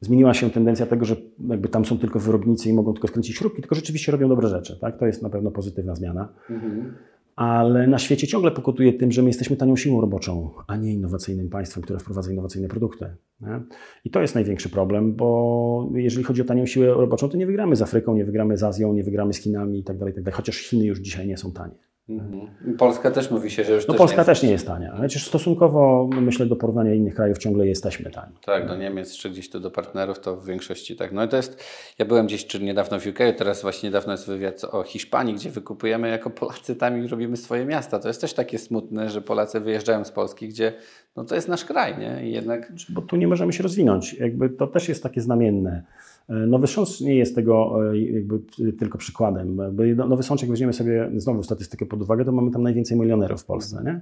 zmieniła 0.00 0.34
się 0.34 0.50
tendencja 0.50 0.86
tego, 0.86 1.04
że 1.04 1.16
jakby 1.48 1.68
tam 1.68 1.84
są 1.84 1.98
tylko 1.98 2.18
wyrobnicy 2.18 2.68
i 2.68 2.72
mogą 2.72 2.92
tylko 2.92 3.08
skręcić 3.08 3.36
śrubki, 3.36 3.62
tylko 3.62 3.74
rzeczywiście 3.74 4.12
robią 4.12 4.28
dobre 4.28 4.48
rzeczy. 4.48 4.78
Tak? 4.80 4.98
To 4.98 5.06
jest 5.06 5.22
na 5.22 5.30
pewno 5.30 5.50
pozytywna 5.50 5.94
zmiana. 5.94 6.28
Mhm 6.50 6.94
ale 7.36 7.86
na 7.86 7.98
świecie 7.98 8.26
ciągle 8.26 8.50
pokutuje 8.50 8.92
tym, 8.92 9.12
że 9.12 9.22
my 9.22 9.28
jesteśmy 9.28 9.56
tanią 9.56 9.76
siłą 9.76 10.00
roboczą, 10.00 10.50
a 10.66 10.76
nie 10.76 10.92
innowacyjnym 10.92 11.48
państwem, 11.48 11.82
które 11.82 11.98
wprowadza 11.98 12.32
innowacyjne 12.32 12.68
produkty. 12.68 13.06
Nie? 13.40 13.60
I 14.04 14.10
to 14.10 14.20
jest 14.20 14.34
największy 14.34 14.68
problem, 14.68 15.14
bo 15.14 15.90
jeżeli 15.94 16.24
chodzi 16.24 16.42
o 16.42 16.44
tanią 16.44 16.66
siłę 16.66 16.86
roboczą, 16.86 17.28
to 17.28 17.36
nie 17.36 17.46
wygramy 17.46 17.76
z 17.76 17.82
Afryką, 17.82 18.14
nie 18.14 18.24
wygramy 18.24 18.56
z 18.56 18.62
Azją, 18.62 18.94
nie 18.94 19.04
wygramy 19.04 19.32
z 19.32 19.36
Chinami 19.36 19.78
itd., 19.78 19.98
tak 19.98 20.08
itd. 20.08 20.24
Tak 20.24 20.34
chociaż 20.34 20.56
Chiny 20.56 20.84
już 20.84 20.98
dzisiaj 20.98 21.26
nie 21.26 21.36
są 21.36 21.52
tanie. 21.52 21.74
Mhm. 22.08 22.76
Polska 22.78 23.10
też 23.10 23.30
mówi 23.30 23.50
się, 23.50 23.64
że 23.64 23.72
już 23.72 23.86
no 23.86 23.94
też 23.94 23.98
Polska 23.98 24.22
nie 24.22 24.24
też 24.24 24.42
nie 24.42 24.50
jest 24.50 24.66
tania, 24.66 24.92
ale 24.92 25.00
chociaż 25.00 25.26
stosunkowo, 25.26 26.08
myślę, 26.20 26.46
do 26.46 26.56
porównania 26.56 26.94
innych 26.94 27.14
krajów 27.14 27.38
ciągle 27.38 27.66
jesteśmy 27.66 28.10
tani. 28.10 28.32
Tak, 28.44 28.68
do 28.68 28.76
Niemiec 28.76 29.16
czy 29.16 29.30
gdzieś 29.30 29.50
tu 29.50 29.60
do 29.60 29.70
partnerów 29.70 30.20
to 30.20 30.36
w 30.36 30.46
większości 30.46 30.96
tak. 30.96 31.12
No 31.12 31.24
i 31.24 31.28
to 31.28 31.36
jest, 31.36 31.64
ja 31.98 32.04
byłem 32.04 32.26
gdzieś 32.26 32.46
czy 32.46 32.62
niedawno 32.62 33.00
w 33.00 33.06
UK, 33.06 33.18
teraz 33.36 33.62
właśnie 33.62 33.88
niedawno 33.88 34.12
jest 34.12 34.26
wywiad 34.26 34.64
o 34.64 34.82
Hiszpanii, 34.82 35.34
gdzie 35.34 35.50
wykupujemy 35.50 36.08
jako 36.08 36.30
Polacy 36.30 36.76
tam 36.76 37.04
i 37.04 37.08
robimy 37.08 37.36
swoje 37.36 37.64
miasta. 37.64 37.98
To 37.98 38.08
jest 38.08 38.20
też 38.20 38.34
takie 38.34 38.58
smutne, 38.58 39.10
że 39.10 39.22
Polacy 39.22 39.60
wyjeżdżają 39.60 40.04
z 40.04 40.10
Polski, 40.10 40.48
gdzie 40.48 40.72
no 41.16 41.24
to 41.24 41.34
jest 41.34 41.48
nasz 41.48 41.64
kraj, 41.64 41.98
nie? 41.98 42.28
I 42.28 42.32
jednak... 42.32 42.72
Bo 42.88 43.02
tu 43.02 43.16
nie 43.16 43.28
możemy 43.28 43.52
się 43.52 43.62
rozwinąć. 43.62 44.14
Jakby 44.14 44.50
to 44.50 44.66
też 44.66 44.88
jest 44.88 45.02
takie 45.02 45.20
znamienne. 45.20 45.82
E, 46.28 46.34
Nowy 46.34 46.66
Sącz 46.66 47.00
nie 47.00 47.16
jest 47.16 47.34
tego 47.34 47.76
e, 47.92 47.98
jakby 47.98 48.38
tylko 48.78 48.98
przykładem. 48.98 49.56
Nowy 49.96 50.22
Sącz, 50.22 50.42
jak 50.42 50.50
weźmiemy 50.50 50.72
sobie 50.72 51.10
znowu 51.16 51.42
statystykę 51.42 51.86
pod 51.86 52.02
uwagę, 52.02 52.24
to 52.24 52.32
mamy 52.32 52.50
tam 52.50 52.62
najwięcej 52.62 52.98
milionerów 52.98 53.42
w 53.42 53.44
Polsce. 53.44 53.82
Nie? 53.84 54.00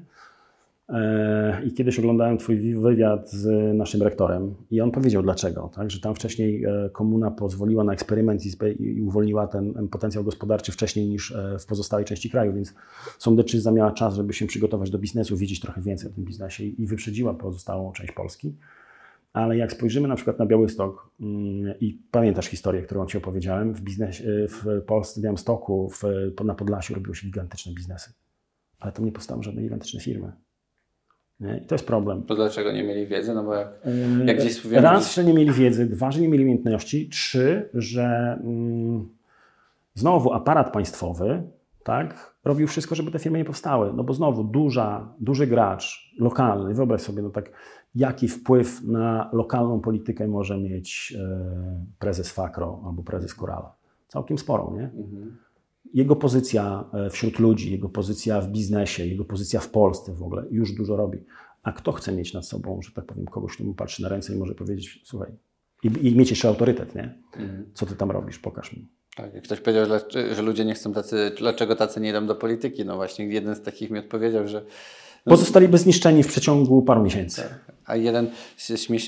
E, 0.89 1.65
I 1.65 1.73
kiedyś 1.73 1.99
oglądałem 1.99 2.39
Twój 2.39 2.75
wywiad 2.75 3.31
z 3.31 3.75
naszym 3.75 4.03
rektorem 4.03 4.55
i 4.71 4.81
on 4.81 4.91
powiedział 4.91 5.23
dlaczego, 5.23 5.71
tak? 5.75 5.91
że 5.91 6.01
tam 6.01 6.15
wcześniej 6.15 6.65
komuna 6.93 7.31
pozwoliła 7.31 7.85
na 7.85 7.93
eksperyment 7.93 8.43
i 8.81 9.03
uwolniła 9.03 9.47
ten 9.47 9.89
potencjał 9.89 10.25
gospodarczy 10.25 10.73
wcześniej 10.73 11.09
niż 11.09 11.35
w 11.61 11.67
pozostałej 11.67 12.05
części 12.05 12.31
kraju, 12.31 12.53
więc 12.53 12.75
sądeczyzna 13.19 13.71
miała 13.73 13.93
czas, 13.93 14.15
żeby 14.15 14.33
się 14.33 14.47
przygotować 14.47 14.91
do 14.91 14.99
biznesu, 14.99 15.37
wiedzieć 15.37 15.61
trochę 15.61 15.81
więcej 15.81 16.11
o 16.11 16.13
tym 16.13 16.25
biznesie 16.25 16.65
i 16.65 16.87
wyprzedziła 16.87 17.35
pozostałą 17.35 17.93
część 17.93 18.13
Polski. 18.13 18.55
Ale 19.35 19.57
jak 19.57 19.73
spojrzymy 19.73 20.09
na 20.09 20.17
przykład 20.17 20.39
na 20.39 20.47
Białystok 20.47 21.11
mm, 21.21 21.75
i 21.81 21.99
pamiętasz 22.11 22.47
historię, 22.47 22.83
którą 22.83 23.07
Ci 23.07 23.19
opowiedziałem, 23.19 23.75
w, 23.75 23.81
biznesie, 23.81 24.25
w 24.49 24.83
Polsce, 24.87 25.21
w 25.21 25.23
Białymstoku, 25.23 25.91
w, 25.91 26.03
na 26.45 26.55
Podlasiu 26.55 26.95
robiły 26.95 27.15
się 27.17 27.27
gigantyczne 27.27 27.73
biznesy. 27.73 28.13
Ale 28.81 28.93
tam 28.93 29.05
nie 29.05 29.13
powstały 29.13 29.43
żadne 29.43 29.63
gigantyczne 29.63 30.01
firmy. 30.01 30.33
Nie? 31.41 31.61
I 31.65 31.67
to 31.67 31.75
jest 31.75 31.87
problem. 31.87 32.23
To 32.23 32.35
dlaczego 32.35 32.73
nie 32.73 32.85
mieli 32.85 33.07
wiedzy? 33.07 33.35
No 33.35 33.45
bo 33.45 33.55
jak, 33.55 33.69
yy, 34.19 34.25
jak 34.25 34.39
gdzieś 34.39 34.67
wiem, 34.67 34.83
Raz, 34.85 35.15
że 35.15 35.25
nie 35.25 35.35
mieli 35.35 35.53
wiedzy, 35.53 35.87
dwa, 35.87 36.11
że 36.11 36.21
nie 36.21 36.29
mieli 36.29 36.45
umiejętności, 36.45 37.09
trzy, 37.09 37.69
że 37.75 38.39
mm, 38.45 39.09
znowu 39.95 40.33
aparat 40.33 40.73
państwowy 40.73 41.43
tak, 41.85 42.35
robił 42.45 42.67
wszystko, 42.67 42.95
żeby 42.95 43.11
te 43.11 43.19
firmy 43.19 43.39
nie 43.39 43.45
powstały. 43.45 43.93
No 43.93 44.05
bo 44.05 44.15
znowu 44.15 44.45
duża, 44.45 45.15
duży 45.21 45.47
gracz, 45.47 46.15
lokalny, 46.19 46.75
wyobraź 46.75 47.01
sobie, 47.01 47.23
no 47.23 47.31
tak 47.31 47.51
jaki 47.95 48.29
wpływ 48.29 48.83
na 48.83 49.31
lokalną 49.33 49.81
politykę 49.81 50.29
może 50.29 50.59
mieć 50.59 51.15
e, 51.19 51.85
prezes 51.99 52.31
Fakro 52.31 52.83
albo 52.87 53.03
prezes 53.03 53.35
Korala. 53.35 53.77
Całkiem 54.09 54.39
sporą, 54.39 54.77
nie? 54.77 54.91
Jego 55.95 56.17
pozycja 56.17 56.85
e, 56.93 57.11
wśród 57.11 57.39
ludzi, 57.39 57.73
jego 57.73 57.89
pozycja 57.89 58.41
w 58.41 58.49
biznesie, 58.49 59.07
jego 59.07 59.25
pozycja 59.25 59.61
w 59.61 59.71
Polsce 59.71 60.15
w 60.15 60.23
ogóle 60.23 60.45
już 60.51 60.73
dużo 60.73 60.97
robi. 60.97 61.19
A 61.63 61.73
kto 61.73 61.93
chce 61.93 62.13
mieć 62.13 62.35
nad 62.35 62.47
sobą, 62.47 62.83
że 62.83 62.93
tak 62.93 63.05
powiem, 63.05 63.27
kogoś, 63.27 63.55
kto 63.55 63.65
mu 63.65 63.75
patrzy 63.75 64.03
na 64.03 64.09
ręce 64.09 64.35
i 64.35 64.37
może 64.37 64.55
powiedzieć, 64.55 65.01
słuchaj, 65.05 65.31
i, 65.83 66.09
i 66.09 66.17
mieć 66.17 66.31
jeszcze 66.31 66.49
autorytet, 66.49 66.95
nie? 66.95 67.19
Mhm. 67.37 67.71
Co 67.75 67.87
ty 67.87 67.97
tam 67.97 68.11
robisz, 68.11 68.39
pokaż 68.39 68.73
mi. 68.73 68.89
Tak, 69.17 69.35
jak 69.35 69.45
ktoś 69.45 69.61
powiedział, 69.61 69.87
że 70.35 70.43
ludzie 70.43 70.65
nie 70.65 70.75
chcą 70.75 70.93
tacy, 70.93 71.33
dlaczego 71.39 71.77
tacy 71.77 72.01
nie 72.01 72.11
idą 72.11 72.27
do 72.27 72.35
polityki, 72.35 72.85
no 72.85 72.97
właśnie 72.97 73.27
jeden 73.27 73.55
z 73.55 73.63
takich 73.63 73.91
mi 73.91 73.99
odpowiedział, 73.99 74.49
że 74.49 74.65
Pozostaliby 75.25 75.79
zniszczeni 75.79 76.23
w 76.23 76.27
przeciągu 76.27 76.83
paru 76.83 77.03
miesięcy. 77.03 77.43
Tak. 77.43 77.75
A 77.87 77.97
jeden 77.97 78.31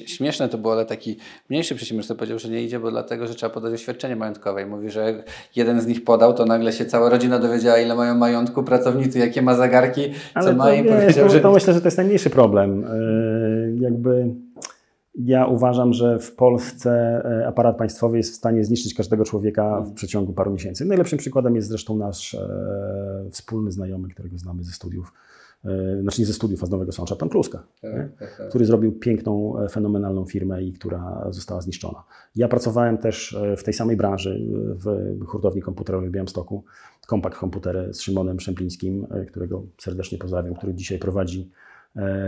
śmieszne 0.06 0.48
to 0.48 0.58
było, 0.58 0.72
ale 0.72 0.86
taki 0.86 1.16
mniejszy 1.50 1.74
przedsiębiorca 1.74 2.14
powiedział, 2.14 2.38
że 2.38 2.48
nie 2.48 2.62
idzie, 2.62 2.80
bo 2.80 2.90
dlatego, 2.90 3.26
że 3.26 3.34
trzeba 3.34 3.54
podać 3.54 3.72
oświadczenie 3.74 4.16
majątkowe. 4.16 4.62
I 4.62 4.66
mówi, 4.66 4.90
że 4.90 5.24
jeden 5.56 5.80
z 5.80 5.86
nich 5.86 6.04
podał, 6.04 6.34
to 6.34 6.44
nagle 6.44 6.72
się 6.72 6.86
cała 6.86 7.10
rodzina 7.10 7.38
dowiedziała, 7.38 7.78
ile 7.78 7.94
mają 7.94 8.14
majątku, 8.14 8.62
pracownicy, 8.62 9.18
jakie 9.18 9.42
ma 9.42 9.54
zegarki, 9.54 10.02
ale 10.34 10.50
co 10.50 10.56
ma 10.56 10.74
i 10.74 10.84
powiedział, 10.84 11.26
to, 11.26 11.32
że... 11.32 11.40
to 11.40 11.52
myślę, 11.52 11.74
że 11.74 11.80
to 11.80 11.86
jest 11.86 11.96
najmniejszy 11.96 12.30
problem. 12.30 12.80
Yy, 12.80 13.78
jakby 13.80 14.34
ja 15.14 15.46
uważam, 15.46 15.92
że 15.92 16.18
w 16.18 16.34
Polsce 16.34 17.22
e, 17.42 17.46
aparat 17.46 17.76
państwowy 17.76 18.16
jest 18.16 18.32
w 18.32 18.36
stanie 18.36 18.64
zniszczyć 18.64 18.94
każdego 18.94 19.24
człowieka 19.24 19.80
w 19.80 19.92
przeciągu 19.92 20.32
paru 20.32 20.52
miesięcy. 20.52 20.84
Najlepszym 20.84 21.18
przykładem 21.18 21.56
jest 21.56 21.68
zresztą 21.68 21.96
nasz 21.96 22.34
e, 22.34 22.48
wspólny 23.30 23.72
znajomy, 23.72 24.08
którego 24.08 24.38
znamy 24.38 24.64
ze 24.64 24.72
studiów 24.72 25.12
E, 25.12 25.35
znaczy 26.02 26.20
nie 26.20 26.26
ze 26.26 26.32
studiów, 26.32 26.62
a 26.62 26.66
z 26.66 26.70
Nowego 26.70 26.92
Sącza, 26.92 27.16
pan 27.16 27.28
Kluska, 27.28 27.66
tak, 27.82 28.16
tak, 28.18 28.36
tak. 28.38 28.48
który 28.48 28.64
zrobił 28.64 28.92
piękną, 28.92 29.60
e, 29.60 29.68
fenomenalną 29.68 30.24
firmę 30.24 30.62
i 30.62 30.72
która 30.72 31.28
została 31.30 31.60
zniszczona. 31.60 32.02
Ja 32.36 32.48
pracowałem 32.48 32.98
też 32.98 33.34
e, 33.34 33.56
w 33.56 33.64
tej 33.64 33.74
samej 33.74 33.96
branży 33.96 34.46
w 34.84 35.16
hurtowni 35.26 35.62
komputerowej 35.62 36.08
w 36.08 36.12
Białymstoku, 36.12 36.64
Kompakt 37.06 37.38
Komputery 37.38 37.94
z 37.94 38.00
Szymonem 38.00 38.40
Szemplińskim, 38.40 39.06
którego 39.28 39.62
serdecznie 39.78 40.18
pozdrawiam, 40.18 40.54
który 40.54 40.74
dzisiaj 40.74 40.98
prowadzi 40.98 41.50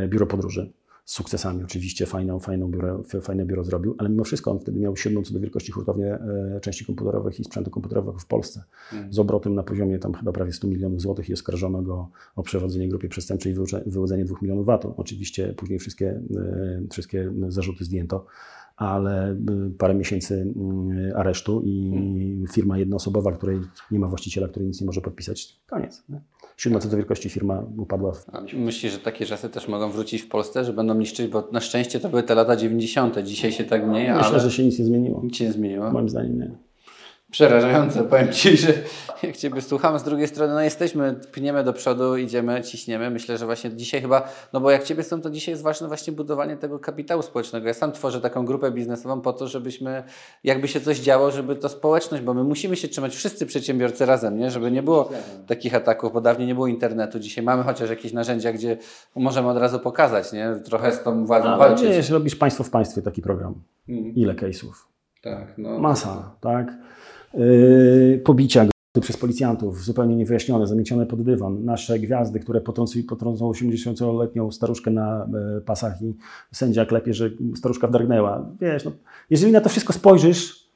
biuro 0.09 0.27
podróży. 0.27 0.73
Sukcesami 1.09 1.65
oczywiście, 1.65 2.07
fajną, 2.07 2.41
fajną 2.41 2.71
biuro, 2.71 3.03
fajne 3.23 3.45
biuro 3.45 3.65
zrobił, 3.65 3.95
ale 3.99 4.09
mimo 4.09 4.25
wszystko 4.25 4.51
on 4.51 4.61
wtedy 4.61 4.81
miał 4.81 4.97
siódmą 4.97 5.23
co 5.23 5.35
do 5.35 5.41
wielkości 5.41 5.73
hurtownię 5.73 6.15
e, 6.15 6.61
części 6.61 6.85
komputerowych 6.85 7.41
i 7.41 7.45
sprzętu 7.45 7.71
komputerowego 7.71 8.19
w 8.19 8.27
Polsce. 8.27 8.65
Hmm. 8.91 9.13
Z 9.13 9.19
obrotem 9.19 9.55
na 9.55 9.63
poziomie 9.63 9.99
tam 9.99 10.15
chyba 10.15 10.33
prawie 10.33 10.53
100 10.53 10.69
milionów 10.69 11.01
złotych 11.01 11.29
i 11.29 11.33
oskarżono 11.33 11.83
go 11.83 12.09
o 12.37 12.43
przewodzenie 12.43 12.89
grupie 12.89 13.09
przestępczej 13.09 13.53
i 13.53 13.57
wyłudzenie 13.87 14.25
2 14.25 14.37
milionów 14.43 14.67
VAT-u. 14.67 14.95
Oczywiście 14.97 15.55
później 15.57 15.79
wszystkie, 15.79 16.23
e, 16.37 16.83
wszystkie 16.91 17.33
zarzuty 17.49 17.85
zdjęto, 17.85 18.27
ale 18.77 19.31
e, 19.31 19.37
parę 19.79 19.95
miesięcy 19.95 20.55
aresztu 21.15 21.63
i 21.65 22.45
firma 22.53 22.79
jednoosobowa, 22.79 23.33
której 23.33 23.61
nie 23.91 23.99
ma 23.99 24.09
właściciela, 24.09 24.49
który 24.49 24.67
nic 24.67 24.81
nie 24.81 24.87
może 24.87 25.01
podpisać, 25.01 25.61
koniec. 25.67 26.05
Nie? 26.09 26.21
Siódma 26.59 26.79
co 26.79 26.89
do 26.89 26.97
wielkości 26.97 27.29
firma 27.29 27.63
upadła 27.79 28.13
w 28.13 28.27
A 28.33 28.43
myślisz, 28.55 28.93
że 28.93 28.99
takie 28.99 29.27
czasy 29.27 29.49
też 29.49 29.69
mogą 29.69 29.91
wrócić 29.91 30.23
w 30.23 30.29
Polsce, 30.29 30.65
że 30.65 30.73
będą 30.73 30.95
niszczyć, 30.95 31.27
bo 31.29 31.49
na 31.53 31.61
szczęście 31.61 32.01
to 32.01 32.09
były 32.09 32.23
te 32.23 32.35
lata 32.35 32.57
90. 32.57 33.19
Dzisiaj 33.19 33.53
się 33.53 33.65
tak 33.65 33.87
mniej, 33.87 34.09
Myślę, 34.09 34.27
ale 34.27 34.41
że 34.41 34.51
się 34.51 34.65
nic 34.65 34.79
nie 34.79 34.85
zmieniło. 34.85 35.21
nic 35.25 35.37
się 35.37 35.45
nie 35.45 35.53
zmieniło. 35.53 35.91
Moim 35.91 36.09
zdaniem 36.09 36.39
nie. 36.39 36.68
Przerażające, 37.31 38.05
powiem 38.05 38.33
Ci, 38.33 38.57
że 38.57 38.73
jak 39.23 39.37
Ciebie 39.37 39.63
słucham, 39.63 39.99
z 39.99 40.03
drugiej 40.03 40.29
strony 40.29 40.55
no 40.55 40.61
jesteśmy, 40.61 41.15
pniemy 41.33 41.65
do 41.65 41.73
przodu, 41.73 42.17
idziemy, 42.17 42.63
ciśniemy. 42.63 43.11
Myślę, 43.11 43.39
że 43.39 43.47
właśnie 43.47 43.77
dzisiaj 43.77 44.01
chyba, 44.03 44.29
no 44.53 44.61
bo 44.61 44.71
jak 44.71 44.85
Ciebie 44.85 45.03
są, 45.03 45.21
to 45.21 45.31
dzisiaj 45.31 45.53
jest 45.53 45.63
ważne 45.63 45.89
właśnie 45.89 46.13
budowanie 46.13 46.57
tego 46.57 46.79
kapitału 46.79 47.23
społecznego. 47.23 47.67
Ja 47.69 47.75
sam 47.75 47.93
tworzę 47.93 48.21
taką 48.21 48.45
grupę 48.45 48.71
biznesową 48.71 49.21
po 49.21 49.33
to, 49.33 49.49
żebyśmy, 49.49 50.03
jakby 50.45 50.69
się 50.69 50.81
coś 50.81 50.99
działo, 50.99 51.31
żeby 51.31 51.57
to 51.57 51.69
społeczność, 51.69 52.23
bo 52.23 52.35
my 52.35 52.45
musimy 52.45 52.77
się 52.77 52.89
trzymać 52.89 53.17
wszyscy 53.17 53.47
przedsiębiorcy 53.47 54.07
razem, 54.07 54.39
nie? 54.39 54.51
żeby 54.51 54.71
nie 54.71 54.83
było 54.83 55.11
takich 55.47 55.75
ataków, 55.75 56.13
bo 56.13 56.21
dawniej 56.21 56.47
nie 56.49 56.55
było 56.55 56.67
internetu. 56.67 57.19
Dzisiaj 57.19 57.45
mamy 57.45 57.63
chociaż 57.63 57.91
jakieś 57.91 58.13
narzędzia, 58.13 58.53
gdzie 58.53 58.77
możemy 59.17 59.49
od 59.49 59.59
razu 59.59 59.79
pokazać, 59.79 60.33
nie? 60.33 60.55
Trochę 60.65 60.93
z 60.93 61.03
tą 61.03 61.27
władzą 61.27 61.49
Ale 61.49 61.59
walczyć. 61.59 61.89
wiesz, 61.89 62.11
robisz 62.11 62.37
państwo 62.37 62.65
w 62.65 62.71
państwie 62.71 63.03
taki 63.03 63.23
program. 63.23 63.55
Mhm. 63.89 64.15
Ile 64.15 64.35
case'ów? 64.35 64.73
Tak, 65.23 65.59
no. 65.59 65.79
Masa, 65.79 66.31
tak? 66.41 66.73
Yy, 67.35 68.21
pobicia 68.25 68.67
przez 69.01 69.17
policjantów, 69.17 69.85
zupełnie 69.85 70.17
niewyjaśnione, 70.17 70.67
zamiecione 70.67 71.07
pod 71.07 71.23
dywan. 71.23 71.65
Nasze 71.65 71.99
gwiazdy, 71.99 72.41
które 72.41 72.61
potrącą 72.61 73.51
80-letnią 73.51 74.51
staruszkę 74.51 74.91
na 74.91 75.29
e, 75.57 75.61
pasach 75.61 76.03
i 76.03 76.15
sędzia 76.53 76.87
klepie, 76.87 77.15
że 77.15 77.31
staruszka 77.55 77.87
wdargnęła. 77.87 78.51
Wiesz, 78.61 78.85
no, 78.85 78.93
jeżeli 79.31 79.53
na 79.53 79.61
to 79.61 79.69
wszystko 79.69 79.93
spojrzysz 79.93 80.69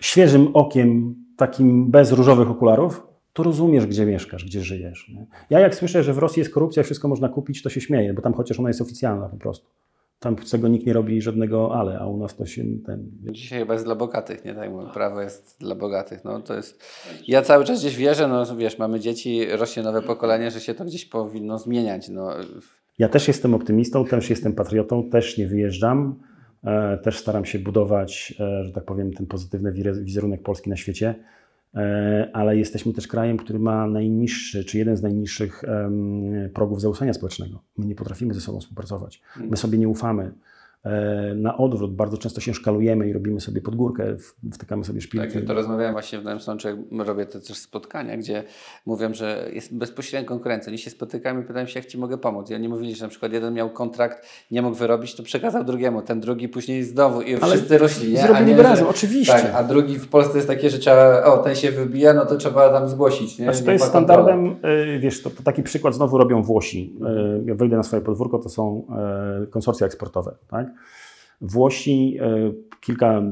świeżym 0.00 0.48
okiem, 0.54 1.14
takim 1.36 1.90
bez 1.90 2.12
różowych 2.12 2.50
okularów, 2.50 3.06
to 3.32 3.42
rozumiesz, 3.42 3.86
gdzie 3.86 4.06
mieszkasz, 4.06 4.44
gdzie 4.44 4.60
żyjesz. 4.60 5.10
Nie? 5.14 5.26
Ja 5.50 5.60
jak 5.60 5.74
słyszę, 5.74 6.02
że 6.02 6.12
w 6.12 6.18
Rosji 6.18 6.40
jest 6.40 6.54
korupcja, 6.54 6.82
wszystko 6.82 7.08
można 7.08 7.28
kupić, 7.28 7.62
to 7.62 7.70
się 7.70 7.80
śmieję, 7.80 8.14
bo 8.14 8.22
tam 8.22 8.34
chociaż 8.34 8.58
ona 8.58 8.68
jest 8.68 8.80
oficjalna 8.80 9.28
po 9.28 9.36
prostu. 9.36 9.66
Tam 10.20 10.36
z 10.44 10.50
tego 10.50 10.68
nikt 10.68 10.86
nie 10.86 10.92
robi 10.92 11.22
żadnego 11.22 11.74
ale, 11.74 11.98
a 11.98 12.06
u 12.06 12.16
nas 12.16 12.36
to 12.36 12.46
się 12.46 12.64
ten... 12.86 13.10
Dzisiaj 13.30 13.58
chyba 13.58 13.72
jest 13.72 13.84
dla 13.84 13.94
bogatych, 13.94 14.44
nie 14.44 14.54
tak. 14.54 14.70
Prawo 14.94 15.22
jest 15.22 15.56
dla 15.60 15.74
bogatych. 15.74 16.24
No, 16.24 16.40
to 16.40 16.54
jest... 16.54 16.82
Ja 17.28 17.42
cały 17.42 17.64
czas 17.64 17.80
gdzieś 17.80 17.96
wierzę, 17.96 18.28
no 18.28 18.56
wiesz, 18.56 18.78
mamy 18.78 19.00
dzieci, 19.00 19.46
rośnie 19.46 19.82
nowe 19.82 20.02
pokolenie, 20.02 20.50
że 20.50 20.60
się 20.60 20.74
to 20.74 20.84
gdzieś 20.84 21.04
powinno 21.04 21.58
zmieniać. 21.58 22.08
No, 22.08 22.30
Ja 22.98 23.08
też 23.08 23.28
jestem 23.28 23.54
optymistą, 23.54 24.04
też 24.04 24.30
jestem 24.30 24.52
patriotą, 24.52 25.10
też 25.10 25.38
nie 25.38 25.46
wyjeżdżam, 25.46 26.14
e, 26.64 26.98
też 26.98 27.18
staram 27.18 27.44
się 27.44 27.58
budować, 27.58 28.34
e, 28.40 28.64
że 28.64 28.72
tak 28.72 28.84
powiem, 28.84 29.12
ten 29.12 29.26
pozytywny 29.26 29.72
wizerunek 30.02 30.42
Polski 30.42 30.70
na 30.70 30.76
świecie, 30.76 31.14
ale 32.32 32.56
jesteśmy 32.56 32.92
też 32.92 33.06
krajem, 33.06 33.36
który 33.36 33.58
ma 33.58 33.86
najniższy, 33.86 34.64
czy 34.64 34.78
jeden 34.78 34.96
z 34.96 35.02
najniższych 35.02 35.62
progów 36.54 36.80
zaufania 36.80 37.14
społecznego. 37.14 37.62
My 37.78 37.86
nie 37.86 37.94
potrafimy 37.94 38.34
ze 38.34 38.40
sobą 38.40 38.60
współpracować, 38.60 39.22
my 39.36 39.56
sobie 39.56 39.78
nie 39.78 39.88
ufamy. 39.88 40.32
E, 40.88 41.34
Na 41.34 41.56
odwrót, 41.56 41.94
bardzo 41.94 42.18
często 42.18 42.40
się 42.40 42.54
szkalujemy 42.54 43.08
i 43.08 43.12
robimy 43.12 43.40
sobie 43.40 43.60
podgórkę, 43.60 44.16
w- 44.18 44.34
wtykamy 44.54 44.84
sobie 44.84 45.00
szpilki. 45.00 45.34
tak, 45.34 45.44
to 45.44 45.54
rozmawiałem 45.54 45.92
właśnie 45.92 46.18
w 46.20 46.24
Nowym 46.24 46.40
Sączu, 46.40 46.68
jak 46.68 46.76
robię 47.06 47.26
te 47.26 47.40
też 47.40 47.56
spotkania, 47.58 48.16
gdzie 48.16 48.44
mówią, 48.86 49.14
że 49.14 49.50
jest 49.52 49.76
bezpośrednia 49.76 50.28
konkurencja. 50.28 50.70
Oni 50.70 50.78
się 50.78 50.90
spotykają 50.90 51.40
i 51.40 51.44
pytają 51.44 51.66
się, 51.66 51.78
jak 51.80 51.88
Ci 51.88 51.98
mogę 51.98 52.18
pomóc. 52.18 52.50
I 52.50 52.54
oni 52.54 52.68
mówili, 52.68 52.94
że 52.94 53.04
na 53.04 53.08
przykład 53.08 53.32
jeden 53.32 53.54
miał 53.54 53.70
kontrakt, 53.70 54.26
nie 54.50 54.62
mógł 54.62 54.76
wyrobić, 54.76 55.14
to 55.14 55.22
przekazał 55.22 55.64
drugiemu, 55.64 56.02
ten 56.02 56.20
drugi 56.20 56.48
później 56.48 56.84
znowu 56.84 57.20
i 57.22 57.34
Ale 57.34 57.54
wszyscy 57.56 57.78
rośli. 57.78 58.12
Nie? 58.12 58.18
Zrobili 58.22 58.46
nie, 58.46 58.54
by 58.56 58.62
że- 58.62 58.68
razem, 58.68 58.86
oczywiście. 58.86 59.32
Tak, 59.32 59.54
a 59.54 59.64
drugi 59.64 59.98
w 59.98 60.08
Polsce 60.08 60.36
jest 60.38 60.48
takie, 60.48 60.70
że 60.70 60.78
trzeba, 60.78 61.24
o, 61.24 61.38
ten 61.38 61.54
się 61.54 61.70
wybija, 61.70 62.14
no 62.14 62.26
to 62.26 62.36
trzeba 62.36 62.68
tam 62.70 62.88
zgłosić. 62.88 63.38
Nie? 63.38 63.44
Znaczy, 63.44 63.62
to 63.64 63.72
jest 63.72 63.84
standardem, 63.84 64.46
y, 64.94 64.98
wiesz, 64.98 65.22
to, 65.22 65.30
to 65.30 65.42
taki 65.42 65.62
przykład 65.62 65.94
znowu 65.94 66.18
robią 66.18 66.42
Włosi. 66.42 66.96
Y, 67.42 67.44
Jak 67.46 67.56
wejdę 67.56 67.76
na 67.76 67.82
swoje 67.82 68.02
podwórko, 68.02 68.38
to 68.38 68.48
są 68.48 68.86
konsorcja 69.50 69.86
eksportowe. 69.86 70.34
Tak? 70.48 70.66
Włosi 71.40 72.18
y, 72.20 72.54
kilka 72.80 73.22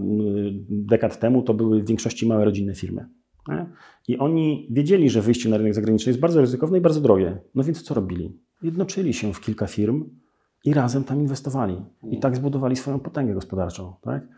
dekad 0.68 1.18
temu 1.18 1.42
to 1.42 1.54
były 1.54 1.82
w 1.82 1.86
większości 1.86 2.26
małe 2.26 2.44
rodzinne 2.44 2.74
firmy. 2.74 3.08
Nie? 3.48 3.66
I 4.08 4.18
oni 4.18 4.68
wiedzieli, 4.70 5.10
że 5.10 5.22
wyjście 5.22 5.48
na 5.48 5.56
rynek 5.56 5.74
zagraniczny 5.74 6.10
jest 6.10 6.20
bardzo 6.20 6.40
ryzykowne 6.40 6.78
i 6.78 6.80
bardzo 6.80 7.00
drogie. 7.00 7.38
No 7.54 7.64
więc 7.64 7.82
co 7.82 7.94
robili? 7.94 8.38
Jednoczyli 8.62 9.14
się 9.14 9.32
w 9.32 9.40
kilka 9.40 9.66
firm 9.66 10.04
i 10.64 10.74
razem 10.74 11.04
tam 11.04 11.20
inwestowali. 11.20 11.76
I 12.10 12.20
tak 12.20 12.36
zbudowali 12.36 12.76
swoją 12.76 12.98
potęgę 12.98 13.34
gospodarczą. 13.34 13.94
Tak? 14.00 14.28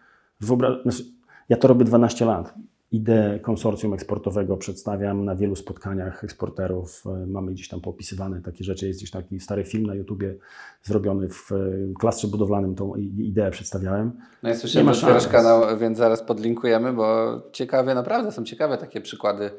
Wyobra- 0.43 0.83
znaczy, 0.83 1.05
ja 1.49 1.57
to 1.57 1.69
robię 1.69 1.85
12 1.85 2.25
lat. 2.25 2.55
Ideę 2.93 3.39
konsorcjum 3.39 3.95
eksportowego 3.95 4.57
przedstawiam 4.57 5.25
na 5.25 5.37
wielu 5.37 5.57
spotkaniach 5.57 6.25
eksporterów. 6.25 7.05
E, 7.07 7.27
Mamy 7.27 7.53
gdzieś 7.53 7.69
tam 7.69 7.81
poopisywane 7.81 8.43
takie 8.43 8.65
rzeczy. 8.65 8.87
Jest 8.87 8.99
gdzieś 9.01 9.11
taki 9.11 9.41
stary 9.41 9.65
film 9.65 9.87
na 9.87 9.95
YouTubie 9.95 10.35
zrobiony 10.83 11.29
w 11.29 11.53
e, 11.53 11.57
klastrze 12.01 12.29
budowlanym. 12.29 12.75
Tą 12.75 12.95
i- 12.95 13.27
ideę 13.29 13.51
przedstawiałem. 13.51 14.13
No 14.43 14.49
Nie 14.49 14.57
słyszałem, 14.57 14.95
że 14.95 15.01
otwierasz 15.01 15.29
kanał, 15.29 15.79
więc 15.79 15.99
zaraz 15.99 16.23
podlinkujemy, 16.23 16.93
bo 16.93 17.35
ciekawe, 17.53 17.95
naprawdę 17.95 18.33
są 18.33 18.45
ciekawe 18.45 18.79
takie 18.79 19.01
przykłady 19.01 19.51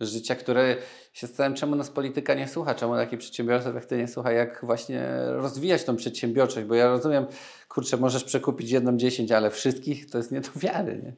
życia, 0.00 0.34
które 0.34 0.76
się 1.12 1.26
zastanawiam, 1.26 1.56
czemu 1.56 1.76
nas 1.76 1.90
polityka 1.90 2.34
nie 2.34 2.48
słucha, 2.48 2.74
czemu 2.74 2.94
takich 2.94 3.18
przedsiębiorców 3.18 3.74
jak 3.74 3.86
Ty 3.86 3.96
nie 3.96 4.08
słucha, 4.08 4.32
jak 4.32 4.60
właśnie 4.62 5.08
rozwijać 5.26 5.84
tą 5.84 5.96
przedsiębiorczość, 5.96 6.66
bo 6.66 6.74
ja 6.74 6.88
rozumiem, 6.88 7.26
kurczę, 7.68 7.96
możesz 7.96 8.24
przekupić 8.24 8.70
jedną 8.70 8.96
dziesięć, 8.96 9.32
ale 9.32 9.50
wszystkich 9.50 10.10
to 10.10 10.18
jest 10.18 10.32
nie 10.32 10.40
do 10.40 10.48
wiary, 10.56 11.00
nie? 11.04 11.12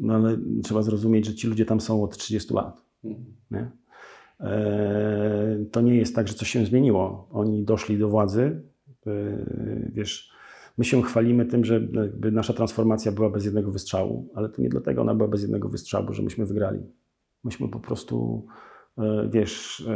No 0.00 0.14
ale 0.14 0.36
trzeba 0.62 0.82
zrozumieć, 0.82 1.26
że 1.26 1.34
ci 1.34 1.48
ludzie 1.48 1.64
tam 1.64 1.80
są 1.80 2.04
od 2.04 2.16
30 2.16 2.54
lat. 2.54 2.84
Nie? 3.50 3.70
E, 4.40 5.64
To 5.72 5.80
nie 5.80 5.96
jest 5.96 6.14
tak, 6.14 6.28
że 6.28 6.34
coś 6.34 6.48
się 6.50 6.66
zmieniło. 6.66 7.28
Oni 7.32 7.64
doszli 7.64 7.98
do 7.98 8.08
władzy. 8.08 8.62
e, 9.06 9.10
Wiesz, 9.92 10.30
my 10.78 10.84
się 10.84 11.02
chwalimy 11.02 11.46
tym, 11.46 11.64
że 11.64 11.80
nasza 12.32 12.52
transformacja 12.52 13.12
była 13.12 13.30
bez 13.30 13.44
jednego 13.44 13.70
wystrzału, 13.70 14.28
ale 14.34 14.48
to 14.48 14.62
nie 14.62 14.68
dlatego 14.68 15.02
ona 15.02 15.14
była 15.14 15.28
bez 15.28 15.42
jednego 15.42 15.68
wystrzału, 15.68 16.12
że 16.12 16.22
myśmy 16.22 16.46
wygrali. 16.46 16.80
Myśmy 17.44 17.68
po 17.68 17.80
prostu, 17.80 18.46
e, 18.98 19.28
wiesz, 19.32 19.88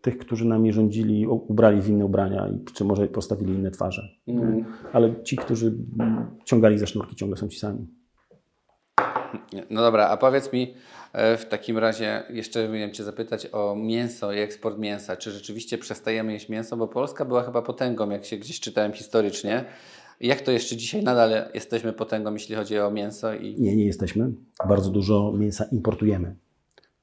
tych, 0.00 0.18
którzy 0.18 0.44
nami 0.44 0.72
rządzili, 0.72 1.26
ubrali 1.26 1.80
w 1.82 1.88
inne 1.88 2.04
ubrania, 2.04 2.48
i 2.48 2.64
czy 2.64 2.84
może 2.84 3.08
postawili 3.08 3.54
inne 3.54 3.70
twarze. 3.70 4.08
nie? 4.26 4.64
Ale 4.92 5.22
ci, 5.22 5.36
którzy 5.36 5.74
ciągali 6.44 6.78
za 6.78 6.86
sznurki, 6.86 7.16
ciągle 7.16 7.36
są 7.36 7.48
ci 7.48 7.58
sami. 7.58 7.86
No 9.70 9.82
dobra, 9.82 10.08
a 10.08 10.16
powiedz 10.16 10.52
mi 10.52 10.74
e, 11.12 11.36
w 11.36 11.46
takim 11.46 11.78
razie, 11.78 12.22
jeszcze 12.30 12.68
miałem 12.68 12.92
Cię 12.92 13.04
zapytać 13.04 13.48
o 13.52 13.76
mięso 13.76 14.32
i 14.32 14.38
eksport 14.38 14.78
mięsa. 14.78 15.16
Czy 15.16 15.30
rzeczywiście 15.30 15.78
przestajemy 15.78 16.32
jeść 16.32 16.48
mięso? 16.48 16.76
Bo 16.76 16.88
Polska 16.88 17.24
była 17.24 17.42
chyba 17.42 17.62
potęgą, 17.62 18.10
jak 18.10 18.24
się 18.24 18.36
gdzieś 18.36 18.60
czytałem 18.60 18.92
historycznie. 18.92 19.64
Jak 20.20 20.40
to 20.40 20.50
jeszcze 20.50 20.76
dzisiaj 20.76 21.02
nadal 21.02 21.30
jesteśmy 21.54 21.92
potęgą, 21.92 22.32
jeśli 22.32 22.54
chodzi 22.54 22.78
o 22.78 22.90
mięso? 22.90 23.34
I... 23.34 23.60
Nie, 23.60 23.76
nie 23.76 23.86
jesteśmy. 23.86 24.32
Bardzo 24.68 24.90
dużo 24.90 25.32
mięsa 25.32 25.64
importujemy. 25.72 26.36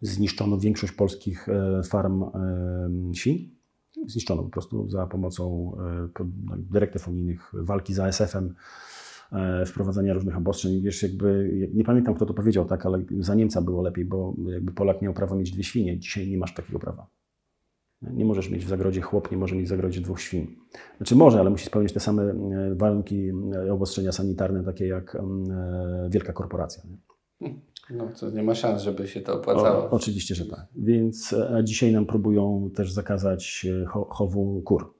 Zniszczono 0.01 0.57
większość 0.57 0.93
polskich 0.93 1.49
e, 1.49 1.83
farm 1.83 2.23
e, 2.23 3.15
świń. 3.15 3.55
Zniszczono 4.07 4.43
po 4.43 4.49
prostu 4.49 4.89
za 4.89 5.07
pomocą 5.07 5.71
e, 6.05 6.07
po- 6.13 6.23
no, 6.23 6.55
dyrektyw 6.57 7.07
unijnych, 7.07 7.51
walki 7.53 7.93
z 7.93 7.99
ASF-em, 7.99 8.55
e, 9.31 9.65
wprowadzania 9.65 10.13
różnych 10.13 10.37
obostrzeń. 10.37 10.81
Wiesz, 10.81 11.03
jakby, 11.03 11.51
nie 11.73 11.83
pamiętam 11.83 12.15
kto 12.15 12.25
to 12.25 12.33
powiedział, 12.33 12.65
tak, 12.65 12.85
ale 12.85 13.03
za 13.19 13.35
Niemca 13.35 13.61
było 13.61 13.81
lepiej, 13.81 14.05
bo 14.05 14.35
jakby 14.45 14.71
Polak 14.71 15.01
miał 15.01 15.13
prawo 15.13 15.35
mieć 15.35 15.51
dwie 15.51 15.63
świnie. 15.63 15.99
Dzisiaj 15.99 16.29
nie 16.29 16.37
masz 16.37 16.53
takiego 16.53 16.79
prawa. 16.79 17.07
Nie 18.01 18.25
możesz 18.25 18.49
mieć 18.49 18.65
w 18.65 18.69
zagrodzie 18.69 19.01
chłop, 19.01 19.31
nie 19.31 19.37
może 19.37 19.55
mieć 19.55 19.65
w 19.65 19.69
zagrodzie 19.69 20.01
dwóch 20.01 20.21
świń. 20.21 20.55
Znaczy 20.97 21.15
może, 21.15 21.39
ale 21.39 21.49
musi 21.49 21.65
spełniać 21.65 21.93
te 21.93 21.99
same 21.99 22.23
e, 22.23 22.75
warunki 22.75 23.31
e, 23.53 23.73
obostrzenia 23.73 24.11
sanitarne, 24.11 24.63
takie 24.63 24.87
jak 24.87 25.15
mm, 25.15 26.09
wielka 26.09 26.33
korporacja. 26.33 26.83
Nie? 27.41 27.55
No 27.89 28.07
to 28.19 28.29
nie 28.29 28.43
ma 28.43 28.55
szans, 28.55 28.81
żeby 28.81 29.07
się 29.07 29.21
to 29.21 29.33
opłacało. 29.33 29.83
O, 29.83 29.89
oczywiście, 29.89 30.35
że 30.35 30.45
tak. 30.45 30.67
Więc 30.75 31.35
dzisiaj 31.63 31.91
nam 31.91 32.05
próbują 32.05 32.69
też 32.75 32.91
zakazać 32.91 33.67
cho, 33.87 34.05
chowu 34.05 34.61
kur. 34.61 34.93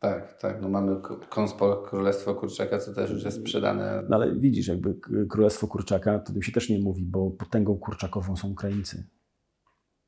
Tak, 0.00 0.38
tak. 0.38 0.62
No 0.62 0.68
mamy 0.68 0.96
Konspol, 1.28 1.82
Królestwo 1.84 2.34
Kurczaka, 2.34 2.78
co 2.78 2.94
też 2.94 3.10
już 3.10 3.24
jest 3.24 3.40
sprzedane. 3.40 4.02
No 4.08 4.16
ale 4.16 4.36
widzisz, 4.36 4.68
jakby 4.68 4.94
Królestwo 5.28 5.66
Kurczaka, 5.66 6.18
to 6.18 6.32
tym 6.32 6.42
się 6.42 6.52
też 6.52 6.70
nie 6.70 6.78
mówi, 6.78 7.04
bo 7.04 7.30
potęgą 7.30 7.78
kurczakową 7.78 8.36
są 8.36 8.50
Ukraińcy. 8.50 9.06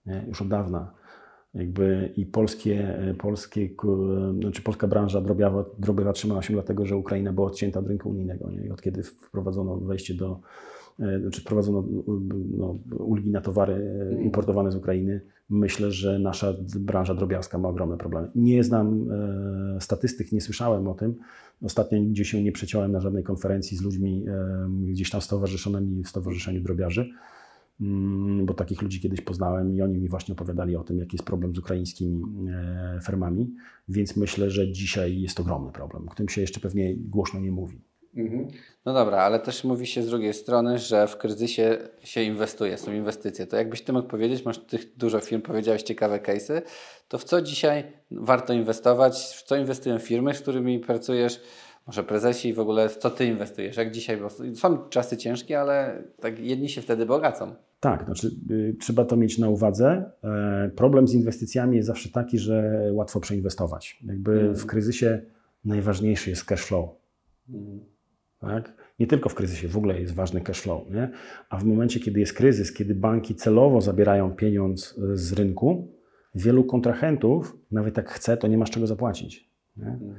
Nie? 0.06 0.24
Już 0.28 0.42
od 0.42 0.48
dawna. 0.48 0.94
Jakby 1.54 2.12
I 2.16 2.26
polskie, 2.26 2.98
polskie, 3.18 3.70
znaczy 4.40 4.62
polska 4.62 4.88
branża 4.88 5.20
drobiowa, 5.20 5.64
drobiowa 5.78 6.12
trzymała 6.12 6.42
się 6.42 6.52
dlatego, 6.52 6.86
że 6.86 6.96
Ukraina 6.96 7.32
była 7.32 7.46
odcięta 7.46 7.80
od 7.80 7.86
rynku 7.86 8.08
unijnego. 8.10 8.50
Nie? 8.50 8.66
I 8.66 8.70
od 8.70 8.82
kiedy 8.82 9.02
wprowadzono 9.02 9.76
wejście 9.76 10.14
do, 10.14 10.40
znaczy 11.20 11.40
wprowadzono 11.40 11.84
no, 12.56 12.78
ulgi 12.98 13.30
na 13.30 13.40
towary 13.40 14.06
importowane 14.20 14.72
z 14.72 14.76
Ukrainy, 14.76 15.20
myślę, 15.50 15.90
że 15.90 16.18
nasza 16.18 16.54
branża 16.76 17.14
drobiarska 17.14 17.58
ma 17.58 17.68
ogromne 17.68 17.96
problemy. 17.96 18.30
Nie 18.34 18.64
znam 18.64 19.06
e, 19.76 19.80
statystyk, 19.80 20.32
nie 20.32 20.40
słyszałem 20.40 20.88
o 20.88 20.94
tym. 20.94 21.14
Ostatnio 21.62 21.98
nigdzie 21.98 22.24
się 22.24 22.42
nie 22.42 22.52
przeciąłem 22.52 22.92
na 22.92 23.00
żadnej 23.00 23.22
konferencji 23.22 23.76
z 23.76 23.82
ludźmi 23.82 24.24
e, 24.28 24.68
gdzieś 24.92 25.10
tam 25.10 25.20
stowarzyszonymi 25.20 26.02
w 26.02 26.08
Stowarzyszeniu 26.08 26.60
Drobiarzy, 26.60 27.10
mm, 27.80 28.46
bo 28.46 28.54
takich 28.54 28.82
ludzi 28.82 29.00
kiedyś 29.00 29.20
poznałem 29.20 29.74
i 29.74 29.82
oni 29.82 29.98
mi 29.98 30.08
właśnie 30.08 30.32
opowiadali 30.32 30.76
o 30.76 30.84
tym, 30.84 30.98
jaki 30.98 31.16
jest 31.16 31.26
problem 31.26 31.54
z 31.54 31.58
ukraińskimi 31.58 32.22
e, 32.48 33.00
fermami, 33.04 33.54
więc 33.88 34.16
myślę, 34.16 34.50
że 34.50 34.72
dzisiaj 34.72 35.20
jest 35.20 35.40
ogromny 35.40 35.72
problem, 35.72 36.08
o 36.08 36.10
którym 36.10 36.28
się 36.28 36.40
jeszcze 36.40 36.60
pewnie 36.60 36.96
głośno 36.96 37.40
nie 37.40 37.52
mówi. 37.52 37.80
Mhm. 38.16 38.48
No 38.86 38.94
dobra, 38.94 39.18
ale 39.18 39.38
też 39.38 39.64
mówi 39.64 39.86
się 39.86 40.02
z 40.02 40.06
drugiej 40.06 40.34
strony, 40.34 40.78
że 40.78 41.06
w 41.06 41.16
kryzysie 41.16 41.78
się 42.04 42.22
inwestuje, 42.22 42.78
są 42.78 42.92
inwestycje. 42.92 43.46
To 43.46 43.56
jakbyś 43.56 43.82
ty 43.82 43.92
mógł 43.92 44.08
powiedzieć, 44.08 44.44
masz 44.44 44.58
tych 44.58 44.96
dużo 44.96 45.20
firm, 45.20 45.42
powiedziałeś 45.42 45.82
ciekawe 45.82 46.18
case'y, 46.18 46.62
to 47.08 47.18
w 47.18 47.24
co 47.24 47.42
dzisiaj 47.42 47.84
warto 48.10 48.52
inwestować, 48.52 49.14
w 49.36 49.42
co 49.42 49.56
inwestują 49.56 49.98
firmy, 49.98 50.34
z 50.34 50.40
którymi 50.40 50.78
pracujesz, 50.78 51.40
może 51.86 52.04
prezesi 52.04 52.48
i 52.48 52.54
w 52.54 52.60
ogóle 52.60 52.88
w 52.88 52.96
co 52.96 53.10
ty 53.10 53.26
inwestujesz, 53.26 53.76
jak 53.76 53.90
dzisiaj, 53.90 54.16
bo 54.16 54.28
są 54.54 54.88
czasy 54.88 55.16
ciężkie, 55.16 55.60
ale 55.60 56.02
tak 56.20 56.38
jedni 56.38 56.68
się 56.68 56.82
wtedy 56.82 57.06
bogacą. 57.06 57.54
Tak, 57.80 58.04
znaczy 58.04 58.30
y, 58.50 58.76
trzeba 58.80 59.04
to 59.04 59.16
mieć 59.16 59.38
na 59.38 59.48
uwadze. 59.48 60.10
E, 60.24 60.70
problem 60.76 61.08
z 61.08 61.14
inwestycjami 61.14 61.76
jest 61.76 61.86
zawsze 61.86 62.08
taki, 62.08 62.38
że 62.38 62.88
łatwo 62.92 63.20
przeinwestować. 63.20 63.98
Jakby 64.06 64.40
mm. 64.40 64.54
w 64.54 64.66
kryzysie 64.66 65.22
najważniejszy 65.64 66.30
jest 66.30 66.44
cash 66.44 66.64
flow. 66.64 66.88
Mm. 67.48 67.80
Tak? 68.40 68.74
Nie 68.98 69.06
tylko 69.06 69.28
w 69.28 69.34
kryzysie, 69.34 69.68
w 69.68 69.76
ogóle 69.76 70.00
jest 70.00 70.14
ważny 70.14 70.40
cash 70.40 70.60
flow. 70.60 70.90
Nie? 70.90 71.10
A 71.48 71.58
w 71.58 71.64
momencie, 71.64 72.00
kiedy 72.00 72.20
jest 72.20 72.32
kryzys, 72.32 72.72
kiedy 72.72 72.94
banki 72.94 73.34
celowo 73.34 73.80
zabierają 73.80 74.34
pieniądz 74.34 74.98
e, 75.12 75.16
z 75.16 75.32
rynku, 75.32 75.94
wielu 76.34 76.64
kontrahentów, 76.64 77.56
nawet 77.70 77.96
jak 77.96 78.10
chce, 78.10 78.36
to 78.36 78.48
nie 78.48 78.58
ma 78.58 78.66
z 78.66 78.70
czego 78.70 78.86
zapłacić. 78.86 79.50
Mhm. 79.78 80.14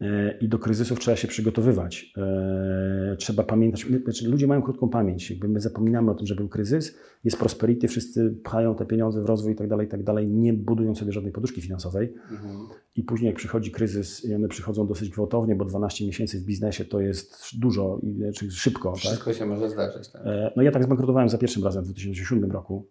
E, 0.00 0.38
I 0.40 0.48
do 0.48 0.58
kryzysów 0.58 1.00
trzeba 1.00 1.16
się 1.16 1.28
przygotowywać. 1.28 2.12
E, 2.16 3.16
trzeba 3.18 3.42
pamiętać, 3.42 3.86
znaczy 4.04 4.28
ludzie 4.28 4.46
mają 4.46 4.62
krótką 4.62 4.88
pamięć. 4.88 5.30
Jakby 5.30 5.48
my 5.48 5.60
zapominamy 5.60 6.10
o 6.10 6.14
tym, 6.14 6.26
że 6.26 6.34
był 6.34 6.48
kryzys, 6.48 6.96
jest 7.24 7.38
prosperity, 7.38 7.88
wszyscy 7.88 8.36
pchają 8.44 8.74
te 8.74 8.86
pieniądze 8.86 9.22
w 9.22 9.26
rozwój 9.26 9.52
i 9.52 9.56
tak 9.56 9.68
dalej, 9.68 9.86
i 9.86 9.90
tak 9.90 10.02
dalej, 10.02 10.28
nie 10.28 10.52
budują 10.52 10.94
sobie 10.94 11.12
żadnej 11.12 11.32
poduszki 11.32 11.60
finansowej. 11.60 12.14
Mhm. 12.30 12.68
I 12.96 13.02
później 13.02 13.26
jak 13.26 13.36
przychodzi 13.36 13.70
kryzys 13.70 14.24
i 14.24 14.34
one 14.34 14.48
przychodzą 14.48 14.86
dosyć 14.86 15.10
gwałtownie, 15.10 15.56
bo 15.56 15.64
12 15.64 16.06
miesięcy 16.06 16.40
w 16.40 16.44
biznesie 16.44 16.84
to 16.84 17.00
jest 17.00 17.36
dużo 17.58 17.98
i 18.02 18.14
znaczy 18.16 18.50
szybko. 18.50 18.90
Tak? 18.92 18.98
Wszystko 18.98 19.30
tak? 19.30 19.38
się 19.38 19.46
może 19.46 19.70
zdarzyć. 19.70 20.08
Tak? 20.08 20.22
E, 20.24 20.52
no 20.56 20.62
ja 20.62 20.70
tak 20.70 20.84
zbankrutowałem 20.84 21.28
za 21.28 21.38
pierwszym 21.38 21.64
razem 21.64 21.82
w 21.82 21.86
2007 21.86 22.52
roku 22.52 22.86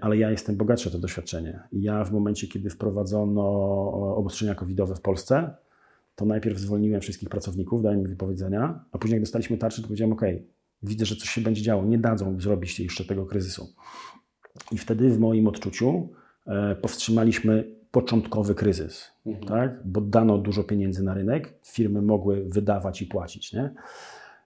ale 0.00 0.16
ja 0.16 0.30
jestem 0.30 0.56
bogatszy 0.56 0.88
o 0.88 0.92
to 0.92 0.98
doświadczenie. 0.98 1.60
Ja 1.72 2.04
w 2.04 2.12
momencie, 2.12 2.46
kiedy 2.46 2.70
wprowadzono 2.70 3.42
obostrzenia 4.16 4.54
covidowe 4.54 4.94
w 4.94 5.00
Polsce, 5.00 5.54
to 6.14 6.24
najpierw 6.24 6.58
zwolniłem 6.58 7.00
wszystkich 7.00 7.28
pracowników, 7.28 7.82
dałem 7.82 8.00
im 8.00 8.06
wypowiedzenia, 8.06 8.84
a 8.92 8.98
później 8.98 9.16
jak 9.16 9.22
dostaliśmy 9.22 9.58
tarczę, 9.58 9.82
to 9.82 9.88
powiedziałem, 9.88 10.12
ok, 10.12 10.22
widzę, 10.82 11.06
że 11.06 11.16
coś 11.16 11.28
się 11.28 11.40
będzie 11.40 11.62
działo, 11.62 11.84
nie 11.84 11.98
dadzą 11.98 12.40
zrobić 12.40 12.80
jeszcze 12.80 13.04
tego 13.04 13.26
kryzysu. 13.26 13.74
I 14.72 14.78
wtedy 14.78 15.10
w 15.10 15.18
moim 15.18 15.46
odczuciu 15.46 16.08
e, 16.46 16.74
powstrzymaliśmy 16.74 17.74
początkowy 17.90 18.54
kryzys, 18.54 19.10
mhm. 19.26 19.46
tak? 19.46 19.80
bo 19.84 20.00
dano 20.00 20.38
dużo 20.38 20.64
pieniędzy 20.64 21.02
na 21.02 21.14
rynek, 21.14 21.54
firmy 21.64 22.02
mogły 22.02 22.44
wydawać 22.44 23.02
i 23.02 23.06
płacić. 23.06 23.52
Nie? 23.52 23.74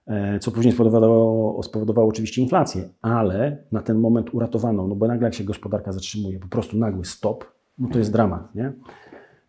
E, 0.07 0.39
co 0.39 0.51
później 0.51 0.73
spowodowało, 0.73 1.63
spowodowało 1.63 2.09
oczywiście 2.09 2.41
inflację, 2.41 2.89
ale 3.01 3.57
na 3.71 3.81
ten 3.81 3.99
moment 3.99 4.33
uratowano, 4.33 4.87
no 4.87 4.95
bo 4.95 5.07
nagle 5.07 5.27
jak 5.27 5.33
się 5.33 5.43
gospodarka 5.43 5.91
zatrzymuje, 5.91 6.39
po 6.39 6.47
prostu 6.47 6.77
nagły 6.77 7.05
stop, 7.05 7.45
no 7.77 7.89
to 7.89 7.99
jest 7.99 8.11
dramat. 8.11 8.55
Nie? 8.55 8.73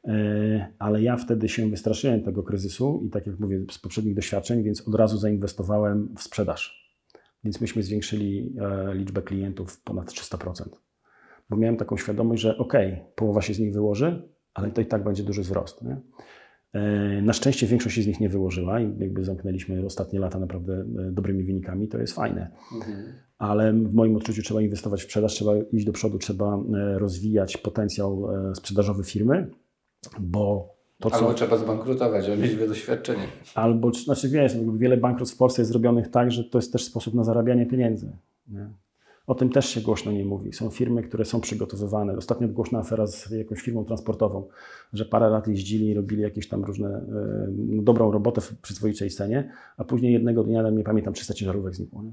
E, 0.08 0.72
ale 0.78 1.02
ja 1.02 1.16
wtedy 1.16 1.48
się 1.48 1.70
wystraszyłem 1.70 2.22
tego 2.22 2.42
kryzysu 2.42 3.02
i 3.06 3.10
tak 3.10 3.26
jak 3.26 3.38
mówię 3.38 3.64
z 3.70 3.78
poprzednich 3.78 4.14
doświadczeń, 4.14 4.62
więc 4.62 4.88
od 4.88 4.94
razu 4.94 5.18
zainwestowałem 5.18 6.14
w 6.16 6.22
sprzedaż. 6.22 6.88
Więc 7.44 7.60
myśmy 7.60 7.82
zwiększyli 7.82 8.54
e, 8.60 8.94
liczbę 8.94 9.22
klientów 9.22 9.82
ponad 9.82 10.10
300%. 10.10 10.68
Bo 11.50 11.56
miałem 11.56 11.76
taką 11.76 11.96
świadomość, 11.96 12.42
że 12.42 12.58
ok, 12.58 12.72
połowa 13.14 13.42
się 13.42 13.54
z 13.54 13.58
nich 13.58 13.72
wyłoży, 13.72 14.28
ale 14.54 14.70
to 14.70 14.80
i 14.80 14.86
tak 14.86 15.04
będzie 15.04 15.22
duży 15.22 15.42
wzrost. 15.42 15.84
Nie? 15.84 15.96
E, 16.72 17.22
na 17.22 17.32
szczęście 17.32 17.66
większość 17.66 17.96
się 17.96 18.02
z 18.02 18.06
nich 18.06 18.20
nie 18.20 18.28
wyłożyła 18.28 18.80
i 18.80 18.98
jakby 18.98 19.24
zamknęliśmy 19.24 19.86
ostatnie 19.86 20.18
lata 20.18 20.38
naprawdę 20.38 20.84
dobrymi 21.12 21.44
wynikami, 21.44 21.88
to 21.88 21.98
jest 21.98 22.12
fajne. 22.12 22.50
Mhm. 22.74 23.12
Ale 23.38 23.72
w 23.72 23.94
moim 23.94 24.16
odczuciu 24.16 24.42
trzeba 24.42 24.62
inwestować 24.62 25.00
w 25.00 25.04
sprzedaż, 25.04 25.34
trzeba 25.34 25.52
iść 25.72 25.86
do 25.86 25.92
przodu, 25.92 26.18
trzeba 26.18 26.58
rozwijać 26.96 27.56
potencjał 27.56 28.28
sprzedażowy 28.54 29.04
firmy 29.04 29.50
bo 30.20 30.74
to, 31.00 31.14
Albo 31.14 31.34
trzeba 31.34 31.56
zbankrutować, 31.56 32.24
żeby 32.26 32.42
mieć 32.42 32.56
doświadczenie. 32.56 33.26
Albo, 33.54 33.92
znaczy 33.92 34.28
wiesz, 34.28 34.56
wiele 34.74 34.96
bankructw 34.96 35.34
w 35.34 35.38
Polsce 35.38 35.62
jest 35.62 35.70
zrobionych 35.70 36.10
tak, 36.10 36.30
że 36.32 36.44
to 36.44 36.58
jest 36.58 36.72
też 36.72 36.84
sposób 36.84 37.14
na 37.14 37.24
zarabianie 37.24 37.66
pieniędzy. 37.66 38.12
Nie? 38.48 38.70
O 39.26 39.34
tym 39.34 39.50
też 39.50 39.68
się 39.68 39.80
głośno 39.80 40.12
nie 40.12 40.24
mówi. 40.24 40.52
Są 40.52 40.70
firmy, 40.70 41.02
które 41.02 41.24
są 41.24 41.40
przygotowywane. 41.40 42.16
Ostatnio 42.16 42.48
głośna 42.48 42.78
afera 42.78 43.06
z 43.06 43.30
jakąś 43.30 43.60
firmą 43.60 43.84
transportową, 43.84 44.48
że 44.92 45.04
parę 45.04 45.28
lat 45.28 45.48
jeździli 45.48 45.86
i 45.86 45.94
robili 45.94 46.22
jakieś 46.22 46.48
tam 46.48 46.64
różne, 46.64 46.88
e, 46.88 47.02
no, 47.56 47.82
dobrą 47.82 48.10
robotę 48.10 48.40
w 48.40 48.58
przyzwoitej 48.60 49.10
cenie, 49.10 49.52
a 49.76 49.84
później 49.84 50.12
jednego 50.12 50.44
dnia, 50.44 50.70
nie 50.70 50.84
pamiętam, 50.84 51.14
300 51.14 51.34
ciężarówek 51.34 51.74
znikło. 51.74 52.02
Nie? 52.02 52.12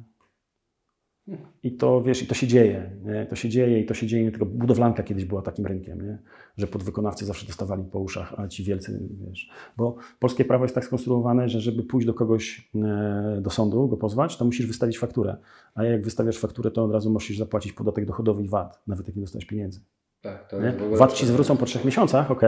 I 1.64 1.72
to, 1.72 2.02
wiesz, 2.02 2.24
i 2.24 2.28
to 2.28 2.36
się 2.36 2.48
dzieje, 2.48 2.92
nie? 3.06 3.26
to 3.26 3.36
się 3.36 3.50
dzieje 3.50 3.80
i 3.80 3.86
to 3.86 3.94
się 3.94 4.08
dzieje 4.08 4.24
nie 4.24 4.32
tylko, 4.32 4.46
budowlanka 4.46 5.04
kiedyś 5.04 5.26
była 5.26 5.42
takim 5.42 5.66
rynkiem, 5.66 6.02
nie? 6.02 6.18
że 6.58 6.68
podwykonawcy 6.68 7.26
zawsze 7.26 7.46
dostawali 7.48 7.84
po 7.84 8.00
uszach, 8.00 8.34
a 8.38 8.48
ci 8.48 8.64
wielcy, 8.64 9.00
wiesz, 9.28 9.50
bo 9.78 9.96
polskie 10.20 10.46
prawo 10.46 10.66
jest 10.66 10.76
tak 10.76 10.86
skonstruowane, 10.86 11.50
że 11.50 11.62
żeby 11.62 11.84
pójść 11.84 12.08
do 12.08 12.14
kogoś 12.14 12.70
e, 12.76 13.40
do 13.42 13.50
sądu, 13.50 13.88
go 13.88 13.98
pozwać, 13.98 14.38
to 14.38 14.46
musisz 14.46 14.66
wystawić 14.66 15.00
fakturę, 15.00 15.38
a 15.76 15.84
jak 15.84 16.04
wystawiasz 16.04 16.38
fakturę, 16.38 16.72
to 16.72 16.84
od 16.84 16.92
razu 16.92 17.12
musisz 17.12 17.38
zapłacić 17.38 17.74
podatek 17.74 18.06
dochodowy 18.06 18.44
i 18.44 18.48
VAT, 18.48 18.82
nawet 18.88 19.08
jak 19.08 19.16
nie 19.16 19.22
dostaniesz 19.22 19.46
pieniędzy. 19.46 19.80
Tak, 20.22 20.50
to 20.50 20.58
VAT 20.92 21.14
ci 21.14 21.26
zwrócą 21.26 21.58
po 21.58 21.66
trzech 21.66 21.86
miesiącach, 21.86 22.32
ok, 22.32 22.42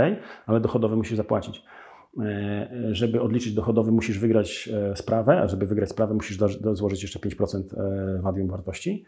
ale 0.45 0.59
dochodowy 0.59 0.95
musisz 0.95 1.17
zapłacić. 1.17 1.63
E, 2.19 2.69
żeby 2.91 3.21
odliczyć 3.21 3.53
dochodowy, 3.53 3.91
musisz 3.91 4.19
wygrać 4.19 4.69
e, 4.73 4.95
sprawę, 4.95 5.41
a 5.41 5.47
żeby 5.47 5.65
wygrać 5.65 5.89
sprawę, 5.89 6.13
musisz 6.13 6.37
złożyć 6.73 7.01
jeszcze 7.01 7.19
5% 7.19 7.61
e, 7.79 8.21
wadium 8.21 8.47
wartości. 8.47 9.05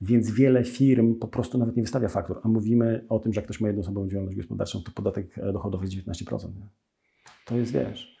Więc 0.00 0.30
wiele 0.30 0.64
firm 0.64 1.14
po 1.14 1.28
prostu 1.28 1.58
nawet 1.58 1.76
nie 1.76 1.82
wystawia 1.82 2.08
faktur, 2.08 2.40
a 2.42 2.48
mówimy 2.48 3.04
o 3.08 3.18
tym, 3.18 3.32
że 3.32 3.38
jak 3.38 3.44
ktoś 3.44 3.60
ma 3.60 3.68
jednoosobową 3.68 4.08
działalność 4.08 4.36
gospodarczą, 4.36 4.82
to 4.82 4.92
podatek 4.94 5.52
dochodowy 5.52 5.84
jest 5.84 6.08
19%. 6.08 6.44
Nie? 6.56 6.68
To 7.46 7.56
jest, 7.56 7.72
wiesz, 7.72 8.16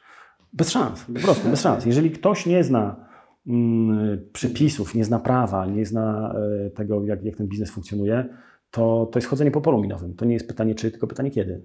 bez 0.52 0.70
szans, 0.70 1.04
po 1.04 1.20
prostu 1.20 1.48
bez 1.48 1.60
szans. 1.60 1.86
Jeżeli 1.86 2.10
ktoś 2.10 2.46
nie 2.46 2.64
zna 2.64 3.08
mm, 3.46 4.28
przepisów, 4.32 4.94
nie 4.94 5.04
zna 5.04 5.18
prawa, 5.18 5.66
nie 5.66 5.86
zna 5.86 6.34
tego, 6.74 7.04
jak, 7.04 7.24
jak 7.24 7.36
ten 7.36 7.48
biznes 7.48 7.70
funkcjonuje, 7.70 8.28
to, 8.70 9.08
to 9.12 9.18
jest 9.18 9.28
chodzenie 9.28 9.50
po 9.50 9.60
polu 9.60 9.82
minowym. 9.82 10.14
To 10.14 10.24
nie 10.24 10.34
jest 10.34 10.48
pytanie 10.48 10.74
czy, 10.74 10.90
tylko 10.90 11.06
pytanie 11.06 11.30
kiedy. 11.30 11.62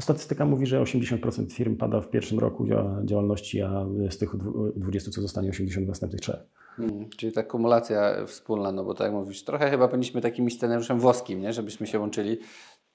Statystyka 0.00 0.44
mówi, 0.44 0.66
że 0.66 0.82
80% 0.82 1.52
firm 1.52 1.76
pada 1.76 2.00
w 2.00 2.10
pierwszym 2.10 2.38
roku 2.38 2.66
działalności, 3.04 3.62
a 3.62 3.86
z 4.10 4.18
tych 4.18 4.30
20 4.76 5.10
co 5.10 5.20
zostanie 5.20 5.50
80 5.50 5.86
w 5.86 5.88
następnych 5.88 6.20
trzech. 6.20 6.40
Hmm, 6.76 7.10
czyli 7.16 7.32
ta 7.32 7.42
kumulacja 7.42 8.26
wspólna, 8.26 8.72
no 8.72 8.84
bo 8.84 8.94
tak 8.94 9.04
jak 9.04 9.14
mówisz, 9.14 9.44
trochę 9.44 9.70
chyba 9.70 9.88
powinniśmy 9.88 10.20
takim 10.20 10.50
scenariuszem 10.50 11.00
włoskim, 11.00 11.40
nie? 11.40 11.52
żebyśmy 11.52 11.86
się 11.86 12.00
łączyli 12.00 12.38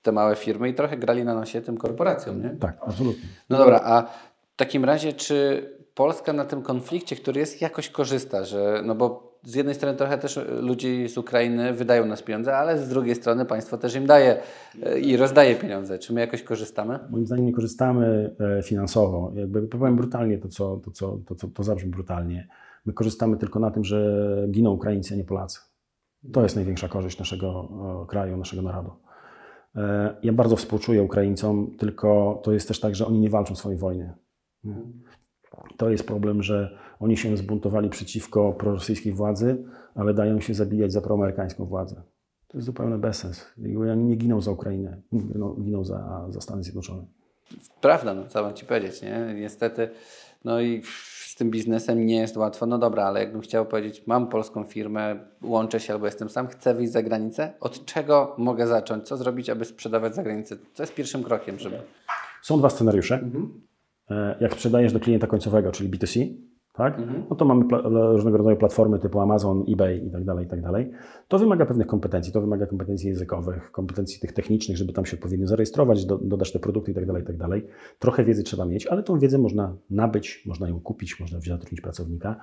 te 0.02 0.12
małe 0.12 0.36
firmy 0.36 0.70
i 0.70 0.74
trochę 0.74 0.98
grali 0.98 1.24
na 1.24 1.36
nosie 1.36 1.62
tym 1.62 1.78
korporacjom. 1.78 2.42
Nie? 2.42 2.50
Tak, 2.50 2.78
absolutnie. 2.82 3.30
No 3.50 3.58
dobra, 3.58 3.80
a 3.84 4.04
w 4.54 4.56
takim 4.56 4.86
razie 4.86 5.14
czy 5.14 5.70
Polska 5.94 6.34
na 6.34 6.46
tym 6.46 6.62
konflikcie, 6.62 7.16
który 7.16 7.40
jest, 7.40 7.62
jakoś 7.62 7.90
korzysta, 7.90 8.44
że, 8.44 8.82
no 8.86 8.96
bo 8.96 9.27
z 9.48 9.56
jednej 9.56 9.76
strony 9.76 9.98
trochę 9.98 10.18
też 10.18 10.40
ludzi 10.62 11.10
z 11.10 11.18
Ukrainy 11.18 11.74
wydają 11.74 12.06
nas 12.06 12.24
pieniądze, 12.24 12.58
ale 12.58 12.78
z 12.78 12.90
drugiej 12.90 13.16
strony 13.16 13.46
państwo 13.46 13.78
też 13.78 13.96
im 13.96 14.06
daje 14.06 14.42
e, 14.84 15.00
i 15.00 15.18
rozdaje 15.18 15.56
pieniądze. 15.56 16.00
Czy 16.00 16.14
my 16.14 16.22
jakoś 16.22 16.44
korzystamy? 16.44 17.00
Moim 17.10 17.26
zdaniem 17.26 17.46
nie 17.46 17.54
korzystamy 17.54 18.36
e, 18.40 18.64
finansowo. 18.64 19.32
Jakby 19.36 19.68
powiem 19.68 19.96
brutalnie 19.96 20.38
to, 20.38 20.48
co, 20.48 20.78
to, 20.78 20.92
co, 20.92 21.20
to, 21.28 21.36
co, 21.36 21.48
to 21.48 21.64
zabrzmi 21.64 21.90
brutalnie. 21.90 22.48
My 22.86 22.94
korzystamy 22.94 23.38
tylko 23.38 23.60
na 23.60 23.72
tym, 23.72 23.84
że 23.84 24.28
giną 24.52 24.72
Ukraińcy, 24.72 25.14
a 25.14 25.18
nie 25.18 25.24
Polacy. 25.24 25.60
To 26.34 26.44
jest 26.44 26.56
największa 26.56 26.88
korzyść 26.88 27.20
naszego 27.20 27.70
e, 28.04 28.08
kraju, 28.08 28.38
naszego 28.38 28.62
narodu. 28.62 28.92
Ja 30.24 30.34
bardzo 30.34 30.56
współczuję 30.56 31.04
Ukraińcom, 31.04 31.76
tylko 31.80 32.42
to 32.44 32.52
jest 32.52 32.68
też 32.68 32.80
tak, 32.80 32.96
że 32.96 33.08
oni 33.08 33.20
nie 33.20 33.30
walczą 33.30 33.56
swojej 33.56 33.80
wojny. 33.80 34.14
To 35.78 35.90
jest 35.90 36.08
problem, 36.08 36.44
że 36.44 36.78
oni 37.00 37.18
się 37.18 37.38
zbuntowali 37.38 37.90
przeciwko 37.90 38.54
prorosyjskiej 38.54 39.14
władzy, 39.14 39.64
ale 39.96 40.14
dają 40.14 40.40
się 40.40 40.54
zabijać 40.54 40.92
za 40.92 41.02
proamerykańską 41.02 41.66
władzę. 41.66 42.02
jest 42.54 42.66
zupełny 42.66 42.98
bezsens. 42.98 43.46
Oni 43.92 44.04
nie 44.04 44.16
giną 44.16 44.42
za 44.42 44.52
Ukrainę, 44.52 45.02
giną, 45.14 45.56
giną 45.62 45.84
za, 45.84 46.26
za 46.30 46.42
Stany 46.42 46.64
Zjednoczone. 46.64 47.06
Prawda, 47.82 48.14
no 48.14 48.28
co 48.28 48.44
mam 48.44 48.54
Ci 48.54 48.66
powiedzieć, 48.66 49.02
nie? 49.02 49.34
Niestety, 49.40 49.90
no 50.46 50.62
i 50.62 50.82
z 51.26 51.36
tym 51.36 51.52
biznesem 51.52 52.06
nie 52.06 52.16
jest 52.16 52.38
łatwo. 52.38 52.66
No 52.66 52.78
dobra, 52.78 53.04
ale 53.04 53.20
jakbym 53.20 53.42
chciał 53.42 53.66
powiedzieć, 53.66 54.04
mam 54.08 54.28
polską 54.30 54.64
firmę, 54.64 55.20
łączę 55.44 55.80
się 55.80 55.94
albo 55.94 56.06
jestem 56.06 56.30
sam, 56.30 56.48
chcę 56.48 56.74
wyjść 56.74 56.92
za 56.92 57.04
granicę, 57.04 57.54
od 57.60 57.86
czego 57.86 58.36
mogę 58.38 58.68
zacząć? 58.68 59.08
Co 59.08 59.18
zrobić, 59.18 59.50
aby 59.50 59.66
sprzedawać 59.66 60.16
za 60.16 60.24
granicę? 60.24 60.56
Co 60.74 60.84
jest 60.84 60.96
pierwszym 60.96 61.24
krokiem, 61.24 61.60
żeby... 61.60 61.78
Są 62.42 62.58
dwa 62.60 62.70
scenariusze. 62.70 63.30
E, 64.10 64.36
Jak 64.42 64.54
sprzedajesz 64.54 64.94
do 64.94 65.00
klienta 65.00 65.28
końcowego, 65.28 65.72
czyli 65.72 65.90
B2C, 65.90 66.34
tak? 66.78 67.02
no 67.30 67.36
to 67.36 67.46
mamy 67.46 67.66
różnego 68.12 68.38
rodzaju 68.38 68.58
platformy 68.58 69.00
typu 69.00 69.20
Amazon, 69.20 69.64
eBay 69.70 69.98
i 69.98 70.12
tak 70.12 70.24
dalej, 70.24 70.46
i 70.46 70.50
tak 70.50 70.62
dalej. 70.62 70.92
To 71.28 71.40
wymaga 71.40 71.66
pewnych 71.66 71.88
kompetencji, 71.88 72.34
to 72.34 72.42
wymaga 72.42 72.66
kompetencji 72.66 73.10
językowych, 73.10 73.72
kompetencji 73.72 74.20
tych 74.20 74.34
technicznych, 74.34 74.78
żeby 74.78 74.94
tam 74.94 75.06
się 75.06 75.18
odpowiednio 75.18 75.48
zarejestrować, 75.48 76.06
do, 76.06 76.18
dodać 76.18 76.52
te 76.52 76.60
produkty 76.60 76.92
i 76.92 76.96
tak 76.96 77.06
dalej, 77.06 77.24
i 77.24 77.26
tak 77.26 77.38
dalej. 77.38 77.68
Trochę 78.00 78.24
wiedzy 78.24 78.44
trzeba 78.44 78.66
mieć, 78.66 78.88
ale 78.88 79.04
tą 79.04 79.20
wiedzę 79.20 79.38
można 79.38 79.78
nabyć, 79.90 80.44
można 80.46 80.70
ją 80.70 80.80
kupić, 80.80 81.20
można 81.20 81.40
wziąć 81.40 81.60
zatrudnić 81.60 81.82
pracownika. 81.82 82.36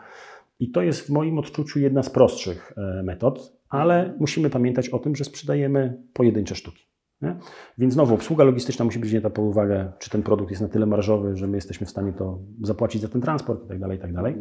I 0.60 0.70
to 0.70 0.82
jest 0.82 1.06
w 1.06 1.10
moim 1.10 1.38
odczuciu 1.38 1.80
jedna 1.80 2.02
z 2.02 2.10
prostszych 2.10 2.72
e, 2.76 3.02
metod, 3.02 3.56
ale 3.68 4.14
musimy 4.20 4.50
pamiętać 4.50 4.88
o 4.88 4.98
tym, 4.98 5.16
że 5.16 5.24
sprzedajemy 5.24 6.02
pojedyncze 6.12 6.54
sztuki. 6.54 6.93
Nie? 7.24 7.36
Więc 7.78 7.94
znowu 7.94 8.14
obsługa 8.14 8.44
logistyczna 8.44 8.84
musi 8.84 8.98
być 8.98 9.08
wzięta 9.10 9.30
pod 9.30 9.44
uwagę, 9.44 9.92
czy 9.98 10.10
ten 10.10 10.22
produkt 10.22 10.50
jest 10.50 10.62
na 10.62 10.68
tyle 10.68 10.86
marżowy, 10.86 11.36
że 11.36 11.46
my 11.46 11.56
jesteśmy 11.56 11.86
w 11.86 11.90
stanie 11.90 12.12
to 12.12 12.38
zapłacić 12.62 13.02
za 13.02 13.08
ten 13.08 13.20
transport 13.20 13.64
i 13.64 13.68
tak 13.68 13.80
dalej, 13.80 13.98
i 13.98 14.00
tak 14.00 14.12
dalej. 14.12 14.36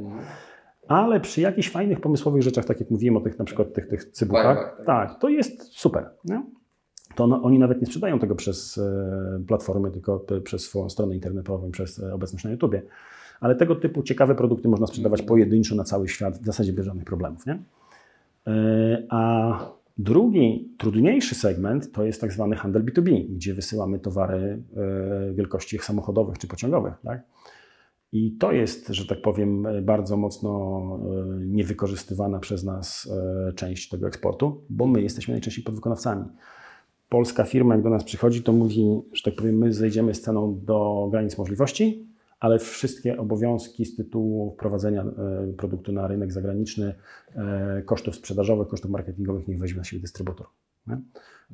Ale 0.87 1.19
przy 1.19 1.41
jakichś 1.41 1.69
fajnych, 1.69 2.01
pomysłowych 2.01 2.41
rzeczach, 2.41 2.65
tak 2.65 2.79
jak 2.79 2.91
mówiłem 2.91 3.17
o 3.17 3.21
tych 3.21 3.39
na 3.39 3.45
przykład 3.45 3.73
tych, 3.73 3.87
tych 3.87 4.05
cybuchach, 4.05 4.57
Fajwach, 4.57 4.85
tak, 4.85 5.19
to 5.19 5.29
jest 5.29 5.63
super. 5.63 6.09
Nie? 6.25 6.43
To 7.15 7.27
no, 7.27 7.41
oni 7.41 7.59
nawet 7.59 7.81
nie 7.81 7.87
sprzedają 7.87 8.19
tego 8.19 8.35
przez 8.35 8.77
e, 8.77 9.43
platformy, 9.47 9.91
tylko 9.91 10.25
przez 10.43 10.61
swoją 10.61 10.89
stronę 10.89 11.15
internetową, 11.15 11.71
przez 11.71 11.99
e, 11.99 12.13
obecność 12.13 12.45
na 12.45 12.51
YouTubie. 12.51 12.81
Ale 13.39 13.55
tego 13.55 13.75
typu 13.75 14.03
ciekawe 14.03 14.35
produkty 14.35 14.67
można 14.67 14.87
sprzedawać 14.87 15.21
pojedynczo 15.21 15.75
na 15.75 15.83
cały 15.83 16.07
świat, 16.07 16.37
w 16.37 16.45
zasadzie 16.45 16.73
bez 16.73 16.85
żadnych 16.85 17.05
problemów. 17.05 17.45
Nie? 17.45 17.59
E, 18.47 19.03
A 19.09 19.82
drugi, 19.97 20.75
trudniejszy 20.77 21.35
segment 21.35 21.91
to 21.91 22.03
jest 22.03 22.21
tak 22.21 22.33
zwany 22.33 22.55
handel 22.55 22.85
B2B, 22.85 23.25
gdzie 23.29 23.53
wysyłamy 23.53 23.99
towary 23.99 24.63
e, 24.75 25.33
wielkości 25.33 25.79
samochodowych 25.79 26.37
czy 26.37 26.47
pociągowych. 26.47 26.93
Tak? 27.03 27.23
I 28.11 28.31
to 28.31 28.51
jest, 28.51 28.87
że 28.87 29.05
tak 29.07 29.21
powiem, 29.21 29.67
bardzo 29.81 30.17
mocno 30.17 30.79
e, 30.81 31.45
niewykorzystywana 31.45 32.39
przez 32.39 32.63
nas 32.63 33.09
e, 33.49 33.53
część 33.53 33.89
tego 33.89 34.07
eksportu, 34.07 34.61
bo 34.69 34.87
my 34.87 35.01
jesteśmy 35.01 35.33
najczęściej 35.33 35.63
podwykonawcami. 35.63 36.25
Polska 37.09 37.43
firma, 37.43 37.75
jak 37.75 37.83
do 37.83 37.89
nas 37.89 38.03
przychodzi, 38.03 38.43
to 38.43 38.53
mówi, 38.53 39.01
że 39.13 39.23
tak 39.23 39.35
powiem, 39.35 39.57
my 39.57 39.73
zejdziemy 39.73 40.13
z 40.13 40.21
ceną 40.21 40.59
do 40.65 41.07
granic 41.11 41.37
możliwości, 41.37 42.12
ale 42.43 42.59
wszystkie 42.59 43.17
obowiązki 43.17 43.85
z 43.85 43.95
tytułu 43.95 44.51
wprowadzenia 44.51 45.03
e, 45.03 45.53
produktu 45.57 45.91
na 45.91 46.07
rynek 46.07 46.31
zagraniczny, 46.31 46.95
e, 47.35 47.81
kosztów 47.85 48.15
sprzedażowych, 48.15 48.67
kosztów 48.67 48.91
marketingowych 48.91 49.47
niech 49.47 49.59
weźmie 49.59 49.77
na 49.77 49.83
siebie 49.83 50.01
dystrybutor. 50.01 50.47
Nie? 50.87 50.97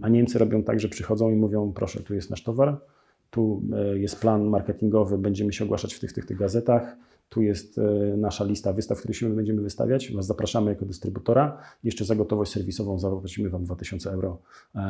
A 0.01 0.09
Niemcy 0.09 0.39
robią 0.39 0.63
tak, 0.63 0.79
że 0.79 0.89
przychodzą 0.89 1.31
i 1.31 1.35
mówią, 1.35 1.73
proszę, 1.73 2.03
tu 2.03 2.15
jest 2.15 2.29
nasz 2.29 2.43
towar, 2.43 2.81
tu 3.29 3.63
e, 3.73 3.99
jest 3.99 4.19
plan 4.19 4.43
marketingowy, 4.43 5.17
będziemy 5.17 5.53
się 5.53 5.63
ogłaszać 5.63 5.93
w 5.93 5.99
tych, 5.99 6.13
tych, 6.13 6.25
tych 6.25 6.37
gazetach, 6.37 6.97
tu 7.29 7.41
jest 7.41 7.79
nasza 8.17 8.43
lista 8.43 8.73
wystaw, 8.73 8.97
które 8.97 9.13
się 9.13 9.35
będziemy 9.35 9.61
wystawiać, 9.61 10.11
Was 10.13 10.25
zapraszamy 10.25 10.71
jako 10.71 10.85
dystrybutora, 10.85 11.61
jeszcze 11.83 12.05
za 12.05 12.15
gotowość 12.15 12.51
serwisową 12.51 12.99
zapłacimy 12.99 13.49
Wam 13.49 13.63
2000 13.63 14.11
euro 14.11 14.41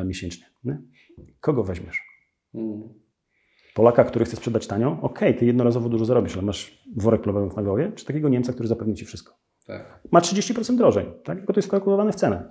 miesięcznie. 0.04 0.46
Nie? 0.64 0.80
Kogo 1.40 1.64
weźmiesz? 1.64 2.00
Mm. 2.54 2.82
Polaka, 3.74 4.04
który 4.04 4.24
chce 4.24 4.36
sprzedać 4.36 4.66
tanio, 4.66 4.98
okej, 5.02 5.36
ty 5.36 5.46
jednorazowo 5.46 5.88
dużo 5.88 6.04
zarobisz, 6.04 6.34
ale 6.34 6.42
masz 6.42 6.84
worek 6.96 7.22
problemów 7.22 7.56
na 7.56 7.62
głowie, 7.62 7.92
czy 7.94 8.04
takiego 8.04 8.28
Niemca, 8.28 8.52
który 8.52 8.68
zapewni 8.68 8.94
Ci 8.94 9.04
wszystko? 9.04 9.34
Tak. 9.66 10.00
Ma 10.10 10.20
30% 10.20 10.76
drożej, 10.76 11.06
tak? 11.24 11.38
Tylko 11.38 11.52
to 11.52 11.58
jest 11.58 11.70
kalkulowane 11.70 12.12
w 12.12 12.16
cenę. 12.16 12.50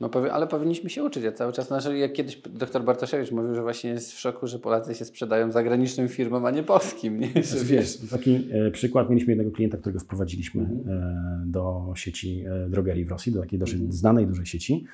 No, 0.00 0.10
ale 0.32 0.46
powinniśmy 0.46 0.90
się 0.90 1.04
uczyć. 1.04 1.24
Ja 1.24 1.32
cały 1.32 1.52
czas, 1.52 1.66
znaczy, 1.66 1.98
jak 1.98 2.12
kiedyś 2.12 2.36
dr 2.36 2.84
Bartoszewicz 2.84 3.30
mówił, 3.30 3.54
że 3.54 3.62
właśnie 3.62 3.90
jest 3.90 4.12
w 4.12 4.18
szoku, 4.18 4.46
że 4.46 4.58
Polacy 4.58 4.94
się 4.94 5.04
sprzedają 5.04 5.50
zagranicznym 5.52 6.08
firmom, 6.08 6.46
a 6.46 6.50
nie 6.50 6.62
polskim. 6.62 7.20
Nie? 7.20 7.42
Że 7.42 7.64
Wiesz, 7.64 7.98
taki 8.10 8.48
e, 8.52 8.70
przykład, 8.70 9.10
mieliśmy 9.10 9.30
jednego 9.30 9.50
klienta, 9.50 9.76
którego 9.76 10.00
wprowadziliśmy 10.00 10.62
e, 10.62 11.42
do 11.46 11.92
sieci 11.96 12.44
e, 12.46 12.68
drogerii 12.68 13.04
w 13.04 13.10
Rosji, 13.10 13.32
do 13.32 13.40
takiej 13.40 13.58
dosyć 13.58 13.94
znanej, 13.94 14.26
dużej 14.26 14.46
sieci. 14.46 14.84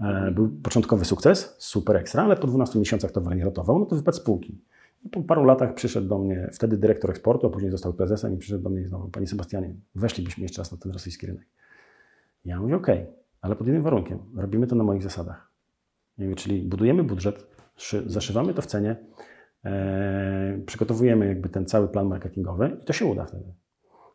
E, 0.00 0.30
Był 0.30 0.48
początkowy 0.48 1.04
sukces, 1.04 1.56
super 1.58 1.96
ekstra, 1.96 2.22
ale 2.24 2.36
po 2.36 2.46
12 2.46 2.78
miesiącach 2.78 3.10
towar 3.12 3.36
nie 3.36 3.44
rotował, 3.44 3.78
no 3.78 3.86
to 3.86 3.96
wypadł 3.96 4.16
spółki. 4.16 4.60
I 5.04 5.08
po 5.08 5.22
paru 5.22 5.44
latach 5.44 5.74
przyszedł 5.74 6.08
do 6.08 6.18
mnie 6.18 6.50
wtedy 6.52 6.76
dyrektor 6.76 7.10
eksportu, 7.10 7.46
a 7.46 7.50
później 7.50 7.70
został 7.70 7.92
prezesem 7.92 8.34
i 8.34 8.36
przyszedł 8.38 8.62
do 8.64 8.70
mnie 8.70 8.86
znowu, 8.88 9.08
Panie 9.08 9.26
Sebastianie, 9.26 9.74
weszlibyśmy 9.94 10.42
jeszcze 10.42 10.60
raz 10.60 10.72
na 10.72 10.78
ten 10.78 10.92
rosyjski 10.92 11.26
rynek. 11.26 11.46
Ja 12.44 12.60
mówię, 12.60 12.76
okej, 12.76 13.06
ale 13.40 13.56
pod 13.56 13.66
jednym 13.66 13.82
warunkiem, 13.82 14.18
robimy 14.36 14.66
to 14.66 14.76
na 14.76 14.84
moich 14.84 15.02
zasadach. 15.02 15.50
Ja 16.18 16.24
mówię, 16.24 16.36
czyli 16.36 16.62
budujemy 16.62 17.04
budżet, 17.04 17.46
szy- 17.76 18.02
zaszywamy 18.06 18.54
to 18.54 18.62
w 18.62 18.66
cenie, 18.66 18.96
e, 19.64 20.58
przygotowujemy 20.66 21.26
jakby 21.26 21.48
ten 21.48 21.66
cały 21.66 21.88
plan 21.88 22.06
marketingowy 22.06 22.76
i 22.82 22.84
to 22.84 22.92
się 22.92 23.06
uda 23.06 23.24
wtedy. 23.24 23.44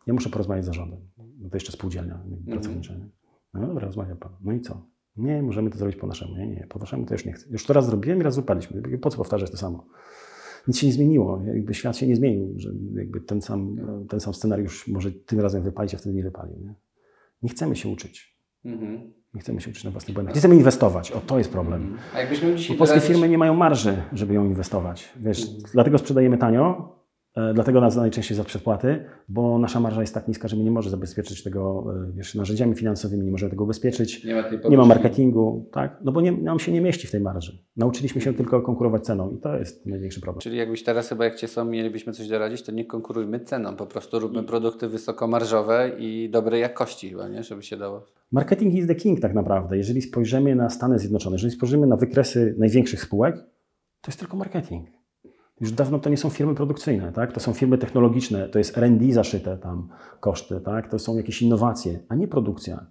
Ja 0.08 0.14
muszę 0.14 0.30
porozmawiać 0.30 0.64
z 0.64 0.68
zarządem, 0.68 1.00
bo 1.18 1.50
to 1.50 1.56
jeszcze 1.56 1.72
spółdzielnia 1.72 2.20
jakby 2.32 2.52
pracownicza. 2.52 2.94
Nie? 2.94 3.08
No 3.54 3.68
dobra, 3.68 3.86
rozmawia 3.86 4.16
pan. 4.16 4.32
No 4.42 4.52
i 4.54 4.62
co? 4.62 4.82
Nie, 5.18 5.44
możemy 5.44 5.70
to 5.70 5.78
zrobić 5.78 5.96
po 5.98 6.08
naszemu. 6.08 6.38
Nie, 6.38 6.48
nie, 6.48 6.68
po 6.70 6.80
waszemu 6.80 7.06
to 7.06 7.14
już 7.14 7.26
nie 7.26 7.34
chcę. 7.34 7.46
Już 7.50 7.66
to 7.66 7.74
raz 7.74 7.86
zrobiłem 7.86 8.20
i 8.20 8.24
raz 8.24 8.36
wypaliśmy. 8.36 8.76
Jakby 8.82 8.98
Po 8.98 9.10
co 9.10 9.18
powtarzać 9.18 9.52
to 9.52 9.58
samo? 9.58 9.86
Nic 10.68 10.78
się 10.78 10.88
nie 10.88 10.94
zmieniło. 10.94 11.42
Jakby 11.46 11.74
świat 11.74 11.98
się 11.98 12.08
nie 12.08 12.16
zmienił, 12.16 12.54
że 12.58 12.70
jakby 12.96 13.22
ten 13.22 13.42
sam, 13.42 13.76
ten 14.10 14.20
sam 14.20 14.34
scenariusz 14.34 14.88
może 14.88 15.12
tym 15.12 15.40
razem 15.40 15.64
wypalić, 15.64 15.96
a 15.96 15.98
wtedy 15.98 16.16
nie 16.16 16.24
wypalił. 16.24 16.56
Nie, 16.62 16.76
nie 17.42 17.50
chcemy 17.50 17.76
się 17.76 17.90
uczyć. 17.90 18.38
Mhm. 18.66 19.14
Nie 19.34 19.42
chcemy 19.42 19.62
się 19.62 19.72
uczyć 19.72 19.84
na 19.84 19.92
własnych 19.92 20.14
błędach. 20.14 20.36
Nie 20.36 20.40
chcemy 20.40 20.56
inwestować. 20.56 21.12
O, 21.12 21.20
to 21.22 21.38
jest 21.38 21.52
problem. 21.52 21.98
A 22.16 22.20
jakbyśmy 22.20 22.52
Bo 22.52 22.58
dzisiaj 22.58 22.78
polskie 22.78 23.00
doradzić- 23.00 23.08
firmy 23.08 23.30
nie 23.30 23.38
mają 23.38 23.54
marży, 23.56 24.02
żeby 24.14 24.34
ją 24.34 24.46
inwestować. 24.46 25.14
Wiesz, 25.20 25.50
dlatego 25.74 25.98
sprzedajemy 25.98 26.38
tanio, 26.38 26.97
dlatego 27.54 27.82
nas 27.82 27.96
najczęściej 27.96 28.38
za 28.38 28.44
przedpłaty, 28.44 29.06
bo 29.30 29.60
nasza 29.60 29.80
marża 29.80 30.02
jest 30.02 30.14
tak 30.14 30.28
niska, 30.28 30.48
że 30.48 30.56
my 30.56 30.64
nie 30.64 30.72
możemy 30.72 30.92
zabezpieczyć 30.92 31.44
tego 31.44 31.86
e, 32.10 32.12
wiesz, 32.16 32.36
narzędziami 32.36 32.76
finansowymi, 32.76 33.26
nie 33.26 33.32
możemy 33.32 33.50
tego 33.50 33.64
ubezpieczyć. 33.64 34.24
Nie 34.24 34.36
ma 34.36 34.70
Nie 34.70 34.78
ma 34.78 34.86
marketingu, 34.86 35.70
tak? 35.72 35.98
No 36.04 36.12
bo 36.12 36.22
nie, 36.22 36.32
nam 36.32 36.60
się 36.60 36.72
nie 36.72 36.82
mieści 36.82 37.08
w 37.08 37.12
tej 37.12 37.22
marży. 37.22 37.64
Nauczyliśmy 37.78 38.22
się 38.22 38.34
tylko 38.34 38.62
konkurować 38.62 39.06
ceną 39.06 39.32
i 39.32 39.38
to 39.38 39.58
jest 39.58 39.86
największy 39.86 40.22
problem. 40.22 40.42
Czyli 40.42 40.58
jakbyś 40.58 40.84
teraz 40.84 41.10
chyba, 41.10 41.26
jak 41.26 41.36
Cię 41.36 41.48
są, 41.48 41.66
mielibyśmy 41.66 42.14
coś 42.14 42.28
doradzić, 42.28 42.62
to 42.62 42.72
nie 42.72 42.86
konkurujmy 42.86 43.40
ceną, 43.40 43.76
po 43.76 43.86
prostu 43.86 44.20
róbmy 44.20 44.44
produkty 44.44 44.88
wysokomarżowe 44.88 45.92
i 46.00 46.30
dobrej 46.30 46.62
jakości 46.62 47.10
chyba, 47.10 47.28
nie? 47.28 47.44
Żeby 47.44 47.64
się 47.64 47.78
dało. 47.78 48.06
Marketing 48.32 48.76
is 48.76 48.88
the 48.88 48.96
king 48.96 49.20
tak 49.20 49.34
naprawdę. 49.34 49.78
Jeżeli 49.78 50.02
spojrzymy 50.02 50.56
na 50.56 50.70
Stany 50.70 51.00
Zjednoczone, 51.00 51.36
jeżeli 51.36 51.52
spojrzymy 51.52 51.88
na 51.88 51.96
wykresy 51.96 52.56
największych 52.58 53.02
spółek, 53.02 53.36
to 54.02 54.12
jest 54.12 54.20
tylko 54.20 54.38
marketing. 54.38 54.97
Już 55.62 55.72
dawno 55.72 56.00
to 56.00 56.10
nie 56.10 56.18
są 56.18 56.30
firmy 56.30 56.56
produkcyjne, 56.56 57.12
tak? 57.12 57.34
to 57.34 57.40
są 57.40 57.54
firmy 57.54 57.78
technologiczne, 57.78 58.50
to 58.50 58.60
jest 58.60 58.78
R&D 58.78 59.14
zaszyte 59.14 59.58
tam 59.58 59.88
koszty, 60.20 60.62
tak? 60.62 60.90
to 60.90 61.00
są 61.00 61.18
jakieś 61.18 61.42
innowacje, 61.42 62.00
a 62.10 62.16
nie 62.16 62.28
produkcja. 62.28 62.86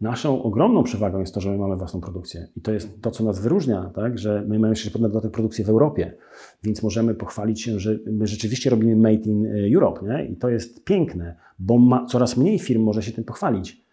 Naszą 0.00 0.42
ogromną 0.42 0.82
przewagą 0.82 1.20
jest 1.20 1.34
to, 1.34 1.40
że 1.40 1.50
my 1.50 1.58
mamy 1.58 1.76
własną 1.76 2.00
produkcję 2.00 2.48
i 2.56 2.60
to 2.60 2.72
jest 2.72 3.02
to, 3.02 3.10
co 3.10 3.24
nas 3.24 3.40
wyróżnia, 3.40 3.90
tak? 3.94 4.18
że 4.18 4.44
my 4.48 4.58
mamy 4.58 4.72
jeszcze 4.72 4.98
na 4.98 5.08
dodatek 5.08 5.30
produkcję 5.30 5.64
w 5.64 5.68
Europie, 5.68 6.14
więc 6.62 6.82
możemy 6.82 7.14
pochwalić 7.14 7.62
się, 7.62 7.80
że 7.80 7.98
my 8.06 8.26
rzeczywiście 8.26 8.70
robimy 8.70 8.96
made 8.96 9.30
in 9.30 9.46
Europe 9.74 10.06
nie? 10.06 10.26
i 10.26 10.36
to 10.36 10.48
jest 10.48 10.84
piękne, 10.84 11.36
bo 11.58 11.78
ma, 11.78 12.06
coraz 12.06 12.36
mniej 12.36 12.58
firm 12.58 12.82
może 12.82 13.02
się 13.02 13.12
tym 13.12 13.24
pochwalić. 13.24 13.84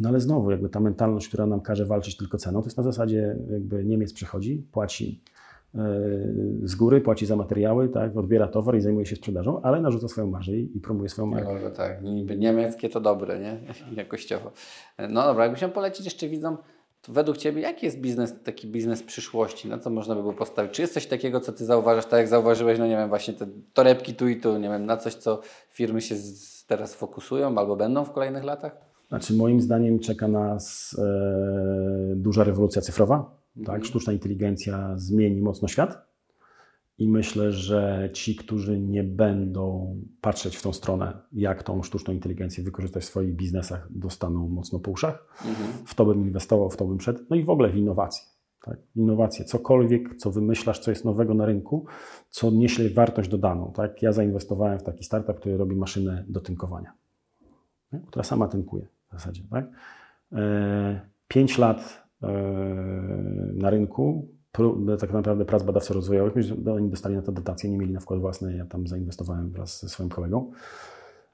No 0.00 0.08
ale 0.08 0.20
znowu, 0.20 0.50
jakby 0.50 0.68
ta 0.68 0.80
mentalność, 0.80 1.28
która 1.28 1.46
nam 1.46 1.60
każe 1.60 1.86
walczyć 1.86 2.16
tylko 2.16 2.38
ceną, 2.38 2.60
to 2.60 2.66
jest 2.66 2.76
na 2.76 2.82
zasadzie, 2.82 3.36
jakby 3.50 3.84
Niemiec 3.84 4.12
przychodzi, 4.12 4.66
płaci 4.72 5.20
e, 5.26 5.39
z 6.62 6.74
góry, 6.74 7.00
płaci 7.00 7.26
za 7.26 7.36
materiały, 7.36 7.88
tak, 7.88 8.16
odbiera 8.16 8.48
towar 8.48 8.76
i 8.76 8.80
zajmuje 8.80 9.06
się 9.06 9.16
sprzedażą, 9.16 9.62
ale 9.62 9.80
narzuca 9.80 10.08
swoją 10.08 10.26
marżę 10.26 10.52
i 10.56 10.76
i 10.76 10.80
promuje 10.80 11.08
swoją 11.08 11.26
markę. 11.26 11.60
No, 11.64 11.70
tak, 11.70 12.02
niby 12.02 12.36
niemieckie 12.36 12.88
to 12.88 13.00
dobre, 13.00 13.38
nie? 13.40 13.60
Jakościowo. 14.02 14.52
No 15.08 15.22
dobra, 15.24 15.44
jakbyś 15.44 15.62
miał 15.62 15.70
polecić 15.70 16.04
jeszcze 16.04 16.28
widzom, 16.28 16.56
to 17.02 17.12
według 17.12 17.36
Ciebie 17.36 17.62
jaki 17.62 17.86
jest 17.86 18.00
biznes, 18.00 18.34
taki 18.44 18.68
biznes 18.68 19.02
przyszłości? 19.02 19.68
Na 19.68 19.78
co 19.78 19.90
można 19.90 20.14
by 20.14 20.20
było 20.20 20.34
postawić? 20.34 20.72
Czy 20.72 20.82
jest 20.82 20.94
coś 20.94 21.06
takiego, 21.06 21.40
co 21.40 21.52
Ty 21.52 21.64
zauważasz, 21.64 22.06
tak 22.06 22.18
jak 22.18 22.28
zauważyłeś, 22.28 22.78
no 22.78 22.86
nie 22.86 22.96
wiem, 22.96 23.08
właśnie 23.08 23.34
te 23.34 23.46
torebki 23.72 24.14
tu 24.14 24.28
i 24.28 24.40
tu, 24.40 24.58
nie 24.58 24.68
wiem, 24.68 24.86
na 24.86 24.96
coś, 24.96 25.14
co 25.14 25.40
firmy 25.68 26.00
się 26.00 26.14
z, 26.14 26.66
teraz 26.66 26.94
fokusują 26.94 27.58
albo 27.58 27.76
będą 27.76 28.04
w 28.04 28.12
kolejnych 28.12 28.44
latach? 28.44 28.76
Znaczy 29.08 29.34
moim 29.34 29.60
zdaniem 29.60 29.98
czeka 29.98 30.28
nas 30.28 30.96
e, 30.98 32.14
duża 32.16 32.44
rewolucja 32.44 32.82
cyfrowa, 32.82 33.39
tak, 33.64 33.84
sztuczna 33.84 34.12
inteligencja 34.12 34.92
zmieni 34.96 35.42
mocno 35.42 35.68
świat 35.68 36.08
I 36.98 37.08
myślę, 37.08 37.52
że 37.52 38.10
ci, 38.12 38.36
którzy 38.36 38.80
nie 38.80 39.04
będą 39.04 39.96
patrzeć 40.20 40.56
w 40.56 40.62
tą 40.62 40.72
stronę, 40.72 41.18
jak 41.32 41.62
tą 41.62 41.82
sztuczną 41.82 42.14
inteligencję 42.14 42.64
wykorzystać 42.64 43.02
w 43.02 43.06
swoich 43.06 43.36
biznesach, 43.36 43.88
dostaną 43.90 44.48
mocno 44.48 44.78
po 44.78 44.90
uszach. 44.90 45.26
W 45.86 45.94
to 45.94 46.04
bym 46.04 46.20
inwestował, 46.26 46.70
w 46.70 46.76
to 46.76 46.84
bym 46.84 47.00
szedł. 47.00 47.20
No 47.30 47.36
i 47.36 47.44
w 47.44 47.50
ogóle 47.50 47.68
w 47.70 47.76
innowacje. 47.76 48.24
Tak? 48.64 48.78
Innowacje, 48.96 49.44
cokolwiek, 49.44 50.16
co 50.16 50.30
wymyślasz, 50.30 50.78
co 50.78 50.90
jest 50.90 51.04
nowego 51.04 51.34
na 51.34 51.46
rynku, 51.46 51.86
co 52.30 52.50
niesie 52.50 52.90
wartość 52.90 53.28
dodaną. 53.28 53.72
Tak? 53.72 54.02
Ja 54.02 54.12
zainwestowałem 54.12 54.78
w 54.78 54.82
taki 54.82 55.04
startup, 55.04 55.36
który 55.36 55.56
robi 55.56 55.76
maszynę 55.76 56.24
do 56.28 56.40
tynkowania, 56.40 56.92
która 58.06 58.22
sama 58.22 58.48
tynkuje 58.48 58.86
w 59.08 59.12
zasadzie. 59.12 59.42
Tak? 59.50 59.66
E, 60.32 61.00
pięć 61.28 61.58
lat 61.58 62.09
na 63.54 63.70
rynku, 63.70 64.28
pró- 64.52 64.96
tak 64.98 65.12
naprawdę 65.12 65.44
prac 65.44 65.62
badawczo-rozwojowych, 65.62 66.36
myślę, 66.36 66.56
że 66.64 66.72
oni 66.72 66.90
dostali 66.90 67.16
na 67.16 67.22
to 67.22 67.32
dotacje, 67.32 67.70
nie 67.70 67.78
mieli 67.78 67.92
na 67.92 68.00
wkład 68.00 68.20
własny, 68.20 68.56
ja 68.56 68.66
tam 68.66 68.86
zainwestowałem 68.86 69.50
wraz 69.50 69.80
ze 69.80 69.88
swoim 69.88 70.08
kolegą. 70.08 70.50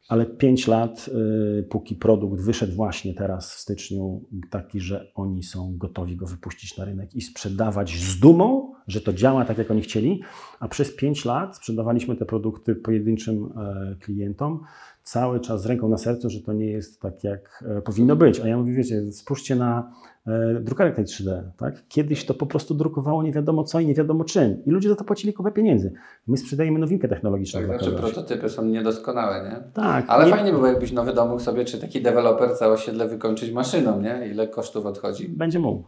Ale 0.09 0.27
5 0.27 0.69
lat, 0.69 1.11
y, 1.59 1.63
póki 1.63 1.95
produkt 1.95 2.41
wyszedł 2.41 2.73
właśnie 2.73 3.15
teraz 3.15 3.55
w 3.55 3.59
styczniu, 3.59 4.25
taki, 4.51 4.81
że 4.81 5.13
oni 5.15 5.43
są 5.43 5.77
gotowi 5.77 6.17
go 6.17 6.27
wypuścić 6.27 6.77
na 6.77 6.85
rynek 6.85 7.15
i 7.15 7.21
sprzedawać 7.21 7.97
z 7.97 8.19
dumą, 8.21 8.73
że 8.87 9.01
to 9.01 9.13
działa 9.13 9.45
tak, 9.45 9.59
jak 9.59 9.71
oni 9.71 9.83
chcieli, 9.83 10.21
a 10.61 10.69
przez 10.69 10.97
5 10.97 11.25
lat 11.25 11.57
sprzedawaliśmy 11.57 12.17
te 12.17 12.27
produkty 12.27 12.75
pojedynczym 12.75 13.45
e, 13.57 13.97
klientom, 14.01 14.61
cały 15.03 15.41
czas 15.41 15.63
z 15.63 15.67
ręką 15.67 15.89
na 15.89 15.99
sercu, 15.99 16.31
że 16.31 16.41
to 16.41 16.53
nie 16.53 16.67
jest 16.67 17.01
tak, 17.01 17.25
jak 17.25 17.65
e, 17.79 17.83
powinno 17.83 18.17
być. 18.17 18.41
A 18.41 18.49
ja 18.49 18.59
mówię, 18.59 18.73
wiecie, 18.73 19.13
spójrzcie 19.13 19.57
na 19.57 19.79
e, 19.81 20.16
drukarek 20.61 20.97
tej 20.97 21.05
3D. 21.05 21.43
Tak? 21.57 21.75
Kiedyś 21.89 22.25
to 22.25 22.35
po 22.35 22.47
prostu 22.47 22.75
drukowało 22.75 23.23
nie 23.23 23.33
wiadomo 23.33 23.65
co 23.65 23.81
i 23.81 23.87
nie 23.87 23.95
wiadomo 23.95 24.25
czym. 24.25 24.65
I 24.67 24.71
ludzie 24.71 24.89
za 24.89 24.95
to 24.97 25.05
płacili 25.05 25.33
kupę 25.33 25.53
pieniędzy. 25.53 25.93
My 26.27 26.37
sprzedajemy 26.37 26.79
nowinkę 26.79 27.09
technologiczną. 27.09 27.61
Tak, 27.61 27.69
znaczy 27.69 27.85
kogoś. 27.97 28.01
prototypy 28.13 28.49
są 28.49 28.65
niedoskonałe, 28.65 29.49
nie? 29.51 29.73
Tak, 29.75 30.05
Ale 30.09 30.25
nie- 30.25 30.31
fajnie 30.31 30.51
by 30.51 30.57
było, 30.57 30.67
jakbyś 30.69 30.93
nowy 30.93 31.13
dom 31.13 31.29
mógł 31.29 31.41
sobie, 31.43 31.65
czy 31.65 31.79
taki 31.81 32.03
deweloper 32.03 32.57
całe 32.57 32.73
osiedle 32.75 33.09
wykończyć 33.09 33.53
maszyną, 33.53 34.01
nie? 34.01 34.29
Ile 34.31 34.49
kosztów 34.49 34.87
odchodzi. 34.87 35.29
Będzie 35.29 35.59
mógł. 35.59 35.85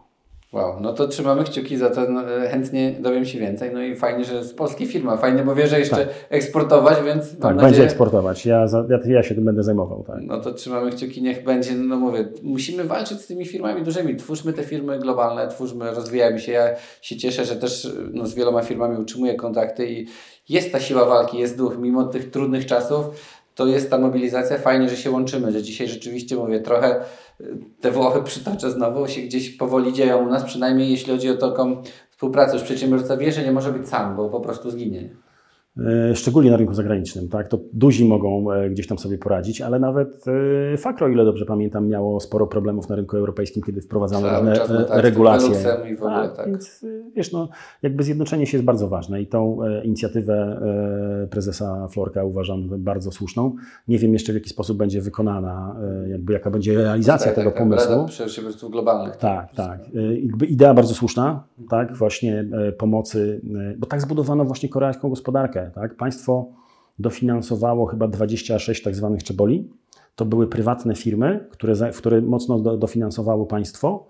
Wow, 0.53 0.80
no 0.80 0.92
to 0.92 1.09
trzymamy 1.09 1.44
kciuki 1.44 1.76
za 1.76 1.90
to, 1.90 2.01
no, 2.11 2.36
e, 2.36 2.49
chętnie 2.49 2.96
dowiem 3.01 3.24
się 3.24 3.38
więcej. 3.38 3.70
No 3.72 3.82
i 3.82 3.96
fajnie, 3.96 4.24
że 4.24 4.44
z 4.44 4.55
polskiej 4.55 4.86
firma, 4.86 5.16
fajnie, 5.16 5.42
bo 5.42 5.55
wie, 5.55 5.66
że 5.66 5.78
jeszcze 5.78 6.09
eksportować, 6.30 6.96
więc 7.05 7.30
Tak, 7.30 7.40
będzie 7.40 7.62
nadzieję, 7.62 7.84
eksportować. 7.84 8.46
Ja, 8.46 8.66
ja, 8.88 8.99
ja 9.05 9.22
się 9.22 9.34
tym 9.34 9.44
będę 9.44 9.62
zajmował. 9.62 10.05
Tak. 10.07 10.16
No 10.22 10.40
to 10.40 10.55
trzymamy 10.55 10.90
kciuki, 10.90 11.22
niech 11.22 11.44
będzie, 11.44 11.74
no 11.74 11.96
mówię, 11.96 12.28
musimy 12.42 12.84
walczyć 12.84 13.20
z 13.20 13.26
tymi 13.26 13.46
firmami 13.46 13.82
dużymi, 13.82 14.16
twórzmy 14.16 14.53
te 14.53 14.62
firmy 14.62 14.99
globalne, 14.99 15.49
twórzmy, 15.49 15.90
rozwijajmy 15.90 16.40
się. 16.40 16.53
Ja 16.53 16.68
się 17.03 17.16
cieszę, 17.16 17.44
że 17.44 17.57
też 17.57 17.92
no, 18.12 18.26
z 18.26 18.34
wieloma 18.34 18.62
firmami 18.62 18.96
utrzymuję 18.96 19.34
kontakty 19.34 19.90
i 19.90 20.07
jest 20.49 20.72
ta 20.72 20.80
siła 20.80 21.05
walki, 21.05 21.38
jest 21.38 21.59
duch, 21.59 21.78
mimo 21.78 22.05
tych 22.05 22.30
trudnych 22.30 22.66
czasów, 22.66 23.07
to 23.59 23.66
jest 23.66 23.90
ta 23.90 23.98
mobilizacja, 23.98 24.59
fajnie, 24.59 24.88
że 24.88 24.96
się 24.96 25.11
łączymy, 25.11 25.52
że 25.52 25.62
dzisiaj 25.62 25.88
rzeczywiście 25.88 26.36
mówię, 26.36 26.61
trochę 26.61 27.00
y, 27.40 27.59
te 27.80 27.90
Włochy 27.90 28.22
przytoczę 28.30 28.70
znowu, 28.70 29.09
się 29.09 29.20
gdzieś 29.20 29.50
powoli 29.50 29.92
dzieją 29.92 30.26
u 30.26 30.30
nas, 30.30 30.44
przynajmniej 30.44 30.90
jeśli 30.90 31.12
chodzi 31.12 31.30
o 31.30 31.36
taką 31.36 31.82
współpracę, 32.11 32.54
już 32.54 32.62
przedsiębiorca 32.62 33.16
wie, 33.16 33.32
że 33.32 33.44
nie 33.44 33.52
może 33.52 33.72
być 33.72 33.88
sam, 33.88 34.16
bo 34.16 34.28
po 34.28 34.40
prostu 34.40 34.70
zginie. 34.70 35.16
E, 35.86 36.14
Szczególnie 36.14 36.50
na 36.50 36.56
rynku 36.56 36.74
zagranicznym. 36.74 37.28
Tak? 37.28 37.48
To 37.48 37.58
duzi 37.72 38.04
mogą 38.04 38.52
e, 38.52 38.70
gdzieś 38.70 38.86
tam 38.86 38.98
sobie 38.98 39.18
poradzić, 39.18 39.60
ale 39.60 39.78
nawet 39.78 40.24
e, 40.72 40.76
Fakro, 40.76 41.08
ile 41.08 41.24
dobrze 41.24 41.44
pamiętam, 41.44 41.88
miało 41.88 42.20
sporo 42.20 42.46
problemów 42.46 42.88
na 42.88 42.96
rynku 42.96 43.16
europejskim, 43.16 43.62
kiedy 43.62 43.80
wprowadzano 43.80 44.28
różne 44.30 44.54
no 44.68 44.84
tak, 44.84 45.02
regulacje. 45.02 45.56
I 45.92 45.96
w 45.96 46.02
ogóle, 46.02 46.28
tak. 46.36 46.46
Więc 46.46 46.84
e, 46.84 46.86
wiesz, 47.16 47.32
no, 47.32 47.48
jakby 47.82 48.02
zjednoczenie 48.02 48.46
się 48.46 48.56
jest 48.56 48.64
bardzo 48.64 48.88
ważne 48.88 49.22
i 49.22 49.26
tą 49.26 49.58
inicjatywę 49.84 50.60
prezesa 51.30 51.88
Florka 51.88 52.24
uważam 52.24 52.68
bardzo 52.78 53.12
słuszną. 53.12 53.54
Nie 53.88 53.98
wiem 53.98 54.12
jeszcze 54.12 54.32
w 54.32 54.34
jaki 54.34 54.48
sposób 54.48 54.78
będzie 54.78 55.00
wykonana, 55.00 55.76
jakby 56.08 56.32
jaka 56.32 56.50
będzie 56.50 56.74
realizacja 56.74 57.26
Tak, 57.26 57.34
tego 57.34 57.50
tak, 57.50 57.58
tak, 57.58 57.68
pomysłu. 57.68 57.90
Rada 57.90 58.04
Przedsiębiorców 58.04 58.70
globalnych. 58.70 59.16
Tak, 59.16 59.54
tak. 59.54 59.80
Y, 59.94 60.20
Jakby 60.20 60.46
idea 60.46 60.74
bardzo 60.74 60.94
słuszna, 60.94 61.44
tak, 61.70 61.96
właśnie 61.96 62.44
pomocy, 62.78 63.40
bo 63.78 63.86
tak 63.86 64.00
zbudowano 64.00 64.44
właśnie 64.44 64.68
koreańską 64.68 65.08
gospodarkę, 65.08 65.67
tak. 65.70 65.96
Państwo 65.96 66.48
dofinansowało 66.98 67.86
chyba 67.86 68.08
26 68.08 68.82
tak 68.82 68.94
zwanych 68.94 69.22
czeboli. 69.24 69.70
To 70.16 70.24
były 70.24 70.46
prywatne 70.46 70.94
firmy, 70.94 71.46
które, 71.50 71.74
które 71.96 72.20
mocno 72.22 72.58
do, 72.58 72.76
dofinansowało 72.76 73.46
państwo, 73.46 74.08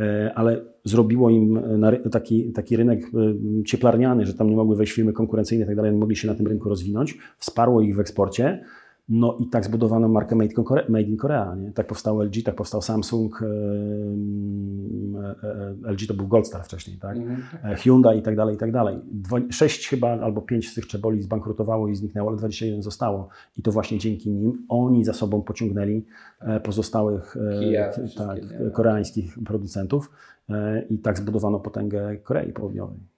e, 0.00 0.32
ale 0.34 0.60
zrobiło 0.84 1.30
im 1.30 1.58
ry- 1.84 2.10
taki, 2.10 2.52
taki 2.52 2.76
rynek 2.76 3.04
e, 3.04 3.64
cieplarniany, 3.64 4.26
że 4.26 4.34
tam 4.34 4.50
nie 4.50 4.56
mogły 4.56 4.76
wejść 4.76 4.92
firmy 4.92 5.12
konkurencyjne 5.12 5.64
i 5.64 5.66
tak 5.66 5.76
dalej, 5.76 5.92
nie 5.92 5.98
mogli 5.98 6.16
się 6.16 6.28
na 6.28 6.34
tym 6.34 6.46
rynku 6.46 6.68
rozwinąć, 6.68 7.18
wsparło 7.38 7.80
ich 7.80 7.96
w 7.96 8.00
eksporcie. 8.00 8.64
No 9.08 9.36
i 9.40 9.46
tak 9.46 9.64
zbudowano 9.64 10.08
markę 10.08 10.36
Made 10.36 10.54
in 10.54 10.64
Korea. 10.64 10.84
Made 10.88 11.02
in 11.02 11.16
Korea 11.16 11.54
nie? 11.54 11.72
Tak 11.72 11.86
powstał 11.86 12.22
LG, 12.22 12.42
tak 12.44 12.54
powstał 12.54 12.82
Samsung, 12.82 13.42
em, 13.42 15.16
e, 15.16 15.34
e, 15.88 15.92
LG 15.92 16.06
to 16.08 16.14
był 16.14 16.28
Goldstar 16.28 16.64
wcześniej, 16.64 16.98
tak? 16.98 17.16
Mhm. 17.16 17.42
E, 17.64 17.76
Hyundai 17.76 18.18
i 18.18 18.22
tak 18.22 18.36
dalej, 18.36 18.54
i 18.54 18.58
tak 18.58 18.72
dalej. 18.72 18.98
Sześć 19.50 19.88
chyba 19.88 20.08
albo 20.08 20.42
pięć 20.42 20.68
z 20.68 20.74
tych 20.74 20.86
czeboli 20.86 21.22
zbankrutowało 21.22 21.88
i 21.88 21.94
zniknęło, 21.94 22.28
ale 22.28 22.38
21 22.38 22.82
zostało. 22.82 23.28
I 23.58 23.62
to 23.62 23.72
właśnie 23.72 23.98
dzięki 23.98 24.30
nim 24.30 24.66
oni 24.68 25.04
za 25.04 25.12
sobą 25.12 25.42
pociągnęli 25.42 26.06
e, 26.40 26.60
pozostałych 26.60 27.36
e, 27.36 27.60
Kia, 27.60 27.90
tak, 28.16 28.38
koreańskich 28.72 29.38
producentów 29.44 30.10
e, 30.48 30.82
i 30.82 30.98
tak 30.98 31.18
zbudowano 31.18 31.60
potęgę 31.60 32.16
Korei 32.16 32.52
Południowej. 32.52 33.11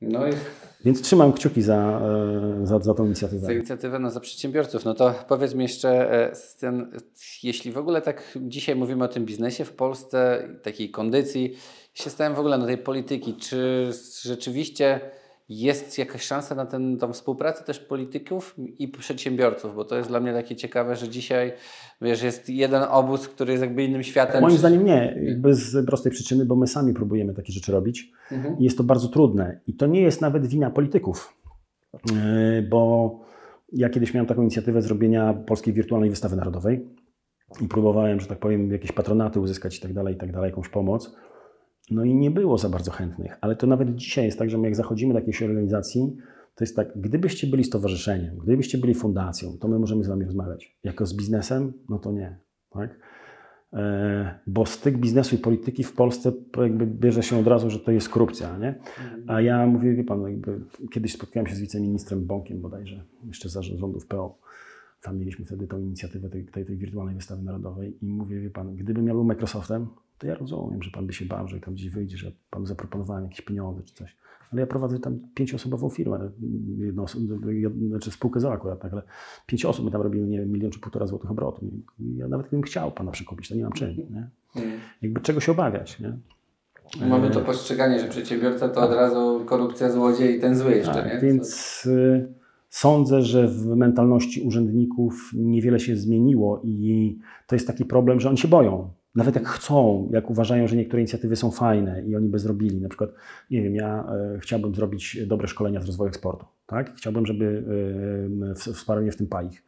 No 0.00 0.28
i 0.28 0.30
Więc 0.84 1.02
trzymam 1.02 1.32
kciuki 1.32 1.62
za, 1.62 2.00
e, 2.62 2.66
za, 2.66 2.78
za 2.78 2.94
tą 2.94 3.02
za 3.02 3.06
inicjatywę. 3.06 3.54
inicjatywę 3.54 3.98
no, 3.98 4.10
za 4.10 4.20
przedsiębiorców. 4.20 4.84
No 4.84 4.94
to 4.94 5.14
powiedz 5.28 5.54
mi 5.54 5.62
jeszcze, 5.62 6.12
e, 6.12 6.32
ten, 6.60 6.90
jeśli 7.42 7.72
w 7.72 7.78
ogóle 7.78 8.02
tak 8.02 8.38
dzisiaj 8.40 8.76
mówimy 8.76 9.04
o 9.04 9.08
tym 9.08 9.24
biznesie 9.24 9.64
w 9.64 9.72
Polsce, 9.72 10.48
takiej 10.62 10.90
kondycji, 10.90 11.56
się 11.94 12.10
stałem 12.10 12.34
w 12.34 12.38
ogóle 12.38 12.58
na 12.58 12.66
tej 12.66 12.78
polityki, 12.78 13.34
czy 13.34 13.90
rzeczywiście 14.22 15.00
jest 15.50 15.98
jakaś 15.98 16.22
szansa 16.22 16.54
na 16.54 16.66
ten, 16.66 16.98
tą 16.98 17.12
współpracę 17.12 17.64
też 17.64 17.80
polityków 17.80 18.54
i 18.78 18.88
przedsiębiorców, 18.88 19.74
bo 19.74 19.84
to 19.84 19.96
jest 19.96 20.08
dla 20.08 20.20
mnie 20.20 20.32
takie 20.32 20.56
ciekawe, 20.56 20.96
że 20.96 21.08
dzisiaj, 21.08 21.52
wiesz, 22.02 22.22
jest 22.22 22.48
jeden 22.48 22.82
obóz, 22.82 23.28
który 23.28 23.52
jest 23.52 23.64
jakby 23.64 23.84
innym 23.84 24.02
światem. 24.02 24.42
Moim 24.42 24.56
zdaniem 24.58 24.84
nie, 24.84 25.18
jakby 25.22 25.54
z 25.54 25.86
prostej 25.86 26.12
przyczyny, 26.12 26.44
bo 26.44 26.56
my 26.56 26.66
sami 26.66 26.94
próbujemy 26.94 27.34
takie 27.34 27.52
rzeczy 27.52 27.72
robić 27.72 28.12
Mhm. 28.32 28.58
i 28.58 28.64
jest 28.64 28.78
to 28.78 28.84
bardzo 28.84 29.08
trudne. 29.08 29.60
I 29.66 29.74
to 29.74 29.86
nie 29.86 30.00
jest 30.00 30.20
nawet 30.20 30.46
wina 30.46 30.70
polityków, 30.70 31.36
Yy, 31.94 32.62
bo 32.62 33.20
ja 33.72 33.88
kiedyś 33.88 34.14
miałem 34.14 34.26
taką 34.26 34.42
inicjatywę 34.42 34.82
zrobienia 34.82 35.34
Polskiej 35.34 35.74
Wirtualnej 35.74 36.10
Wystawy 36.10 36.36
Narodowej 36.36 36.86
i 37.60 37.68
próbowałem, 37.68 38.20
że 38.20 38.26
tak 38.26 38.38
powiem, 38.38 38.72
jakieś 38.72 38.92
patronaty 38.92 39.40
uzyskać 39.40 39.78
i 39.78 39.80
tak 39.80 39.92
dalej, 39.92 40.14
i 40.14 40.18
tak 40.18 40.32
dalej, 40.32 40.48
jakąś 40.50 40.68
pomoc. 40.68 41.16
No 41.90 42.04
i 42.04 42.14
nie 42.14 42.30
było 42.30 42.58
za 42.58 42.68
bardzo 42.68 42.90
chętnych, 42.90 43.38
ale 43.40 43.56
to 43.56 43.66
nawet 43.66 43.94
dzisiaj 43.94 44.24
jest 44.24 44.38
tak, 44.38 44.50
że 44.50 44.58
my 44.58 44.64
jak 44.64 44.76
zachodzimy 44.76 45.12
do 45.12 45.18
jakiejś 45.18 45.42
organizacji, 45.42 46.16
to 46.54 46.64
jest 46.64 46.76
tak, 46.76 46.88
gdybyście 46.96 47.46
byli 47.46 47.64
stowarzyszeniem, 47.64 48.38
gdybyście 48.38 48.78
byli 48.78 48.94
fundacją, 48.94 49.58
to 49.58 49.68
my 49.68 49.78
możemy 49.78 50.04
z 50.04 50.08
wami 50.08 50.24
rozmawiać. 50.24 50.78
Jako 50.84 51.06
z 51.06 51.16
biznesem, 51.16 51.72
no 51.88 51.98
to 51.98 52.12
nie. 52.12 52.38
Tak? 52.70 52.98
E, 53.72 54.38
Bo 54.46 54.66
styk 54.66 54.98
biznesu 54.98 55.34
i 55.34 55.38
polityki 55.38 55.84
w 55.84 55.92
Polsce 55.92 56.32
jakby 56.56 56.86
bierze 56.86 57.22
się 57.22 57.38
od 57.38 57.46
razu, 57.46 57.70
że 57.70 57.78
to 57.78 57.90
jest 57.90 58.08
korupcja, 58.08 58.58
nie? 58.58 58.74
A 59.26 59.40
ja 59.40 59.66
mówię, 59.66 59.94
wie 59.94 60.04
pan, 60.04 60.22
jakby 60.22 60.60
kiedyś 60.92 61.12
spotkałem 61.12 61.46
się 61.46 61.54
z 61.54 61.60
wiceministrem 61.60 62.26
Bąkiem 62.26 62.60
bodajże, 62.60 63.04
jeszcze 63.26 63.48
za 63.48 63.62
rządów 63.62 64.06
PO. 64.06 64.38
Tam 65.02 65.18
mieliśmy 65.18 65.44
wtedy 65.44 65.66
tą 65.66 65.78
inicjatywę 65.78 66.30
tej, 66.30 66.44
tej, 66.44 66.64
tej 66.66 66.76
wirtualnej 66.76 67.14
wystawy 67.14 67.42
narodowej 67.42 68.04
i 68.04 68.06
mówię, 68.06 68.40
wie 68.40 68.50
pan, 68.50 68.76
gdybym 68.76 69.06
ja 69.06 69.14
był 69.14 69.24
Microsoftem, 69.24 69.86
to 70.20 70.26
ja 70.26 70.34
rozumiem, 70.34 70.82
że 70.82 70.90
pan 70.90 71.06
by 71.06 71.12
się 71.12 71.24
bał, 71.24 71.48
że 71.48 71.60
tam 71.60 71.74
gdzieś 71.74 71.90
wyjdzie, 71.90 72.16
że 72.16 72.32
panu 72.50 72.66
zaproponowałem 72.66 73.24
jakieś 73.24 73.40
pieniądze 73.40 73.82
czy 73.82 73.94
coś. 73.94 74.16
Ale 74.52 74.60
ja 74.60 74.66
prowadzę 74.66 74.98
tam 74.98 75.18
pięcioosobową 75.34 75.88
firmę, 75.90 76.30
jedną, 76.78 77.04
jed- 77.04 77.88
znaczy 77.88 78.10
spółkę 78.10 78.40
ZOO 78.40 78.52
akurat, 78.52 78.80
tak, 78.80 78.92
ale 78.92 79.02
pięć 79.46 79.64
osób, 79.64 79.84
my 79.84 79.90
tam 79.90 80.02
robimy, 80.02 80.28
nie 80.28 80.38
wiem, 80.38 80.52
milion 80.52 80.70
czy 80.70 80.80
półtora 80.80 81.06
złotych 81.06 81.30
obrotu. 81.30 81.66
Ja 82.16 82.28
nawet 82.28 82.46
gdybym 82.46 82.62
chciał 82.62 82.92
pana 82.92 83.10
przekupić, 83.10 83.48
to 83.48 83.54
nie 83.54 83.62
mam 83.62 83.72
czym, 83.72 83.96
nie? 83.96 84.28
Mhm. 84.56 84.80
Jakby 85.02 85.20
czego 85.20 85.40
się 85.40 85.52
obawiać, 85.52 86.00
nie? 86.00 86.12
Mamy 87.08 87.30
to 87.30 87.40
postrzeganie, 87.40 88.00
że 88.00 88.08
przedsiębiorca 88.08 88.68
to 88.68 88.80
od 88.80 88.92
razu 88.92 89.42
korupcja, 89.46 89.90
złodziej 89.90 90.36
i 90.36 90.40
ten 90.40 90.56
zły 90.56 90.70
jeszcze, 90.74 90.94
Tak, 90.94 91.14
nie? 91.14 91.20
więc 91.20 91.82
y, 91.86 92.28
sądzę, 92.70 93.22
że 93.22 93.48
w 93.48 93.66
mentalności 93.66 94.42
urzędników 94.42 95.30
niewiele 95.34 95.80
się 95.80 95.96
zmieniło 95.96 96.60
i 96.64 97.18
to 97.46 97.54
jest 97.56 97.66
taki 97.66 97.84
problem, 97.84 98.20
że 98.20 98.28
oni 98.28 98.38
się 98.38 98.48
boją. 98.48 98.90
Nawet 99.14 99.34
jak 99.34 99.48
chcą, 99.48 100.08
jak 100.12 100.30
uważają, 100.30 100.66
że 100.68 100.76
niektóre 100.76 101.00
inicjatywy 101.02 101.36
są 101.36 101.50
fajne 101.50 102.02
i 102.06 102.16
oni 102.16 102.28
by 102.28 102.38
zrobili. 102.38 102.80
Na 102.80 102.88
przykład, 102.88 103.10
nie 103.50 103.62
wiem, 103.62 103.74
ja 103.74 104.04
e, 104.34 104.38
chciałbym 104.40 104.74
zrobić 104.74 105.18
dobre 105.26 105.48
szkolenia 105.48 105.80
z 105.80 105.86
rozwoju 105.86 106.08
eksportu. 106.08 106.46
Tak? 106.66 106.94
Chciałbym, 106.96 107.26
żeby 107.26 107.64
e, 108.50 108.54
w- 108.54 108.58
wsparł 108.76 109.02
mnie 109.02 109.12
w 109.12 109.16
tym 109.16 109.26
PAIH. 109.26 109.62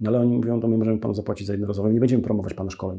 No 0.00 0.10
ale 0.10 0.20
oni 0.20 0.36
mówią, 0.36 0.60
to 0.60 0.68
my 0.68 0.78
możemy 0.78 0.98
panu 0.98 1.14
zapłacić 1.14 1.46
za 1.46 1.52
jednorazowe, 1.52 1.92
nie 1.92 2.00
będziemy 2.00 2.22
promować 2.22 2.54
pana 2.54 2.70
szkoleń. 2.70 2.98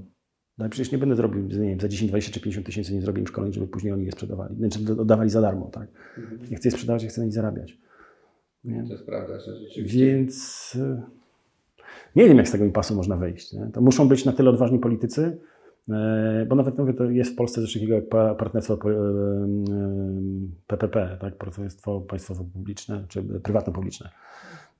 No 0.58 0.64
ale 0.64 0.70
przecież 0.70 0.92
nie 0.92 0.98
będę 0.98 1.16
zrobił, 1.16 1.44
nie 1.44 1.70
wiem, 1.70 1.80
za 1.80 1.88
10, 1.88 2.10
20 2.12 2.32
czy 2.32 2.40
50 2.40 2.66
tysięcy 2.66 2.94
nie 2.94 3.02
zrobię 3.02 3.20
im 3.22 3.28
szkoleń, 3.28 3.54
żeby 3.54 3.68
później 3.68 3.94
oni 3.94 4.06
je 4.06 4.12
sprzedawali. 4.12 4.56
Znaczy 4.56 4.80
oddawali 5.02 5.30
za 5.30 5.42
darmo, 5.42 5.70
tak? 5.74 5.88
Ja 6.52 6.58
chcę 6.58 6.68
je 6.68 6.72
sprzedawać, 6.72 7.04
ja 7.04 7.10
chcę 7.10 7.22
na 7.22 7.26
nich 7.26 7.34
zarabiać. 7.34 7.78
Nie? 8.64 8.84
To 8.84 8.92
jest 8.94 9.06
prawda, 9.06 9.40
że 9.40 9.56
rzeczywiście. 9.60 10.06
Więc 10.06 10.78
e, 10.82 11.02
nie 12.16 12.28
wiem, 12.28 12.38
jak 12.38 12.48
z 12.48 12.52
tego 12.52 12.66
impasu 12.66 12.96
można 12.96 13.18
wyjść. 13.18 13.54
Nie? 13.54 13.70
To 13.74 13.82
muszą 13.82 14.08
być 14.08 14.26
na 14.26 14.32
tyle 14.34 14.50
odważni 14.50 14.80
politycy, 14.80 15.38
bo 16.50 16.56
nawet 16.56 16.78
mówię, 16.78 16.94
to 16.94 17.04
jest 17.04 17.32
w 17.32 17.36
Polsce 17.36 17.62
coś 17.62 17.74
takiego 17.74 17.94
jak 17.96 18.10
pa- 18.10 18.36
partnerstwo 18.36 18.78
po- 18.78 18.92
e, 18.92 18.96
e, 18.96 19.48
PPP, 20.68 21.18
tak? 21.22 21.38
partnerstwo 21.38 22.02
państwowo-publiczne 22.02 23.06
czy 23.08 23.24
prywatno-publiczne. 23.24 24.10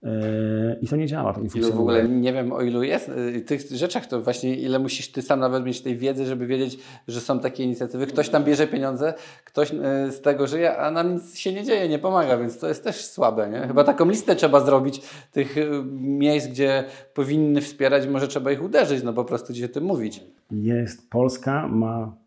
E, 0.06 0.76
I 0.82 0.88
to 0.88 0.96
nie 0.96 1.08
działa, 1.08 1.34
to 1.34 1.42
nie 1.42 1.50
Ilu 1.56 1.72
w 1.72 1.80
ogóle 1.80 2.10
nie 2.10 2.34
wiem 2.34 2.52
o 2.52 2.62
ilu 2.62 2.84
jest 2.84 3.10
y, 3.10 3.42
tych 3.42 3.62
rzeczach, 3.62 4.06
to 4.06 4.22
właśnie 4.22 4.56
ile 4.56 4.80
musisz 4.80 5.12
ty 5.12 5.22
sam 5.22 5.40
nawet 5.40 5.66
mieć 5.66 5.82
tej 5.82 5.98
wiedzy, 5.98 6.26
żeby 6.26 6.48
wiedzieć, 6.48 6.80
że 7.08 7.22
są 7.22 7.40
takie 7.40 7.64
inicjatywy. 7.64 8.08
Ktoś 8.08 8.30
tam 8.30 8.44
bierze 8.44 8.68
pieniądze, 8.68 9.14
ktoś 9.46 9.72
y, 9.72 9.76
z 10.12 10.22
tego 10.22 10.48
żyje, 10.48 10.78
a 10.78 10.92
nam 10.92 11.14
nic 11.14 11.38
się 11.38 11.54
nie 11.54 11.64
dzieje, 11.64 11.90
nie 11.90 12.00
pomaga, 12.00 12.38
więc 12.38 12.60
to 12.60 12.68
jest 12.68 12.84
też 12.84 13.06
słabe. 13.06 13.50
Nie? 13.50 13.68
Chyba 13.68 13.84
taką 13.84 14.10
listę 14.10 14.36
trzeba 14.36 14.60
zrobić 14.66 15.02
tych 15.32 15.58
y, 15.58 15.84
miejsc, 15.94 16.48
gdzie 16.48 16.84
powinny 17.14 17.62
wspierać, 17.62 18.08
może 18.08 18.28
trzeba 18.28 18.52
ich 18.52 18.64
uderzyć, 18.64 19.04
no 19.04 19.14
po 19.14 19.26
prostu 19.26 19.54
gdzie 19.54 19.66
o 19.66 19.70
tym 19.70 19.84
mówić. 19.84 20.24
Jest, 20.52 21.10
Polska 21.10 21.68
ma, 21.68 22.18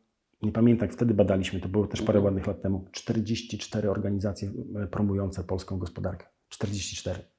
nie 0.43 0.53
pamiętam, 0.53 0.87
jak 0.87 0.97
wtedy 0.97 1.14
badaliśmy, 1.14 1.61
to 1.61 1.68
było 1.68 1.87
też 1.87 2.03
parę 2.03 2.20
ładnych 2.20 2.47
lat 2.47 2.62
temu, 2.62 2.85
44 2.93 3.91
organizacje 3.91 4.51
promujące 4.91 5.45
polską 5.45 5.79
gospodarkę. 5.79 6.26
44. 6.49 7.38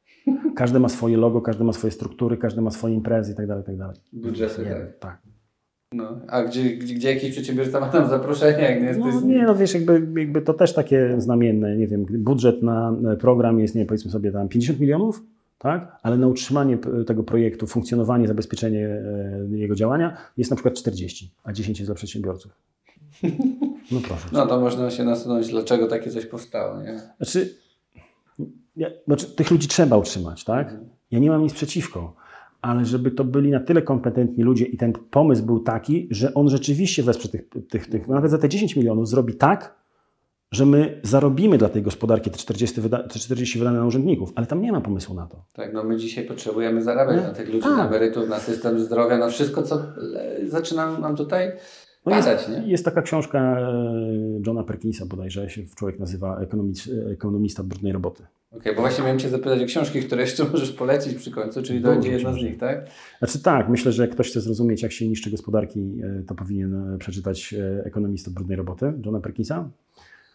Każdy 0.60 0.80
ma 0.80 0.90
swoje 0.90 1.18
logo, 1.18 1.42
każdy 1.42 1.64
ma 1.64 1.74
swoje 1.74 1.92
struktury, 1.92 2.38
każdy 2.38 2.62
ma 2.62 2.72
swoje 2.72 2.94
imprezy 2.96 3.32
i 3.32 3.36
tak 3.36 3.48
dalej, 3.48 3.64
tak 3.64 3.78
dalej. 3.78 3.96
Budżety, 4.14 4.66
tak. 4.66 5.00
tak. 5.00 5.22
No, 5.94 6.20
a 6.28 6.44
gdzie, 6.44 6.78
gdzie, 6.78 6.94
gdzie 6.96 7.14
jakiś 7.14 7.32
przedsiębiorca 7.32 7.80
ma 7.80 7.90
tam 7.90 8.10
zaproszenie, 8.10 8.62
jak 8.64 8.82
nie 8.82 8.88
jesteś... 8.88 9.14
No, 9.14 9.22
nie, 9.22 9.44
no 9.44 9.56
wiesz, 9.56 9.74
jakby, 9.74 9.94
jakby 10.20 10.42
to 10.42 10.54
też 10.54 10.74
takie 10.74 11.16
znamienne, 11.18 11.78
nie 11.78 11.88
wiem, 11.88 12.06
budżet 12.10 12.64
na 12.64 12.96
e, 13.12 13.18
program 13.18 13.60
jest, 13.60 13.76
nie 13.76 13.86
powiedzmy 13.86 14.12
sobie 14.12 14.32
tam 14.32 14.50
50 14.50 14.80
milionów, 14.80 15.24
tak? 15.58 15.98
ale 16.04 16.18
na 16.18 16.28
utrzymanie 16.28 16.78
tego 17.08 17.24
projektu, 17.24 17.68
funkcjonowanie, 17.68 18.28
zabezpieczenie 18.28 18.88
e, 18.88 19.58
jego 19.58 19.76
działania 19.76 20.18
jest 20.38 20.52
na 20.52 20.56
przykład 20.56 20.76
40, 20.76 21.32
a 21.44 21.54
10 21.54 21.80
jest 21.80 21.90
dla 21.90 21.96
przedsiębiorców. 21.96 22.52
No 23.92 24.00
proszę. 24.08 24.28
No 24.32 24.48
to 24.48 24.60
można 24.60 24.92
się 24.92 25.04
nasunąć, 25.04 25.48
dlaczego 25.48 25.88
takie 25.88 26.12
coś 26.12 26.26
powstało, 26.26 26.82
nie? 26.82 27.00
Znaczy, 27.18 27.56
ja, 28.80 28.90
znaczy, 29.08 29.36
tych 29.36 29.52
ludzi 29.52 29.68
trzeba 29.68 29.98
utrzymać, 29.98 30.44
tak? 30.44 30.68
Mhm. 30.68 30.90
Ja 31.12 31.20
nie 31.20 31.30
mam 31.30 31.44
nic 31.44 31.54
przeciwko, 31.54 32.16
ale 32.62 32.86
żeby 32.86 33.12
to 33.12 33.24
byli 33.24 33.52
na 33.52 33.60
tyle 33.60 33.82
kompetentni 33.82 34.44
ludzie 34.44 34.66
i 34.66 34.78
ten 34.78 34.94
pomysł 34.94 35.46
był 35.46 35.60
taki, 35.60 36.08
że 36.12 36.34
on 36.34 36.50
rzeczywiście 36.50 37.04
wesprze 37.04 37.30
tych, 37.30 37.50
tych, 37.70 37.88
tych 37.88 38.08
nawet 38.08 38.32
za 38.32 38.38
te 38.38 38.50
10 38.50 38.76
milionów 38.76 39.08
zrobi 39.10 39.34
tak, 39.36 39.80
że 40.52 40.66
my 40.66 41.00
zarobimy 41.04 41.58
dla 41.58 41.70
tej 41.70 41.82
gospodarki 41.82 42.32
te 42.32 42.38
40, 42.38 42.82
wyda, 42.82 43.04
te 43.04 43.20
40 43.20 43.60
wydane 43.60 43.80
na 43.80 43.86
urzędników, 43.86 44.32
ale 44.36 44.48
tam 44.48 44.62
nie 44.62 44.72
ma 44.72 44.82
pomysłu 44.82 45.16
na 45.16 45.28
to. 45.28 45.44
Tak, 45.54 45.74
no 45.74 45.84
my 45.84 45.98
dzisiaj 45.98 46.26
potrzebujemy 46.26 46.82
zarabiać 46.82 47.16
Nie? 47.16 47.24
na 47.28 47.34
tych 47.34 47.48
ludzi, 47.48 47.64
Tak. 47.64 47.78
na 47.78 47.88
emerytów, 47.88 48.30
na 48.30 48.40
system 48.40 48.80
zdrowia, 48.80 49.18
na 49.18 49.30
wszystko, 49.30 49.64
co 49.64 49.76
e, 49.76 50.48
zaczyna 50.48 51.00
nam 51.00 51.16
tutaj 51.16 51.52
No 52.10 52.16
jest, 52.16 52.28
padać, 52.28 52.48
nie? 52.48 52.72
jest 52.72 52.86
taka 52.86 53.02
książka 53.02 53.60
e, 53.60 54.42
Johna 54.48 54.64
Perkinsa 54.64 55.06
bodajże, 55.06 55.50
się 55.50 55.62
człowiek 55.76 56.00
nazywa 56.00 56.40
ekonomic, 56.40 56.90
ekonomista 57.12 57.64
brudnej 57.64 57.94
roboty. 57.94 58.24
Okej, 58.52 58.76
bo 58.76 58.82
właśnie 58.82 59.04
miałem 59.04 59.20
Cię 59.20 59.30
zapytać 59.30 59.62
o 59.62 59.66
książki, 59.66 60.02
które 60.02 60.22
jeszcze 60.22 60.44
możesz 60.52 60.72
polecić 60.72 61.16
przy 61.16 61.32
końcu, 61.32 61.64
czyli 61.64 61.82
to 61.82 61.90
będzie 61.90 62.12
jedna 62.12 62.34
z 62.34 62.36
nich, 62.36 62.58
tak? 62.58 62.90
Znaczy 63.20 63.40
tak, 63.40 63.70
myślę, 63.70 63.92
że 63.92 64.04
jak 64.04 64.12
ktoś 64.12 64.30
chce 64.30 64.42
zrozumieć, 64.42 64.84
jak 64.84 64.92
się 64.92 65.08
niszczy 65.08 65.32
gospodarki, 65.32 66.02
e, 66.04 66.24
to 66.24 66.36
powinien 66.36 66.94
e, 66.94 66.98
przeczytać 66.98 67.54
e, 67.54 67.86
Ekonomistę 67.86 68.32
brudnej 68.32 68.58
roboty 68.58 68.94
Johna 69.06 69.20
Perkinsa. 69.20 69.70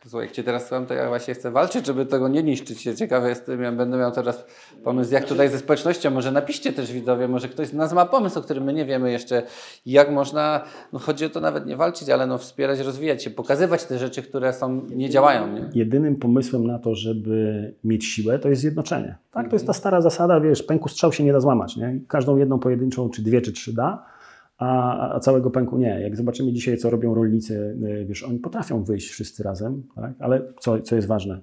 Słuchaj, 0.07 0.27
jak 0.27 0.35
Cię 0.35 0.45
teraz 0.45 0.63
słucham, 0.63 0.87
to 0.87 0.95
ja 0.95 1.09
właśnie 1.09 1.35
chcę 1.35 1.51
walczyć, 1.51 1.87
żeby 1.87 2.07
tego 2.07 2.29
nie 2.29 2.43
niszczyć. 2.43 2.87
Ja 2.87 2.95
Ciekawy 2.95 3.29
jestem, 3.29 3.63
ja 3.63 3.73
będę 3.73 3.97
miał 3.97 4.13
teraz 4.13 4.45
pomysł, 4.85 5.13
jak 5.13 5.25
tutaj 5.25 5.49
ze 5.49 5.59
społecznością, 5.59 6.11
może 6.11 6.33
napiszcie 6.33 6.73
też 6.73 6.93
widzowie, 6.93 7.29
może 7.29 7.49
ktoś 7.49 7.69
z 7.69 7.73
nas 7.73 7.93
ma 7.93 8.07
pomysł, 8.07 8.39
o 8.39 8.43
którym 8.43 8.65
my 8.65 8.73
nie 8.73 8.85
wiemy 8.85 9.13
jeszcze, 9.13 9.43
jak 9.87 10.11
można, 10.11 10.65
no 10.93 10.99
chodzi 10.99 11.25
o 11.25 11.29
to 11.29 11.41
nawet 11.41 11.67
nie 11.67 11.77
walczyć, 11.77 12.09
ale 12.11 12.27
no 12.27 12.39
wspierać, 12.39 12.81
rozwijać 12.81 13.25
się, 13.25 13.31
pokazywać 13.31 13.85
te 13.85 13.99
rzeczy, 13.99 14.23
które 14.23 14.53
są, 14.53 14.81
nie 14.91 15.11
działają, 15.11 15.53
nie? 15.53 15.69
Jedynym 15.75 16.17
pomysłem 16.17 16.67
na 16.67 16.79
to, 16.79 16.95
żeby 16.95 17.75
mieć 17.85 18.05
siłę, 18.05 18.39
to 18.39 18.49
jest 18.49 18.61
zjednoczenie. 18.61 19.17
Tak, 19.33 19.49
to 19.49 19.57
jest 19.57 19.67
ta 19.67 19.73
stara 19.73 20.01
zasada, 20.01 20.41
wiesz, 20.41 20.63
pęku 20.63 20.89
strzał 20.89 21.13
się 21.13 21.25
nie 21.25 21.33
da 21.33 21.41
złamać. 21.41 21.77
Nie? 21.77 21.99
Każdą 22.09 22.37
jedną 22.37 22.59
pojedynczą, 22.59 23.11
czy 23.11 23.23
dwie, 23.23 23.41
czy 23.41 23.53
trzy 23.53 23.75
da, 23.75 24.14
a, 24.59 25.21
całego 25.21 25.51
pęku 25.51 25.79
nie. 25.79 26.01
Jak 26.01 26.17
zobaczymy 26.17 26.53
dzisiaj, 26.53 26.77
co 26.77 26.91
robią 26.91 27.15
rolnicy, 27.15 27.77
y, 28.03 28.05
wiesz, 28.09 28.23
oni 28.23 28.39
potrafią 28.39 28.85
wyjść 28.85 29.09
wszyscy 29.09 29.43
razem, 29.43 29.83
tak? 29.95 30.13
ale 30.19 30.43
co, 30.61 30.81
co 30.81 30.97
jest 30.97 31.09
ważne, 31.09 31.41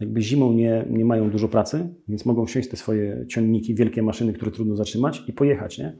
jakby 0.00 0.22
zimą 0.22 0.52
nie, 0.52 0.86
nie 0.90 1.04
mają 1.04 1.30
dużo 1.30 1.48
pracy, 1.48 1.88
więc 2.08 2.26
mogą 2.26 2.46
wsiąść 2.46 2.68
te 2.68 2.76
swoje 2.76 3.26
ciągniki, 3.28 3.74
wielkie 3.74 4.02
maszyny, 4.02 4.32
które 4.32 4.50
trudno 4.50 4.76
zatrzymać 4.76 5.24
i 5.28 5.32
pojechać, 5.32 5.78
nie? 5.78 5.96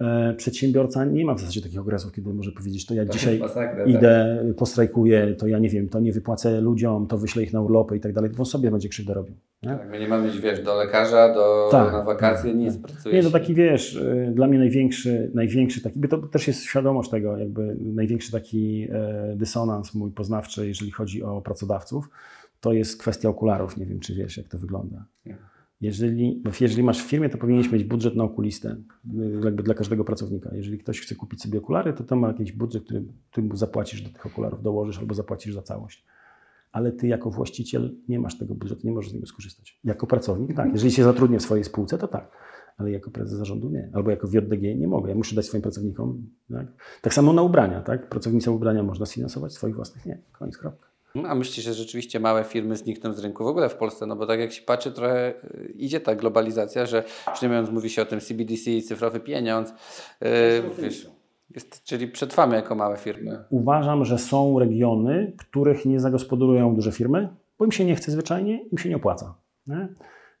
E, 0.00 0.34
przedsiębiorca 0.34 1.04
nie 1.04 1.24
ma 1.24 1.34
w 1.34 1.40
zasadzie 1.40 1.62
takich 1.62 1.80
okresów, 1.80 2.12
kiedy 2.12 2.34
może 2.34 2.52
powiedzieć, 2.52 2.86
to 2.86 2.94
ja 2.94 3.06
To 3.06 3.12
dzisiaj 3.12 3.40
tak. 3.54 3.88
idę, 3.88 4.44
postrajkuję, 4.56 5.34
to 5.34 5.46
ja 5.46 5.58
nie 5.58 5.68
wiem, 5.68 5.88
to 5.88 6.00
nie 6.00 6.12
wypłacę 6.12 6.60
ludziom, 6.60 7.06
to 7.06 7.18
wyślę 7.18 7.42
ich 7.42 7.52
na 7.52 7.60
urlopy 7.60 7.96
i 7.96 8.00
tak 8.00 8.12
dalej, 8.12 8.30
bo 8.36 8.44
sobie 8.44 8.70
będzie 8.70 8.88
krzywdę 8.88 9.14
robił. 9.14 9.34
Nie? 9.62 9.68
Tak, 9.68 9.90
my 9.90 9.98
nie 10.00 10.08
mamy 10.08 10.28
iść, 10.28 10.40
wiesz, 10.40 10.62
do 10.62 10.76
lekarza, 10.76 11.34
do, 11.34 11.68
Tak. 11.70 11.92
na 11.92 12.02
wakacje, 12.02 12.54
nic, 12.54 12.76
pracujesz. 12.76 13.16
Nie, 13.16 13.22
to 13.22 13.38
taki 13.38 13.54
wiesz, 13.54 13.94
y, 13.94 14.32
dla 14.34 14.46
mnie 14.46 14.58
największy, 14.58 15.30
największy 15.34 15.82
taki, 15.82 16.00
to 16.00 16.18
też 16.18 16.48
jest 16.48 16.62
świadomość 16.62 17.10
tego, 17.10 17.36
jakby 17.36 17.76
największy 17.80 18.32
taki 18.32 18.88
e, 18.90 19.34
dysonans 19.36 19.94
mój 19.94 20.10
poznawczy, 20.10 20.68
jeżeli 20.68 20.90
chodzi 20.90 21.22
o 21.22 21.40
pracodawców, 21.40 22.10
to 22.60 22.72
jest 22.72 23.00
kwestia 23.00 23.28
okularów. 23.28 23.76
Nie 23.76 23.86
wiem, 23.86 24.00
czy 24.00 24.14
wiesz, 24.14 24.36
jak 24.36 24.48
to 24.48 24.58
wygląda. 24.58 25.04
Nie. 25.26 25.36
Jeżeli, 25.80 26.42
jeżeli 26.60 26.82
masz 26.82 27.04
w 27.04 27.08
firmie, 27.08 27.28
to 27.28 27.38
powinieneś 27.38 27.72
mieć 27.72 27.84
budżet 27.84 28.16
na 28.16 28.24
okulistę, 28.24 28.68
y, 28.68 29.40
jakby 29.44 29.62
dla 29.62 29.74
każdego 29.74 30.04
pracownika. 30.04 30.50
Jeżeli 30.54 30.78
ktoś 30.78 31.00
chce 31.00 31.14
kupić 31.14 31.42
sobie 31.42 31.58
okulary, 31.58 31.92
to 31.92 32.04
to 32.04 32.16
ma 32.16 32.28
jakiś 32.28 32.52
budżet, 32.52 32.84
który 32.84 33.04
ty 33.32 33.42
mu 33.42 33.56
zapłacisz 33.56 34.02
do 34.02 34.10
tych 34.10 34.26
okularów, 34.26 34.62
dołożysz 34.62 34.98
albo 34.98 35.14
zapłacisz 35.14 35.54
za 35.54 35.62
całość. 35.62 36.04
Ale 36.72 36.92
ty 36.92 37.08
jako 37.08 37.30
właściciel 37.30 37.94
nie 38.08 38.18
masz 38.18 38.38
tego 38.38 38.54
budżetu, 38.54 38.86
nie 38.86 38.92
możesz 38.92 39.10
z 39.10 39.14
niego 39.14 39.26
skorzystać. 39.26 39.80
Jako 39.84 40.06
pracownik 40.06 40.56
tak. 40.56 40.72
Jeżeli 40.72 40.92
się 40.92 41.04
zatrudnię 41.04 41.38
w 41.38 41.42
swojej 41.42 41.64
spółce, 41.64 41.98
to 41.98 42.08
tak. 42.08 42.30
Ale 42.76 42.90
jako 42.90 43.10
prezes 43.10 43.38
zarządu 43.38 43.70
nie. 43.70 43.90
Albo 43.94 44.10
jako 44.10 44.28
JDG 44.32 44.62
nie 44.78 44.88
mogę. 44.88 45.08
Ja 45.10 45.16
muszę 45.16 45.36
dać 45.36 45.46
swoim 45.46 45.62
pracownikom. 45.62 46.26
Tak, 46.52 46.66
tak 47.02 47.14
samo 47.14 47.32
na 47.32 47.42
ubrania. 47.42 47.80
Tak? 47.80 48.08
Pracownica 48.08 48.50
ubrania 48.50 48.82
można 48.82 49.06
sfinansować, 49.06 49.52
swoich 49.52 49.76
własnych 49.76 50.06
nie. 50.06 50.18
Koniec, 50.32 50.58
kropka. 50.58 50.88
No, 51.14 51.28
A 51.28 51.34
myślisz, 51.34 51.64
że 51.64 51.74
rzeczywiście 51.74 52.20
małe 52.20 52.44
firmy 52.44 52.76
znikną 52.76 53.12
z 53.12 53.18
rynku 53.18 53.44
w 53.44 53.46
ogóle 53.46 53.68
w 53.68 53.74
Polsce? 53.74 54.06
No 54.06 54.16
bo 54.16 54.26
tak 54.26 54.40
jak 54.40 54.52
się 54.52 54.62
patrzy, 54.62 54.92
trochę 54.92 55.34
y, 55.44 55.72
idzie 55.76 56.00
ta 56.00 56.14
globalizacja, 56.14 56.86
że 56.86 57.04
już 57.30 57.42
nie 57.42 57.48
mówiąc, 57.48 57.70
mówi 57.70 57.90
się 57.90 58.02
o 58.02 58.04
tym 58.04 58.20
CBDC, 58.20 58.82
cyfrowy 58.82 59.20
pieniądz. 59.20 59.72
Yy, 60.20 60.28
wiesz, 60.82 61.10
jest, 61.50 61.84
czyli 61.84 62.08
przetrwamy 62.08 62.54
jako 62.56 62.74
małe 62.74 62.96
firmy. 62.96 63.44
Uważam, 63.50 64.04
że 64.04 64.18
są 64.18 64.58
regiony, 64.58 65.32
których 65.38 65.86
nie 65.86 66.00
zagospodarują 66.00 66.74
duże 66.74 66.92
firmy, 66.92 67.28
bo 67.58 67.64
im 67.64 67.72
się 67.72 67.84
nie 67.84 67.94
chce 67.94 68.12
zwyczajnie, 68.12 68.64
im 68.64 68.78
się 68.78 68.88
nie 68.88 68.96
opłaca. 68.96 69.34
Nie? 69.66 69.88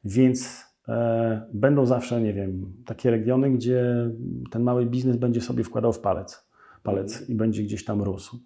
Więc 0.04 0.64
e, 0.88 1.46
będą 1.52 1.86
zawsze, 1.86 2.20
nie 2.20 2.32
wiem, 2.32 2.72
takie 2.86 3.10
regiony, 3.10 3.50
gdzie 3.50 4.10
ten 4.50 4.62
mały 4.62 4.86
biznes 4.86 5.16
będzie 5.16 5.40
sobie 5.40 5.64
wkładał 5.64 5.92
w 5.92 6.00
palec, 6.00 6.46
palec 6.82 7.28
i 7.28 7.34
będzie 7.34 7.62
gdzieś 7.62 7.84
tam 7.84 8.02
rósł. 8.02 8.38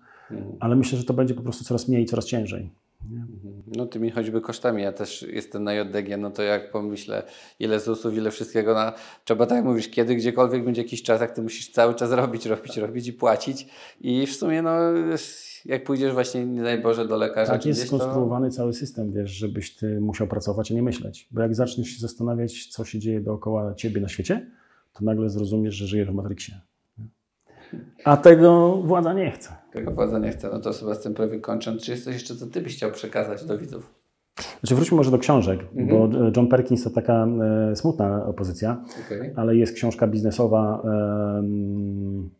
Ale 0.60 0.76
myślę, 0.76 0.98
że 0.98 1.04
to 1.04 1.14
będzie 1.14 1.34
po 1.34 1.42
prostu 1.42 1.64
coraz 1.64 1.88
mniej 1.88 2.06
coraz 2.06 2.26
ciężej. 2.26 2.70
No 3.76 3.86
tymi 3.86 4.10
choćby 4.10 4.40
kosztami. 4.40 4.82
Ja 4.82 4.92
też 4.92 5.22
jestem 5.22 5.64
na 5.64 5.74
JDG, 5.74 6.16
no 6.18 6.30
to 6.30 6.42
jak 6.42 6.70
pomyślę, 6.70 7.22
ile 7.60 7.80
ZUS-ów, 7.80 8.14
ile 8.14 8.30
wszystkiego 8.30 8.74
na... 8.74 8.92
Trzeba 9.24 9.46
tak 9.46 9.56
jak 9.56 9.64
mówisz, 9.64 9.88
kiedy, 9.88 10.14
gdziekolwiek 10.14 10.64
będzie 10.64 10.82
jakiś 10.82 11.02
czas, 11.02 11.20
jak 11.20 11.30
ty 11.30 11.42
musisz 11.42 11.70
cały 11.70 11.94
czas 11.94 12.12
robić, 12.12 12.46
robić, 12.46 12.76
robić 12.76 13.06
i 13.06 13.12
płacić. 13.12 13.66
I 14.00 14.26
w 14.26 14.34
sumie 14.34 14.62
no 14.62 14.78
jak 15.64 15.84
pójdziesz 15.84 16.12
właśnie, 16.12 16.46
nie 16.46 16.62
daj 16.62 16.82
Boże, 16.82 17.08
do 17.08 17.16
lekarza 17.16 17.52
Tak 17.52 17.66
jest 17.66 17.80
gdzieś, 17.80 17.90
to... 17.90 17.96
skonstruowany 17.96 18.50
cały 18.50 18.72
system, 18.72 19.12
wiesz, 19.12 19.30
żebyś 19.30 19.76
ty 19.76 20.00
musiał 20.00 20.26
pracować, 20.26 20.70
a 20.70 20.74
nie 20.74 20.82
myśleć. 20.82 21.28
Bo 21.30 21.42
jak 21.42 21.54
zaczniesz 21.54 21.88
się 21.88 22.00
zastanawiać, 22.00 22.66
co 22.66 22.84
się 22.84 22.98
dzieje 22.98 23.20
dookoła 23.20 23.74
ciebie 23.74 24.00
na 24.00 24.08
świecie, 24.08 24.50
to 24.92 25.04
nagle 25.04 25.30
zrozumiesz, 25.30 25.74
że 25.74 25.86
żyjesz 25.86 26.08
w 26.08 26.14
Matrixie. 26.14 26.60
A 28.04 28.16
tego 28.16 28.76
władza 28.76 29.12
nie 29.12 29.30
chce. 29.30 29.61
Tego 29.72 29.90
władza 29.90 30.18
nie 30.18 30.30
chce. 30.30 30.50
No 30.52 30.60
to 30.60 30.72
Sebastian 30.72 31.14
prawie 31.14 31.40
kończąc. 31.40 31.82
Czy 31.82 31.90
jest 31.90 32.04
coś 32.04 32.14
jeszcze, 32.14 32.36
co 32.36 32.46
ty 32.46 32.60
byś 32.60 32.76
chciał 32.76 32.90
przekazać 32.90 33.44
do 33.44 33.58
widzów? 33.58 33.94
Znaczy 34.60 34.74
wróćmy 34.74 34.96
może 34.96 35.10
do 35.10 35.18
książek, 35.18 35.60
Mhm. 35.76 35.88
bo 35.88 36.18
John 36.36 36.48
Perkins 36.48 36.84
to 36.84 36.90
taka 36.90 37.26
e, 37.72 37.76
smutna 37.76 38.26
opozycja, 38.26 38.84
Okej. 39.06 39.32
ale 39.36 39.56
jest 39.56 39.74
książka 39.74 40.06
biznesowa 40.06 40.82
em, 41.38 42.30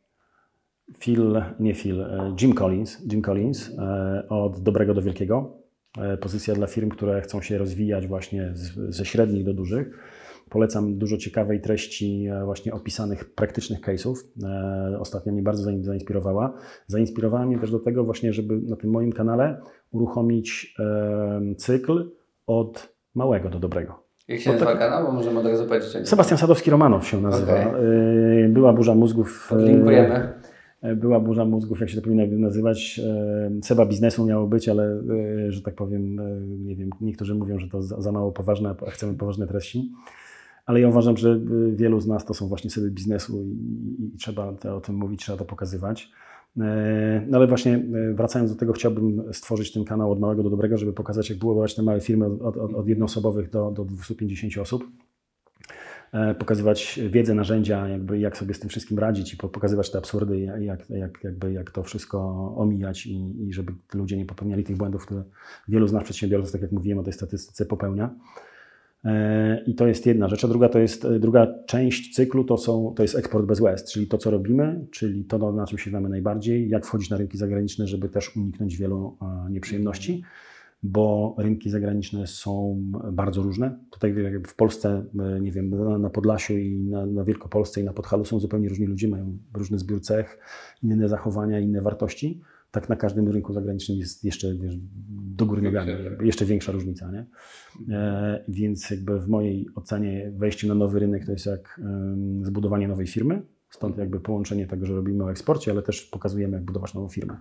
Phil, 0.98 1.42
nie 1.60 1.74
Phil, 1.74 2.00
e, 2.00 2.34
Jim 2.40 2.52
Collins, 2.54 2.98
Jim 3.12 3.22
Collins 3.22 3.70
e, 3.78 4.24
od 4.28 4.60
dobrego 4.60 4.94
do 4.94 5.02
wielkiego. 5.02 5.56
E, 5.98 6.16
Pozycja 6.16 6.54
dla 6.54 6.66
firm, 6.66 6.88
które 6.88 7.20
chcą 7.20 7.42
się 7.42 7.58
rozwijać 7.58 8.06
właśnie 8.06 8.50
z, 8.54 8.94
ze 8.96 9.04
średnich 9.04 9.44
do 9.44 9.54
dużych. 9.54 9.98
Polecam 10.52 10.98
dużo 10.98 11.16
ciekawej 11.16 11.60
treści 11.60 12.26
e, 12.26 12.44
właśnie 12.44 12.72
opisanych 12.74 13.34
praktycznych 13.34 13.80
case'ów. 13.80 14.14
E, 14.44 14.98
Ostatnio 15.00 15.32
mnie 15.32 15.42
bardzo 15.42 15.70
zain- 15.70 15.84
zainspirowała. 15.84 16.52
Zainspirowała 16.86 17.46
mnie 17.46 17.58
też 17.58 17.70
do 17.70 17.78
tego 17.78 18.04
właśnie, 18.04 18.32
żeby 18.32 18.58
na 18.60 18.76
tym 18.76 18.90
moim 18.90 19.12
kanale 19.12 19.60
uruchomić 19.90 20.74
em, 20.78 21.56
cykl 21.56 22.10
od 22.46 22.92
małego 23.14 23.50
do 23.50 23.58
dobrego. 23.58 24.02
Jak 24.28 24.40
się 24.40 24.52
nazywa 24.52 24.70
tak- 24.70 24.78
kanał? 24.78 25.06
Bo 25.06 25.12
możemy 25.12 25.40
od 25.40 25.46
razu 25.46 25.66
powiedzieć. 25.66 25.94
nim. 25.94 26.06
Sebastian 26.06 26.38
Sadowski-Romanow 26.38 27.02
się 27.02 27.20
nazywa. 27.20 27.52
Okej. 27.52 27.66
Y, 28.44 28.48
Była 28.48 28.72
burza 28.72 28.94
mózgów. 28.94 29.46
y, 29.46 29.54
Podlinkujemy. 29.54 30.32
Była 30.96 31.20
burza 31.20 31.44
mózgów, 31.44 31.80
jak 31.80 31.90
się 31.90 31.96
to 31.96 32.02
powinno 32.02 32.26
nazywać. 32.38 33.00
Seba 33.62 33.86
biznesu 33.86 34.26
miało 34.26 34.46
być, 34.46 34.68
ale 34.68 35.02
że 35.48 35.62
tak 35.62 35.74
powiem, 35.74 36.16
nie 36.64 36.76
wiem, 36.76 36.90
niektórzy 37.00 37.34
mówią, 37.34 37.58
że 37.58 37.68
to 37.68 37.82
za 37.82 38.12
mało 38.12 38.32
poważne, 38.32 38.74
a 38.86 38.90
chcemy 38.90 39.14
poważne 39.14 39.46
treści. 39.46 39.92
Ale 40.66 40.80
ja 40.80 40.88
uważam, 40.88 41.16
że 41.16 41.30
y, 41.30 41.72
wielu 41.76 42.00
z 42.00 42.06
nas 42.06 42.24
to 42.24 42.34
są 42.34 42.48
właśnie 42.48 42.70
Seby 42.70 42.90
biznesu 42.90 43.42
i, 43.42 43.96
i, 44.14 44.16
trzeba 44.18 44.52
te, 44.52 44.74
o 44.74 44.80
tym 44.80 44.94
mówić, 44.96 45.20
trzeba 45.20 45.38
to 45.38 45.44
pokazywać. 45.44 46.10
E, 46.60 47.26
No 47.28 47.38
ale 47.38 47.46
właśnie 47.46 47.74
e, 47.74 48.14
wracając 48.14 48.52
do 48.52 48.58
tego, 48.58 48.72
chciałbym 48.72 49.22
stworzyć 49.32 49.72
ten 49.72 49.84
kanał 49.84 50.12
od 50.12 50.20
małego 50.20 50.42
do 50.42 50.50
dobrego, 50.50 50.78
żeby 50.78 50.92
pokazać, 50.92 51.30
jak 51.30 51.38
budować 51.38 51.74
te 51.74 51.82
małe 51.82 52.00
firmy 52.00 52.26
od, 52.26 52.56
od, 52.56 52.74
od 52.74 52.88
jednoosobowych 52.88 53.50
do, 53.50 53.70
do 53.70 53.84
250 53.84 54.58
osób. 54.58 54.84
E, 56.12 56.34
Pokazywać 56.34 57.00
wiedzę, 57.10 57.34
narzędzia, 57.34 57.88
jakby 57.88 58.18
jak 58.18 58.36
sobie 58.36 58.54
z 58.54 58.60
tym 58.60 58.68
wszystkim 58.68 58.98
radzić 58.98 59.34
i 59.34 59.36
po- 59.36 59.48
pokazywać 59.48 59.90
te 59.90 59.98
absurdy, 59.98 60.40
jak, 60.40 60.90
jak, 60.90 61.24
jakby 61.24 61.52
jak 61.52 61.70
to 61.70 61.82
wszystko 61.82 62.18
omijać 62.56 63.06
i, 63.06 63.46
i 63.48 63.52
żeby 63.52 63.72
ludzie 63.94 64.16
nie 64.16 64.26
popełniali 64.26 64.64
tych 64.64 64.76
błędów, 64.76 65.06
które 65.06 65.22
wielu 65.68 65.88
z 65.88 65.92
nas 65.92 66.04
przedsiębiorców, 66.04 66.52
tak 66.52 66.62
jak 66.62 66.72
mówiłem 66.72 66.98
o 66.98 67.02
tej 67.02 67.12
statystyce, 67.12 67.66
popełnia. 67.66 68.14
E, 69.04 69.62
I 69.66 69.74
to 69.74 69.86
jest 69.86 70.06
jedna 70.06 70.28
rzecz. 70.28 70.44
A 70.44 70.48
druga 70.48 70.68
to 70.68 70.78
jest 70.78 71.04
e, 71.04 71.18
druga 71.18 71.54
część 71.66 72.14
cyklu 72.14 72.44
to, 72.44 72.58
są, 72.58 72.94
to 72.96 73.02
jest 73.02 73.14
eksport 73.14 73.46
bez 73.46 73.60
łez, 73.60 73.92
czyli 73.92 74.06
to, 74.06 74.18
co 74.18 74.30
robimy, 74.30 74.86
czyli 74.90 75.24
to, 75.24 75.52
na 75.52 75.66
czym 75.66 75.78
się 75.78 75.90
znamy 75.90 76.08
najbardziej, 76.08 76.68
jak 76.68 76.86
wchodzić 76.86 77.10
na 77.10 77.16
rynki 77.16 77.38
zagraniczne, 77.38 77.86
żeby 77.86 78.08
też 78.08 78.36
uniknąć 78.36 78.76
wielu 78.76 79.16
e, 79.22 79.50
nieprzyjemności, 79.50 80.22
bo 80.82 81.34
rynki 81.38 81.70
zagraniczne 81.70 82.26
są 82.26 82.82
bardzo 83.12 83.42
różne. 83.42 83.78
Tutaj 83.90 84.14
w 84.46 84.54
Polsce, 84.54 85.04
nie 85.40 85.52
wiem, 85.52 86.00
na 86.00 86.10
Podlasiu 86.10 86.58
i 86.58 86.78
na, 86.78 87.06
na 87.06 87.24
Wielkopolsce 87.24 87.80
i 87.80 87.84
na 87.84 87.92
Podhalu 87.92 88.24
są 88.24 88.40
zupełnie 88.40 88.68
różni 88.68 88.86
ludzie, 88.86 89.08
mają 89.08 89.38
różny 89.54 89.78
zbiór 89.78 90.00
cech, 90.00 90.38
inne 90.82 91.08
zachowania, 91.08 91.60
inne 91.60 91.82
wartości. 91.82 92.40
Tak 92.72 92.88
na 92.88 92.96
każdym 92.96 93.28
rynku 93.28 93.52
zagranicznym 93.52 93.98
jest 93.98 94.24
jeszcze 94.24 94.54
wiesz, 94.54 94.74
do 95.10 95.46
góry 95.46 95.62
nogami, 95.62 95.92
jeszcze 96.22 96.44
większa 96.44 96.72
różnica. 96.72 97.10
Nie? 97.12 97.26
E, 97.96 98.44
więc 98.48 98.90
jakby 98.90 99.20
w 99.20 99.28
mojej 99.28 99.68
ocenie 99.74 100.32
wejście 100.36 100.68
na 100.68 100.74
nowy 100.74 101.00
rynek 101.00 101.26
to 101.26 101.32
jest 101.32 101.46
jak 101.46 101.80
zbudowanie 102.42 102.88
nowej 102.88 103.06
firmy. 103.06 103.42
Stąd 103.70 103.98
jakby 103.98 104.20
połączenie 104.20 104.66
tego, 104.66 104.86
że 104.86 104.94
robimy 104.94 105.24
o 105.24 105.30
eksporcie, 105.30 105.70
ale 105.70 105.82
też 105.82 106.02
pokazujemy, 106.02 106.56
jak 106.56 106.64
budować 106.64 106.94
nową 106.94 107.08
firmę. 107.08 107.36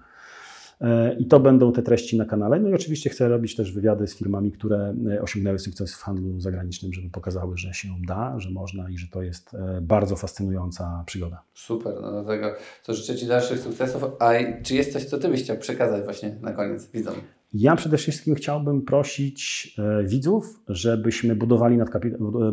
E, 0.82 1.13
I 1.19 1.25
to 1.25 1.39
będą 1.39 1.71
te 1.71 1.82
treści 1.82 2.17
na 2.17 2.25
kanale. 2.25 2.59
No 2.59 2.69
i 2.69 2.73
oczywiście 2.73 3.09
chcę 3.09 3.29
robić 3.29 3.55
też 3.55 3.71
wywiady 3.71 4.07
z 4.07 4.15
firmami, 4.15 4.51
które 4.51 4.95
e, 5.11 5.21
osiągnęły 5.21 5.59
sukces 5.59 5.93
w 5.95 6.01
handlu 6.01 6.39
zagranicznym, 6.39 6.93
żeby 6.93 7.09
pokazały, 7.09 7.57
że 7.57 7.73
się 7.73 7.88
da, 8.07 8.39
że 8.39 8.49
można 8.49 8.89
i 8.89 8.97
że 8.97 9.07
to 9.07 9.21
jest 9.21 9.53
e, 9.53 9.82
bardzo 9.82 10.15
fascynująca 10.15 11.03
przygoda. 11.05 11.43
Super, 11.53 11.93
no 12.01 12.11
do 12.11 12.23
tego 12.23 12.53
to 12.86 12.93
życzę 12.93 13.15
Ci 13.15 13.27
dalszych 13.27 13.59
sukcesów. 13.59 14.03
A 14.19 14.32
czy 14.63 14.75
jest 14.75 14.93
coś, 14.93 15.05
co 15.05 15.17
Ty 15.17 15.29
byś 15.29 15.43
chciał 15.43 15.57
przekazać 15.57 16.03
właśnie 16.03 16.36
na 16.41 16.53
koniec 16.53 16.91
widzom? 16.91 17.15
Ja 17.53 17.75
przede 17.75 17.97
wszystkim 17.97 18.36
chciałbym 18.36 18.82
prosić 18.82 19.75
widzów, 20.05 20.59
żebyśmy 20.67 21.36
budowali, 21.36 21.77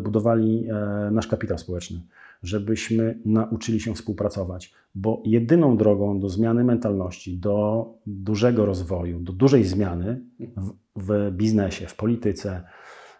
budowali 0.01 0.67
nasz 1.11 1.27
kapitał 1.27 1.57
społeczny, 1.57 2.01
żebyśmy 2.43 3.19
nauczyli 3.25 3.79
się 3.79 3.93
współpracować, 3.93 4.73
bo 4.95 5.23
jedyną 5.25 5.77
drogą 5.77 6.19
do 6.19 6.29
zmiany 6.29 6.63
mentalności, 6.63 7.37
do 7.37 7.85
dużego 8.05 8.65
rozwoju, 8.65 9.19
do 9.19 9.33
dużej 9.33 9.63
zmiany 9.63 10.21
w, 10.57 10.73
w 10.95 11.31
biznesie, 11.31 11.87
w 11.87 11.95
polityce, 11.95 12.63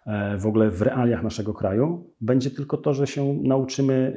e, 0.06 0.38
w 0.38 0.46
ogóle 0.46 0.70
w 0.70 0.82
realiach 0.82 1.22
naszego 1.22 1.54
kraju, 1.54 2.10
będzie 2.20 2.50
tylko 2.50 2.76
to, 2.76 2.94
że 2.94 3.06
się 3.06 3.34
nauczymy 3.42 4.16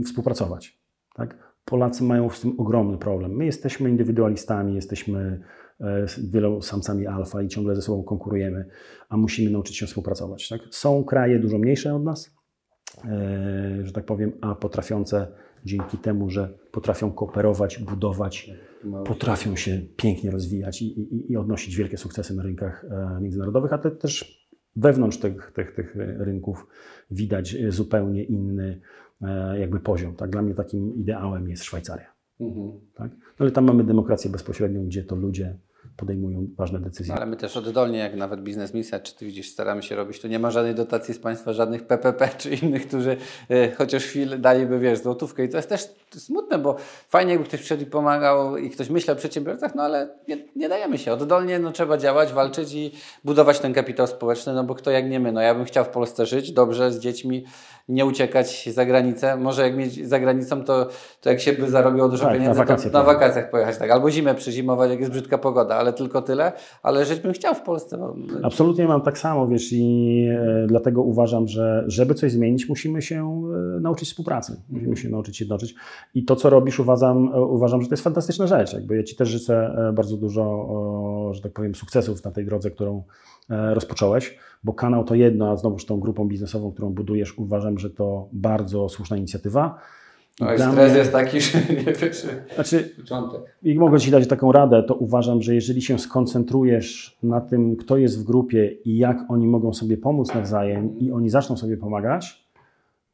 e, 0.00 0.02
współpracować. 0.02 0.78
Tak? 1.14 1.48
Polacy 1.64 2.04
mają 2.04 2.30
z 2.30 2.40
tym 2.40 2.54
ogromny 2.58 2.98
problem. 2.98 3.36
My 3.36 3.44
jesteśmy 3.44 3.90
indywidualistami, 3.90 4.74
jesteśmy 4.74 5.40
e, 5.80 6.08
z 6.08 6.30
wielu 6.30 6.62
samcami 6.62 7.06
alfa 7.06 7.42
i 7.42 7.48
ciągle 7.48 7.76
ze 7.76 7.82
sobą 7.82 8.02
konkurujemy, 8.02 8.64
a 9.08 9.16
musimy 9.16 9.50
nauczyć 9.50 9.76
się 9.76 9.86
współpracować. 9.86 10.48
Tak? 10.48 10.60
Są 10.70 11.04
kraje 11.04 11.38
dużo 11.38 11.58
mniejsze 11.58 11.94
od 11.94 12.04
nas, 12.04 12.37
że 13.82 13.92
tak 13.92 14.04
powiem, 14.04 14.32
a 14.40 14.54
potrafiące 14.54 15.26
dzięki 15.64 15.98
temu, 15.98 16.30
że 16.30 16.58
potrafią 16.72 17.12
kooperować, 17.12 17.78
budować, 17.78 18.50
potrafią 19.04 19.56
się 19.56 19.80
pięknie 19.96 20.30
rozwijać 20.30 20.82
i, 20.82 21.00
i, 21.00 21.32
i 21.32 21.36
odnosić 21.36 21.76
wielkie 21.76 21.96
sukcesy 21.96 22.34
na 22.34 22.42
rynkach 22.42 22.84
e, 22.90 23.20
międzynarodowych, 23.20 23.72
a 23.72 23.78
te 23.78 23.90
też 23.90 24.38
wewnątrz 24.76 25.18
tych, 25.18 25.52
tych, 25.54 25.74
tych 25.74 25.96
rynków 26.18 26.66
widać 27.10 27.56
zupełnie 27.68 28.24
inny 28.24 28.80
e, 29.22 29.58
jakby 29.60 29.80
poziom. 29.80 30.16
Tak? 30.16 30.30
Dla 30.30 30.42
mnie 30.42 30.54
takim 30.54 30.94
ideałem 30.94 31.48
jest 31.48 31.64
Szwajcaria. 31.64 32.14
Mhm. 32.40 32.72
Tak? 32.94 33.10
No 33.12 33.36
ale 33.38 33.50
tam 33.50 33.64
mamy 33.64 33.84
demokrację 33.84 34.30
bezpośrednią, 34.30 34.86
gdzie 34.86 35.04
to 35.04 35.16
ludzie 35.16 35.58
podejmują 35.96 36.46
ważne 36.56 36.80
decyzje. 36.80 37.14
No, 37.14 37.20
ale 37.20 37.30
my 37.30 37.36
też 37.36 37.56
oddolnie, 37.56 37.98
jak 37.98 38.16
nawet 38.16 38.40
biznes 38.40 38.74
misja, 38.74 39.00
czy 39.00 39.14
Ty 39.14 39.26
widzisz, 39.26 39.50
staramy 39.50 39.82
się 39.82 39.96
robić. 39.96 40.20
Tu 40.20 40.28
nie 40.28 40.38
ma 40.38 40.50
żadnej 40.50 40.74
dotacji 40.74 41.14
z 41.14 41.18
państwa, 41.18 41.52
żadnych 41.52 41.86
PPP 41.86 42.28
czy 42.38 42.50
innych, 42.50 42.88
którzy 42.88 43.16
e, 43.50 43.72
chociaż 43.72 44.04
chwilę 44.04 44.38
daliby, 44.38 44.78
wiesz, 44.78 44.98
złotówkę. 44.98 45.44
I 45.44 45.48
to 45.48 45.56
jest 45.56 45.68
też 45.68 45.88
smutne, 46.10 46.58
bo 46.58 46.76
fajnie 47.08 47.32
jakby 47.32 47.48
ktoś 47.48 47.60
przyszedł 47.60 47.82
i 47.82 47.86
pomagał 47.86 48.56
i 48.56 48.70
ktoś 48.70 48.90
myślał 48.90 49.16
o 49.16 49.18
przedsiębiorcach, 49.18 49.74
no 49.74 49.82
ale 49.82 50.08
nie, 50.28 50.38
nie 50.56 50.68
dajemy 50.68 50.98
się. 50.98 51.12
Oddolnie 51.12 51.58
no, 51.58 51.72
trzeba 51.72 51.98
działać, 51.98 52.32
walczyć 52.32 52.72
i 52.72 52.92
budować 53.24 53.60
ten 53.60 53.74
kapitał 53.74 54.06
społeczny, 54.06 54.52
no 54.52 54.64
bo 54.64 54.74
kto 54.74 54.90
jak 54.90 55.10
nie 55.10 55.20
my. 55.20 55.32
No 55.32 55.40
ja 55.40 55.54
bym 55.54 55.64
chciał 55.64 55.84
w 55.84 55.88
Polsce 55.88 56.26
żyć 56.26 56.52
dobrze 56.52 56.92
z 56.92 56.98
dziećmi, 56.98 57.44
nie 57.88 58.06
uciekać 58.06 58.68
za 58.72 58.86
granicę. 58.86 59.36
Może 59.36 59.62
jak 59.62 59.76
mieć 59.76 60.08
za 60.08 60.20
granicą, 60.20 60.64
to, 60.64 60.88
to 61.20 61.30
jak 61.30 61.40
się 61.40 61.52
by 61.52 61.70
zarobiło 61.70 62.08
dużo 62.08 62.24
Tak, 62.24 62.32
na 62.32 62.38
pieniędzy, 62.38 62.58
wakacje 62.58 62.90
to 62.90 62.98
na 62.98 63.04
wakacjach 63.04 63.50
pojechać, 63.50 63.78
tak. 63.78 63.90
Albo 63.90 64.10
zimę 64.10 64.34
przezimować, 64.34 64.90
jak 64.90 65.00
jest 65.00 65.12
brzydka 65.12 65.38
pogoda, 65.38 65.74
ale 65.74 65.92
tylko 65.92 66.22
tyle. 66.22 66.52
Ale 66.82 67.04
żyć 67.04 67.20
bym 67.20 67.32
chciał 67.32 67.54
w 67.54 67.62
Polsce. 67.62 67.98
Bo... 67.98 68.14
Absolutnie 68.42 68.88
mam 68.88 69.00
tak 69.00 69.18
samo, 69.18 69.48
wiesz, 69.48 69.72
i 69.72 70.26
e, 70.30 70.66
dlatego 70.66 71.02
uważam, 71.02 71.48
że 71.48 71.84
żeby 71.86 72.14
coś 72.14 72.32
zmienić, 72.32 72.68
musimy 72.68 73.02
się 73.02 73.42
e, 73.76 73.80
nauczyć 73.80 74.08
współpracy, 74.08 74.62
musimy 74.70 74.96
się 74.96 75.08
nauczyć 75.08 75.40
jednoczyć. 75.40 75.74
I 76.14 76.24
to, 76.24 76.36
co 76.36 76.50
robisz, 76.50 76.80
uważam, 76.80 77.30
e, 77.34 77.40
uważam 77.40 77.82
że 77.82 77.88
to 77.88 77.92
jest 77.92 78.04
fantastyczna 78.04 78.46
rzecz. 78.46 78.72
Jakby 78.72 78.96
ja 78.96 79.02
Ci 79.02 79.16
też 79.16 79.28
życzę 79.28 79.76
bardzo 79.92 80.16
dużo, 80.16 80.68
że 81.32 81.42
tak 81.42 81.52
powiem, 81.52 81.74
sukcesów 81.74 82.24
na 82.24 82.30
tej 82.30 82.44
drodze, 82.44 82.70
którą 82.70 83.02
rozpocząłeś, 83.48 84.38
bo 84.64 84.72
kanał 84.72 85.04
to 85.04 85.14
jedno, 85.14 85.50
a 85.50 85.56
znowuż 85.56 85.86
tą 85.86 86.00
grupą 86.00 86.28
biznesową, 86.28 86.72
którą 86.72 86.90
budujesz, 86.90 87.38
uważam, 87.38 87.77
że 87.78 87.90
to 87.90 88.28
bardzo 88.32 88.88
słuszna 88.88 89.16
inicjatywa. 89.16 89.78
No 90.40 90.54
i 90.54 90.58
stres 90.58 90.96
jest 90.96 91.12
taki, 91.12 91.40
że 91.40 91.58
nie 91.58 91.92
wiesz. 91.92 92.26
Znaczy, 92.54 92.94
Początek. 92.96 93.40
i 93.62 93.78
mogę 93.78 94.00
Ci 94.00 94.10
dać 94.10 94.28
taką 94.28 94.52
radę, 94.52 94.82
to 94.82 94.94
uważam, 94.94 95.42
że 95.42 95.54
jeżeli 95.54 95.82
się 95.82 95.98
skoncentrujesz 95.98 97.18
na 97.22 97.40
tym, 97.40 97.76
kto 97.76 97.96
jest 97.96 98.20
w 98.20 98.24
grupie 98.24 98.72
i 98.84 98.98
jak 98.98 99.18
oni 99.28 99.46
mogą 99.46 99.74
sobie 99.74 99.96
pomóc 99.96 100.34
nawzajem 100.34 100.98
i 100.98 101.12
oni 101.12 101.30
zaczną 101.30 101.56
sobie 101.56 101.76
pomagać, 101.76 102.48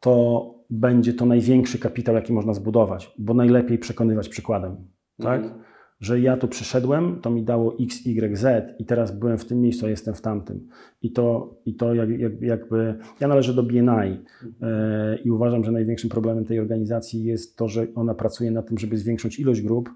to 0.01 0.45
będzie 0.71 1.15
to 1.15 1.27
największy 1.27 1.79
kapitał, 1.79 2.15
jaki 2.15 2.33
można 2.33 2.55
zbudować, 2.55 3.15
bo 3.19 3.35
najlepiej 3.35 3.79
przekonywać 3.79 4.29
przykładem. 4.29 4.77
Tak? 5.23 5.43
Mhm. 5.43 5.62
Że 6.01 6.20
ja 6.20 6.36
tu 6.36 6.49
przyszedłem, 6.49 7.20
to 7.20 7.30
mi 7.30 7.42
dało 7.42 7.76
X, 7.80 8.07
Y, 8.07 8.36
Z 8.36 8.74
i 8.80 8.84
teraz 8.84 9.18
byłem 9.18 9.38
w 9.38 9.45
tym 9.45 9.61
miejscu, 9.61 9.86
a 9.86 9.88
jestem 9.88 10.14
w 10.14 10.20
tamtym. 10.20 10.68
I 11.03 11.12
to, 11.12 11.55
i 11.66 11.74
to 11.74 11.95
jak, 11.95 12.11
jak, 12.11 12.42
jakby. 12.42 12.95
Ja 13.20 13.28
należę 13.28 13.55
do 13.55 13.62
BNI 13.62 14.24
e, 14.62 15.18
i 15.24 15.30
uważam, 15.30 15.64
że 15.64 15.72
największym 15.72 16.11
problemem 16.11 16.45
tej 16.45 16.61
organizacji 16.61 17.24
jest 17.24 17.57
to, 17.57 17.68
że 17.68 17.86
ona 17.95 18.14
pracuje 18.14 18.51
na 18.51 18.62
tym, 18.62 18.78
żeby 18.78 18.99
zwiększyć 18.99 19.40
ilość 19.40 19.62
grup, 19.62 19.90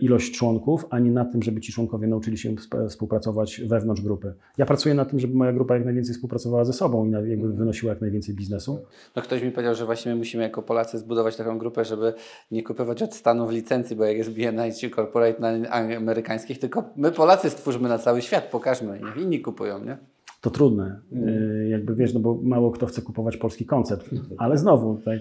ilość 0.00 0.32
członków, 0.38 0.86
a 0.90 0.98
nie 0.98 1.10
na 1.10 1.24
tym, 1.24 1.42
żeby 1.42 1.60
ci 1.60 1.72
członkowie 1.72 2.06
nauczyli 2.06 2.38
się 2.38 2.50
sp- 2.66 2.86
współpracować 2.88 3.60
wewnątrz 3.66 4.02
grupy. 4.02 4.34
Ja 4.58 4.66
pracuję 4.66 4.94
na 4.94 5.04
tym, 5.04 5.18
żeby 5.20 5.34
moja 5.34 5.52
grupa 5.52 5.74
jak 5.76 5.84
najwięcej 5.84 6.14
współpracowała 6.14 6.64
ze 6.64 6.72
sobą 6.72 7.06
i 7.06 7.10
jakby 7.30 7.52
wynosiła 7.52 7.92
jak 7.92 8.00
najwięcej 8.00 8.34
biznesu. 8.34 8.78
No 9.16 9.22
ktoś 9.22 9.42
mi 9.42 9.50
powiedział, 9.50 9.74
że 9.74 9.86
właśnie 9.86 10.12
my 10.12 10.18
musimy 10.18 10.42
jako 10.42 10.62
Polacy 10.62 10.98
zbudować 10.98 11.36
taką 11.36 11.58
grupę, 11.58 11.84
żeby 11.84 12.14
nie 12.50 12.62
kupować 12.62 13.02
od 13.02 13.14
Stanów 13.14 13.50
licencji, 13.50 13.96
bo 13.96 14.04
jak 14.04 14.16
jest 14.16 14.30
BNI 14.30 14.72
czy 14.80 14.90
Corporate 14.90 15.40
na 15.60 15.68
amerykańskich, 15.96 16.58
tylko 16.58 16.84
my 16.96 17.12
Polacy 17.12 17.50
stwórzmy 17.50 17.88
na 17.88 17.98
cały 17.98 18.22
świat, 18.22 18.44
pokażmy, 18.44 19.00
niech 19.04 19.16
inni 19.24 19.40
kupują, 19.40 19.84
nie? 19.84 19.96
to 20.40 20.50
trudne. 20.50 21.00
Y, 21.12 21.68
Jakby 21.68 21.94
wiesz, 21.94 22.14
no 22.14 22.20
bo 22.20 22.38
mało 22.42 22.70
kto 22.70 22.86
chce 22.86 23.02
kupować 23.02 23.36
polski 23.36 23.64
koncept, 23.66 24.10
ale 24.38 24.58
znowu, 24.58 25.00
tak, 25.04 25.18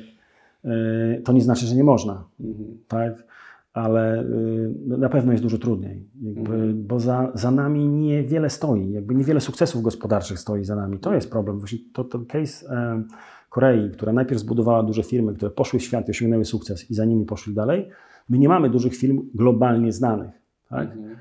y, 0.65 1.21
to 1.25 1.33
nie 1.33 1.41
znaczy, 1.41 1.65
że 1.65 1.75
nie 1.75 1.83
można, 1.83 2.23
tak, 2.87 3.13
ale 3.75 4.23
y, 4.23 4.73
no 4.87 4.97
na 4.97 5.09
pewno 5.09 5.31
jest 5.31 5.43
dużo 5.43 5.57
trudniej, 5.57 6.09
jakby, 6.21 6.73
bo 6.73 6.99
za, 6.99 7.31
za 7.33 7.51
nami 7.51 7.87
niewiele 7.87 8.49
stoi, 8.49 8.91
jakby 8.91 9.15
niewiele 9.15 9.41
sukcesów 9.41 9.81
gospodarczych 9.81 10.39
stoi 10.39 10.63
za 10.63 10.75
nami. 10.75 10.99
To 10.99 11.13
jest 11.13 11.31
problem. 11.31 11.59
Właśnie 11.59 11.79
to, 11.93 12.03
to 12.03 12.19
case 12.19 12.69
e, 12.69 13.03
Korei, 13.49 13.91
która 13.91 14.13
najpierw 14.13 14.41
zbudowała 14.41 14.83
duże 14.83 15.03
firmy, 15.03 15.33
które 15.33 15.51
poszły 15.51 15.79
w 15.79 15.83
świat 15.83 16.07
i 16.07 16.11
osiągnęły 16.11 16.45
sukces 16.45 16.91
i 16.91 16.93
za 16.93 17.05
nimi 17.05 17.25
poszli 17.25 17.53
dalej. 17.53 17.89
My 18.29 18.37
nie 18.37 18.49
mamy 18.49 18.69
dużych 18.69 18.95
firm 18.95 19.29
globalnie 19.33 19.91
znanych, 19.91 20.41
tak? 20.69 20.87
E, 20.87 21.15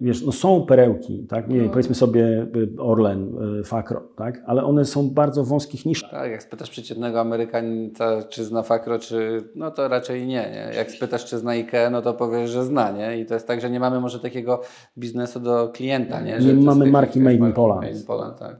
wiesz, 0.00 0.26
no 0.26 0.32
są 0.32 0.62
perełki, 0.66 1.26
tak? 1.28 1.48
Nie 1.48 1.62
No. 1.62 1.70
powiedzmy 1.70 1.94
sobie 1.94 2.46
y, 2.56 2.68
Orlen, 2.78 3.34
y, 3.60 3.64
Fakro, 3.64 4.00
tak? 4.16 4.42
Ale 4.46 4.64
one 4.64 4.84
są 4.84 5.10
bardzo 5.10 5.44
wąskich 5.44 5.86
niszach. 5.86 6.10
Tak, 6.10 6.30
jak 6.30 6.42
spytasz 6.42 6.70
przeciętnego 6.70 7.20
Amerykanina, 7.20 8.22
czy 8.28 8.44
zna 8.44 8.62
Fakro, 8.62 8.98
czy 8.98 9.42
no 9.54 9.70
to 9.70 9.88
raczej 9.88 10.20
nie, 10.20 10.50
nie. 10.50 10.70
Jak 10.76 10.90
spytasz, 10.90 11.24
czy 11.24 11.38
zna 11.38 11.50
IKEA, 11.50 11.90
no 11.92 12.02
to 12.02 12.14
powiesz, 12.14 12.50
że 12.50 12.64
zna, 12.64 12.90
nie? 12.90 13.20
I 13.20 13.26
to 13.26 13.34
jest 13.34 13.46
tak, 13.46 13.60
że 13.60 13.70
nie 13.70 13.80
mamy 13.80 14.00
może 14.00 14.20
takiego 14.20 14.60
biznesu 14.98 15.40
do 15.40 15.68
klienta, 15.68 16.20
nie? 16.20 16.40
Że 16.40 16.54
Nie 16.54 16.64
mamy 16.64 16.86
marki 16.86 17.20
Made 17.20 17.36
in 17.36 17.52
Poland. 17.52 17.80
Made 17.82 17.92
in 17.96 18.06
Poland, 18.06 18.38
tak. 18.38 18.56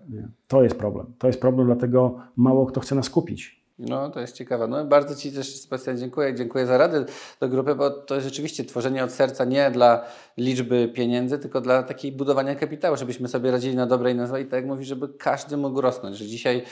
To 0.48 0.62
jest 0.62 0.78
problem. 0.78 1.06
To 1.18 1.26
jest 1.26 1.40
problem, 1.40 1.66
dlatego 1.66 2.18
mało 2.36 2.66
kto 2.66 2.80
chce 2.80 2.94
nas 2.94 3.10
kupić. 3.10 3.59
No, 3.80 4.10
to 4.10 4.20
jest 4.20 4.36
ciekawe. 4.36 4.68
No, 4.68 4.84
bardzo 4.84 5.16
Ci 5.16 5.32
też 5.32 5.60
Sebastian 5.60 5.98
dziękuję. 5.98 6.34
Dziękuję 6.34 6.66
za 6.66 6.78
radę 6.78 7.04
do 7.40 7.48
grupy, 7.48 7.74
bo 7.74 7.90
to 7.90 8.14
jest 8.14 8.26
rzeczywiście 8.26 8.64
tworzenie 8.64 9.04
od 9.04 9.12
serca 9.12 9.44
nie 9.44 9.70
dla 9.70 10.04
liczby 10.36 10.88
pieniędzy, 10.88 11.38
tylko 11.38 11.60
dla 11.60 11.82
takiej 11.82 12.12
budowania 12.12 12.54
kapitału, 12.54 12.96
żebyśmy 12.96 13.28
sobie 13.28 13.50
radzili 13.50 13.76
na 13.76 13.86
dobre 13.86 14.10
i 14.10 14.14
na 14.14 14.26
złe 14.26 14.40
i 14.40 14.44
tak 14.44 14.52
jak 14.52 14.66
mówisz, 14.66 14.88
żeby 14.88 15.08
każdy 15.08 15.56
mógł 15.56 15.80
rosnąć, 15.80 16.16
że 16.16 16.26
dzisiaj 16.26 16.62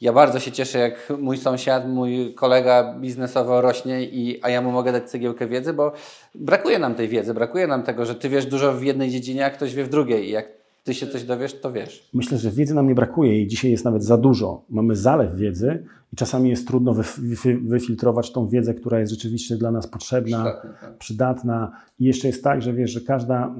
ja 0.00 0.12
bardzo 0.12 0.40
się 0.40 0.52
cieszę, 0.52 0.78
jak 0.78 1.10
mój 1.18 1.38
sąsiad, 1.38 1.88
mój 1.88 2.34
kolega 2.34 2.94
biznesowo 3.00 3.60
rośnie, 3.60 4.02
i, 4.02 4.40
a 4.42 4.50
ja 4.50 4.62
mu 4.62 4.70
mogę 4.72 4.92
dać 4.92 5.10
cegiełkę 5.10 5.46
wiedzy, 5.46 5.72
bo 5.72 5.92
brakuje 6.34 6.78
nam 6.78 6.94
tej 6.94 7.08
wiedzy, 7.08 7.34
brakuje 7.34 7.66
nam 7.66 7.82
tego, 7.82 8.04
że 8.04 8.14
ty 8.14 8.28
wiesz 8.28 8.46
dużo 8.46 8.72
w 8.72 8.82
jednej 8.82 9.10
dziedzinie, 9.10 9.46
a 9.46 9.50
ktoś 9.50 9.74
wie 9.74 9.84
w 9.84 9.88
drugiej 9.88 10.28
i 10.28 10.30
jak 10.30 10.57
ty 10.88 10.94
się 10.94 11.06
coś 11.06 11.24
dowiesz, 11.24 11.60
to 11.60 11.72
wiesz. 11.72 12.10
Myślę, 12.14 12.38
że 12.38 12.50
wiedzy 12.50 12.74
nam 12.74 12.88
nie 12.88 12.94
brakuje 12.94 13.42
i 13.42 13.46
dzisiaj 13.46 13.70
jest 13.70 13.84
nawet 13.84 14.04
za 14.04 14.16
dużo. 14.18 14.64
Mamy 14.70 14.96
zalew 14.96 15.34
wiedzy 15.36 15.84
i 16.12 16.16
czasami 16.16 16.50
jest 16.50 16.66
trudno 16.68 16.94
wyf- 16.94 17.20
wy- 17.20 17.58
wyfiltrować 17.68 18.32
tą 18.32 18.48
wiedzę, 18.48 18.74
która 18.74 19.00
jest 19.00 19.12
rzeczywiście 19.12 19.56
dla 19.56 19.70
nas 19.70 19.86
potrzebna, 19.86 20.38
Przydatna, 20.44 20.70
tak. 20.80 20.98
przydatna. 20.98 21.72
I 22.00 22.04
jeszcze 22.04 22.26
jest 22.26 22.44
tak, 22.44 22.62
że 22.62 22.72
wiesz, 22.72 22.90
że 22.90 23.00
każda 23.00 23.54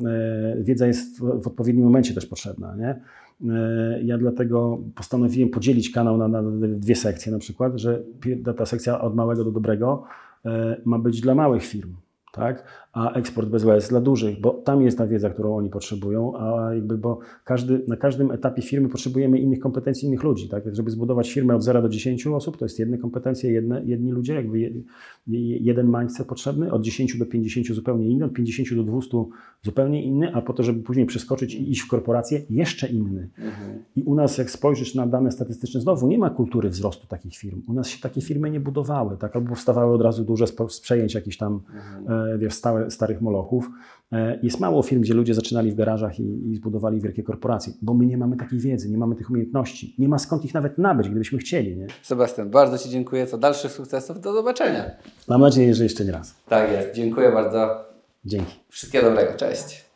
e, 0.57 0.63
wiedza 0.63 0.87
jest 0.87 1.19
w, 1.21 1.43
w 1.43 1.47
odpowiednim 1.47 1.85
momencie 1.85 2.15
też 2.15 2.27
potrzebna. 2.27 2.77
Nie? 2.77 3.01
E, 3.55 4.03
Ja 4.03 4.19
dlatego 4.19 4.79
postanowiłem 4.95 5.49
podzielić 5.51 5.91
kanał 5.91 6.17
na, 6.19 6.29
na 6.29 6.43
dwie 6.61 6.95
sekcje, 6.97 7.33
na 7.33 7.39
przykład, 7.39 7.73
że 7.77 8.03
ta 8.57 8.67
sekcja 8.67 9.01
od 9.01 9.15
małego 9.15 9.45
do 9.45 9.51
dobrego 9.53 10.03
e, 10.45 10.77
ma 10.85 10.99
być 10.99 11.21
dla 11.21 11.35
małych 11.35 11.65
firm. 11.65 11.95
Tak? 12.39 12.65
A 12.93 13.13
eksport 13.13 13.49
bez 13.49 13.65
łez 13.65 13.89
dla 13.89 14.01
dużych, 14.01 14.41
bo 14.41 14.51
tam 14.51 14.83
jest 14.83 14.99
ta 14.99 15.07
wiedza, 15.07 15.31
którą 15.31 15.57
oni 15.57 15.71
potrzebują, 15.71 16.37
a 16.37 16.75
jakby, 16.75 16.99
bo 16.99 17.19
każdy, 17.45 17.81
na 17.89 17.97
każdym 17.97 18.31
etapie 18.31 18.63
firmy 18.63 18.89
potrzebujemy 18.89 19.39
innych 19.39 19.61
kompetencji, 19.61 20.09
innych 20.09 20.23
ludzi. 20.23 20.49
Tak? 20.49 20.75
Żeby 20.75 20.91
zbudować 20.91 21.33
firmę 21.33 21.57
od 21.57 21.63
0 21.63 21.83
do 21.83 21.89
10 21.89 22.27
osób, 22.27 22.57
to 22.57 22.65
jest 22.65 22.79
jedne 22.79 22.99
kompetencje, 22.99 23.53
jedne, 23.53 23.83
jedni 23.85 24.13
ludzie, 24.13 24.35
jakby 24.35 24.59
je, 24.61 24.71
jeden 25.59 25.87
mindset 26.01 26.27
potrzebny, 26.27 26.73
od 26.73 26.83
10 26.83 27.19
do 27.19 27.27
50 27.27 27.67
zupełnie 27.67 28.09
inny, 28.09 28.25
od 28.25 28.33
50 28.33 28.75
do 28.75 28.83
200 28.83 29.25
zupełnie 29.63 30.05
inny, 30.05 30.35
a 30.35 30.43
po 30.43 30.53
to, 30.53 30.63
żeby 30.63 30.83
później 30.83 31.07
przeskoczyć 31.07 31.55
i 31.55 31.71
iść 31.71 31.81
w 31.81 31.89
korporację, 31.89 32.43
jeszcze 32.51 32.87
inny. 32.87 33.29
I 33.97 34.03
u 34.03 34.15
nas, 34.15 34.39
jak 34.39 34.51
spojrzysz 34.51 34.95
na 34.95 35.07
dane 35.07 35.31
statystyczne, 35.31 35.81
znowu 35.81 36.09
nie 36.09 36.19
ma 36.19 36.31
kultury 36.31 36.71
wzrostu 36.71 37.07
takich 37.07 37.37
firm. 37.37 37.63
U 37.69 37.73
nas 37.73 37.89
się 37.89 38.01
takie 38.01 38.21
firmy 38.21 38.51
nie 38.51 38.61
budowały, 38.61 39.17
tak? 39.17 39.37
albo 39.37 39.49
powstawały 39.49 39.95
od 39.95 40.03
razu 40.03 40.25
duże 40.25 40.47
z 40.47 40.81
przejęć 40.81 41.15
jakichś 41.15 41.37
tam 41.37 41.61
e, 42.09 42.28
stałe, 42.51 42.91
starych 42.91 43.21
molochów. 43.21 43.71
E, 44.13 44.39
jest 44.43 44.61
mało 44.61 44.83
firm, 44.83 45.03
gdzie 45.03 45.15
ludzie 45.15 45.35
zaczynali 45.35 45.73
w 45.73 45.75
garażach 45.75 46.21
i, 46.21 46.51
i 46.51 46.57
zbudowali 46.57 47.01
wielkie 47.01 47.23
korporacje, 47.23 47.73
bo 47.83 47.95
my 47.95 48.07
nie 48.07 48.17
mamy 48.17 48.37
takiej 48.37 48.59
wiedzy, 48.59 48.91
nie 48.91 48.99
mamy 48.99 49.15
tych 49.15 49.31
umiejętności. 49.31 49.95
Nie 49.99 50.09
ma 50.09 50.19
skąd 50.19 50.45
ich 50.45 50.55
nawet 50.55 50.79
nabyć, 50.79 51.09
gdybyśmy 51.09 51.39
chcieli. 51.39 51.77
Nie? 51.77 51.87
Sebastian, 52.03 52.51
bardzo 52.51 52.79
Ci 52.79 52.91
dziękuję. 52.91 53.27
Co 53.27 53.39
dalszych 53.39 53.73
sukcesów. 53.73 54.21
Do 54.21 54.33
zobaczenia. 54.33 54.91
Mam 55.29 55.41
nadzieję, 55.41 55.75
że 55.75 55.85
jeszcze 55.85 56.05
nie 56.05 56.13
raz. 56.13 56.35
Tak 56.49 56.73
jest. 56.73 56.95
Dziękuję 56.95 57.33
bardzo. 57.33 57.85
Dzięki. 58.25 58.55
Wszystkiego 58.69 59.09
dobrego. 59.09 59.33
Cześć. 59.37 59.88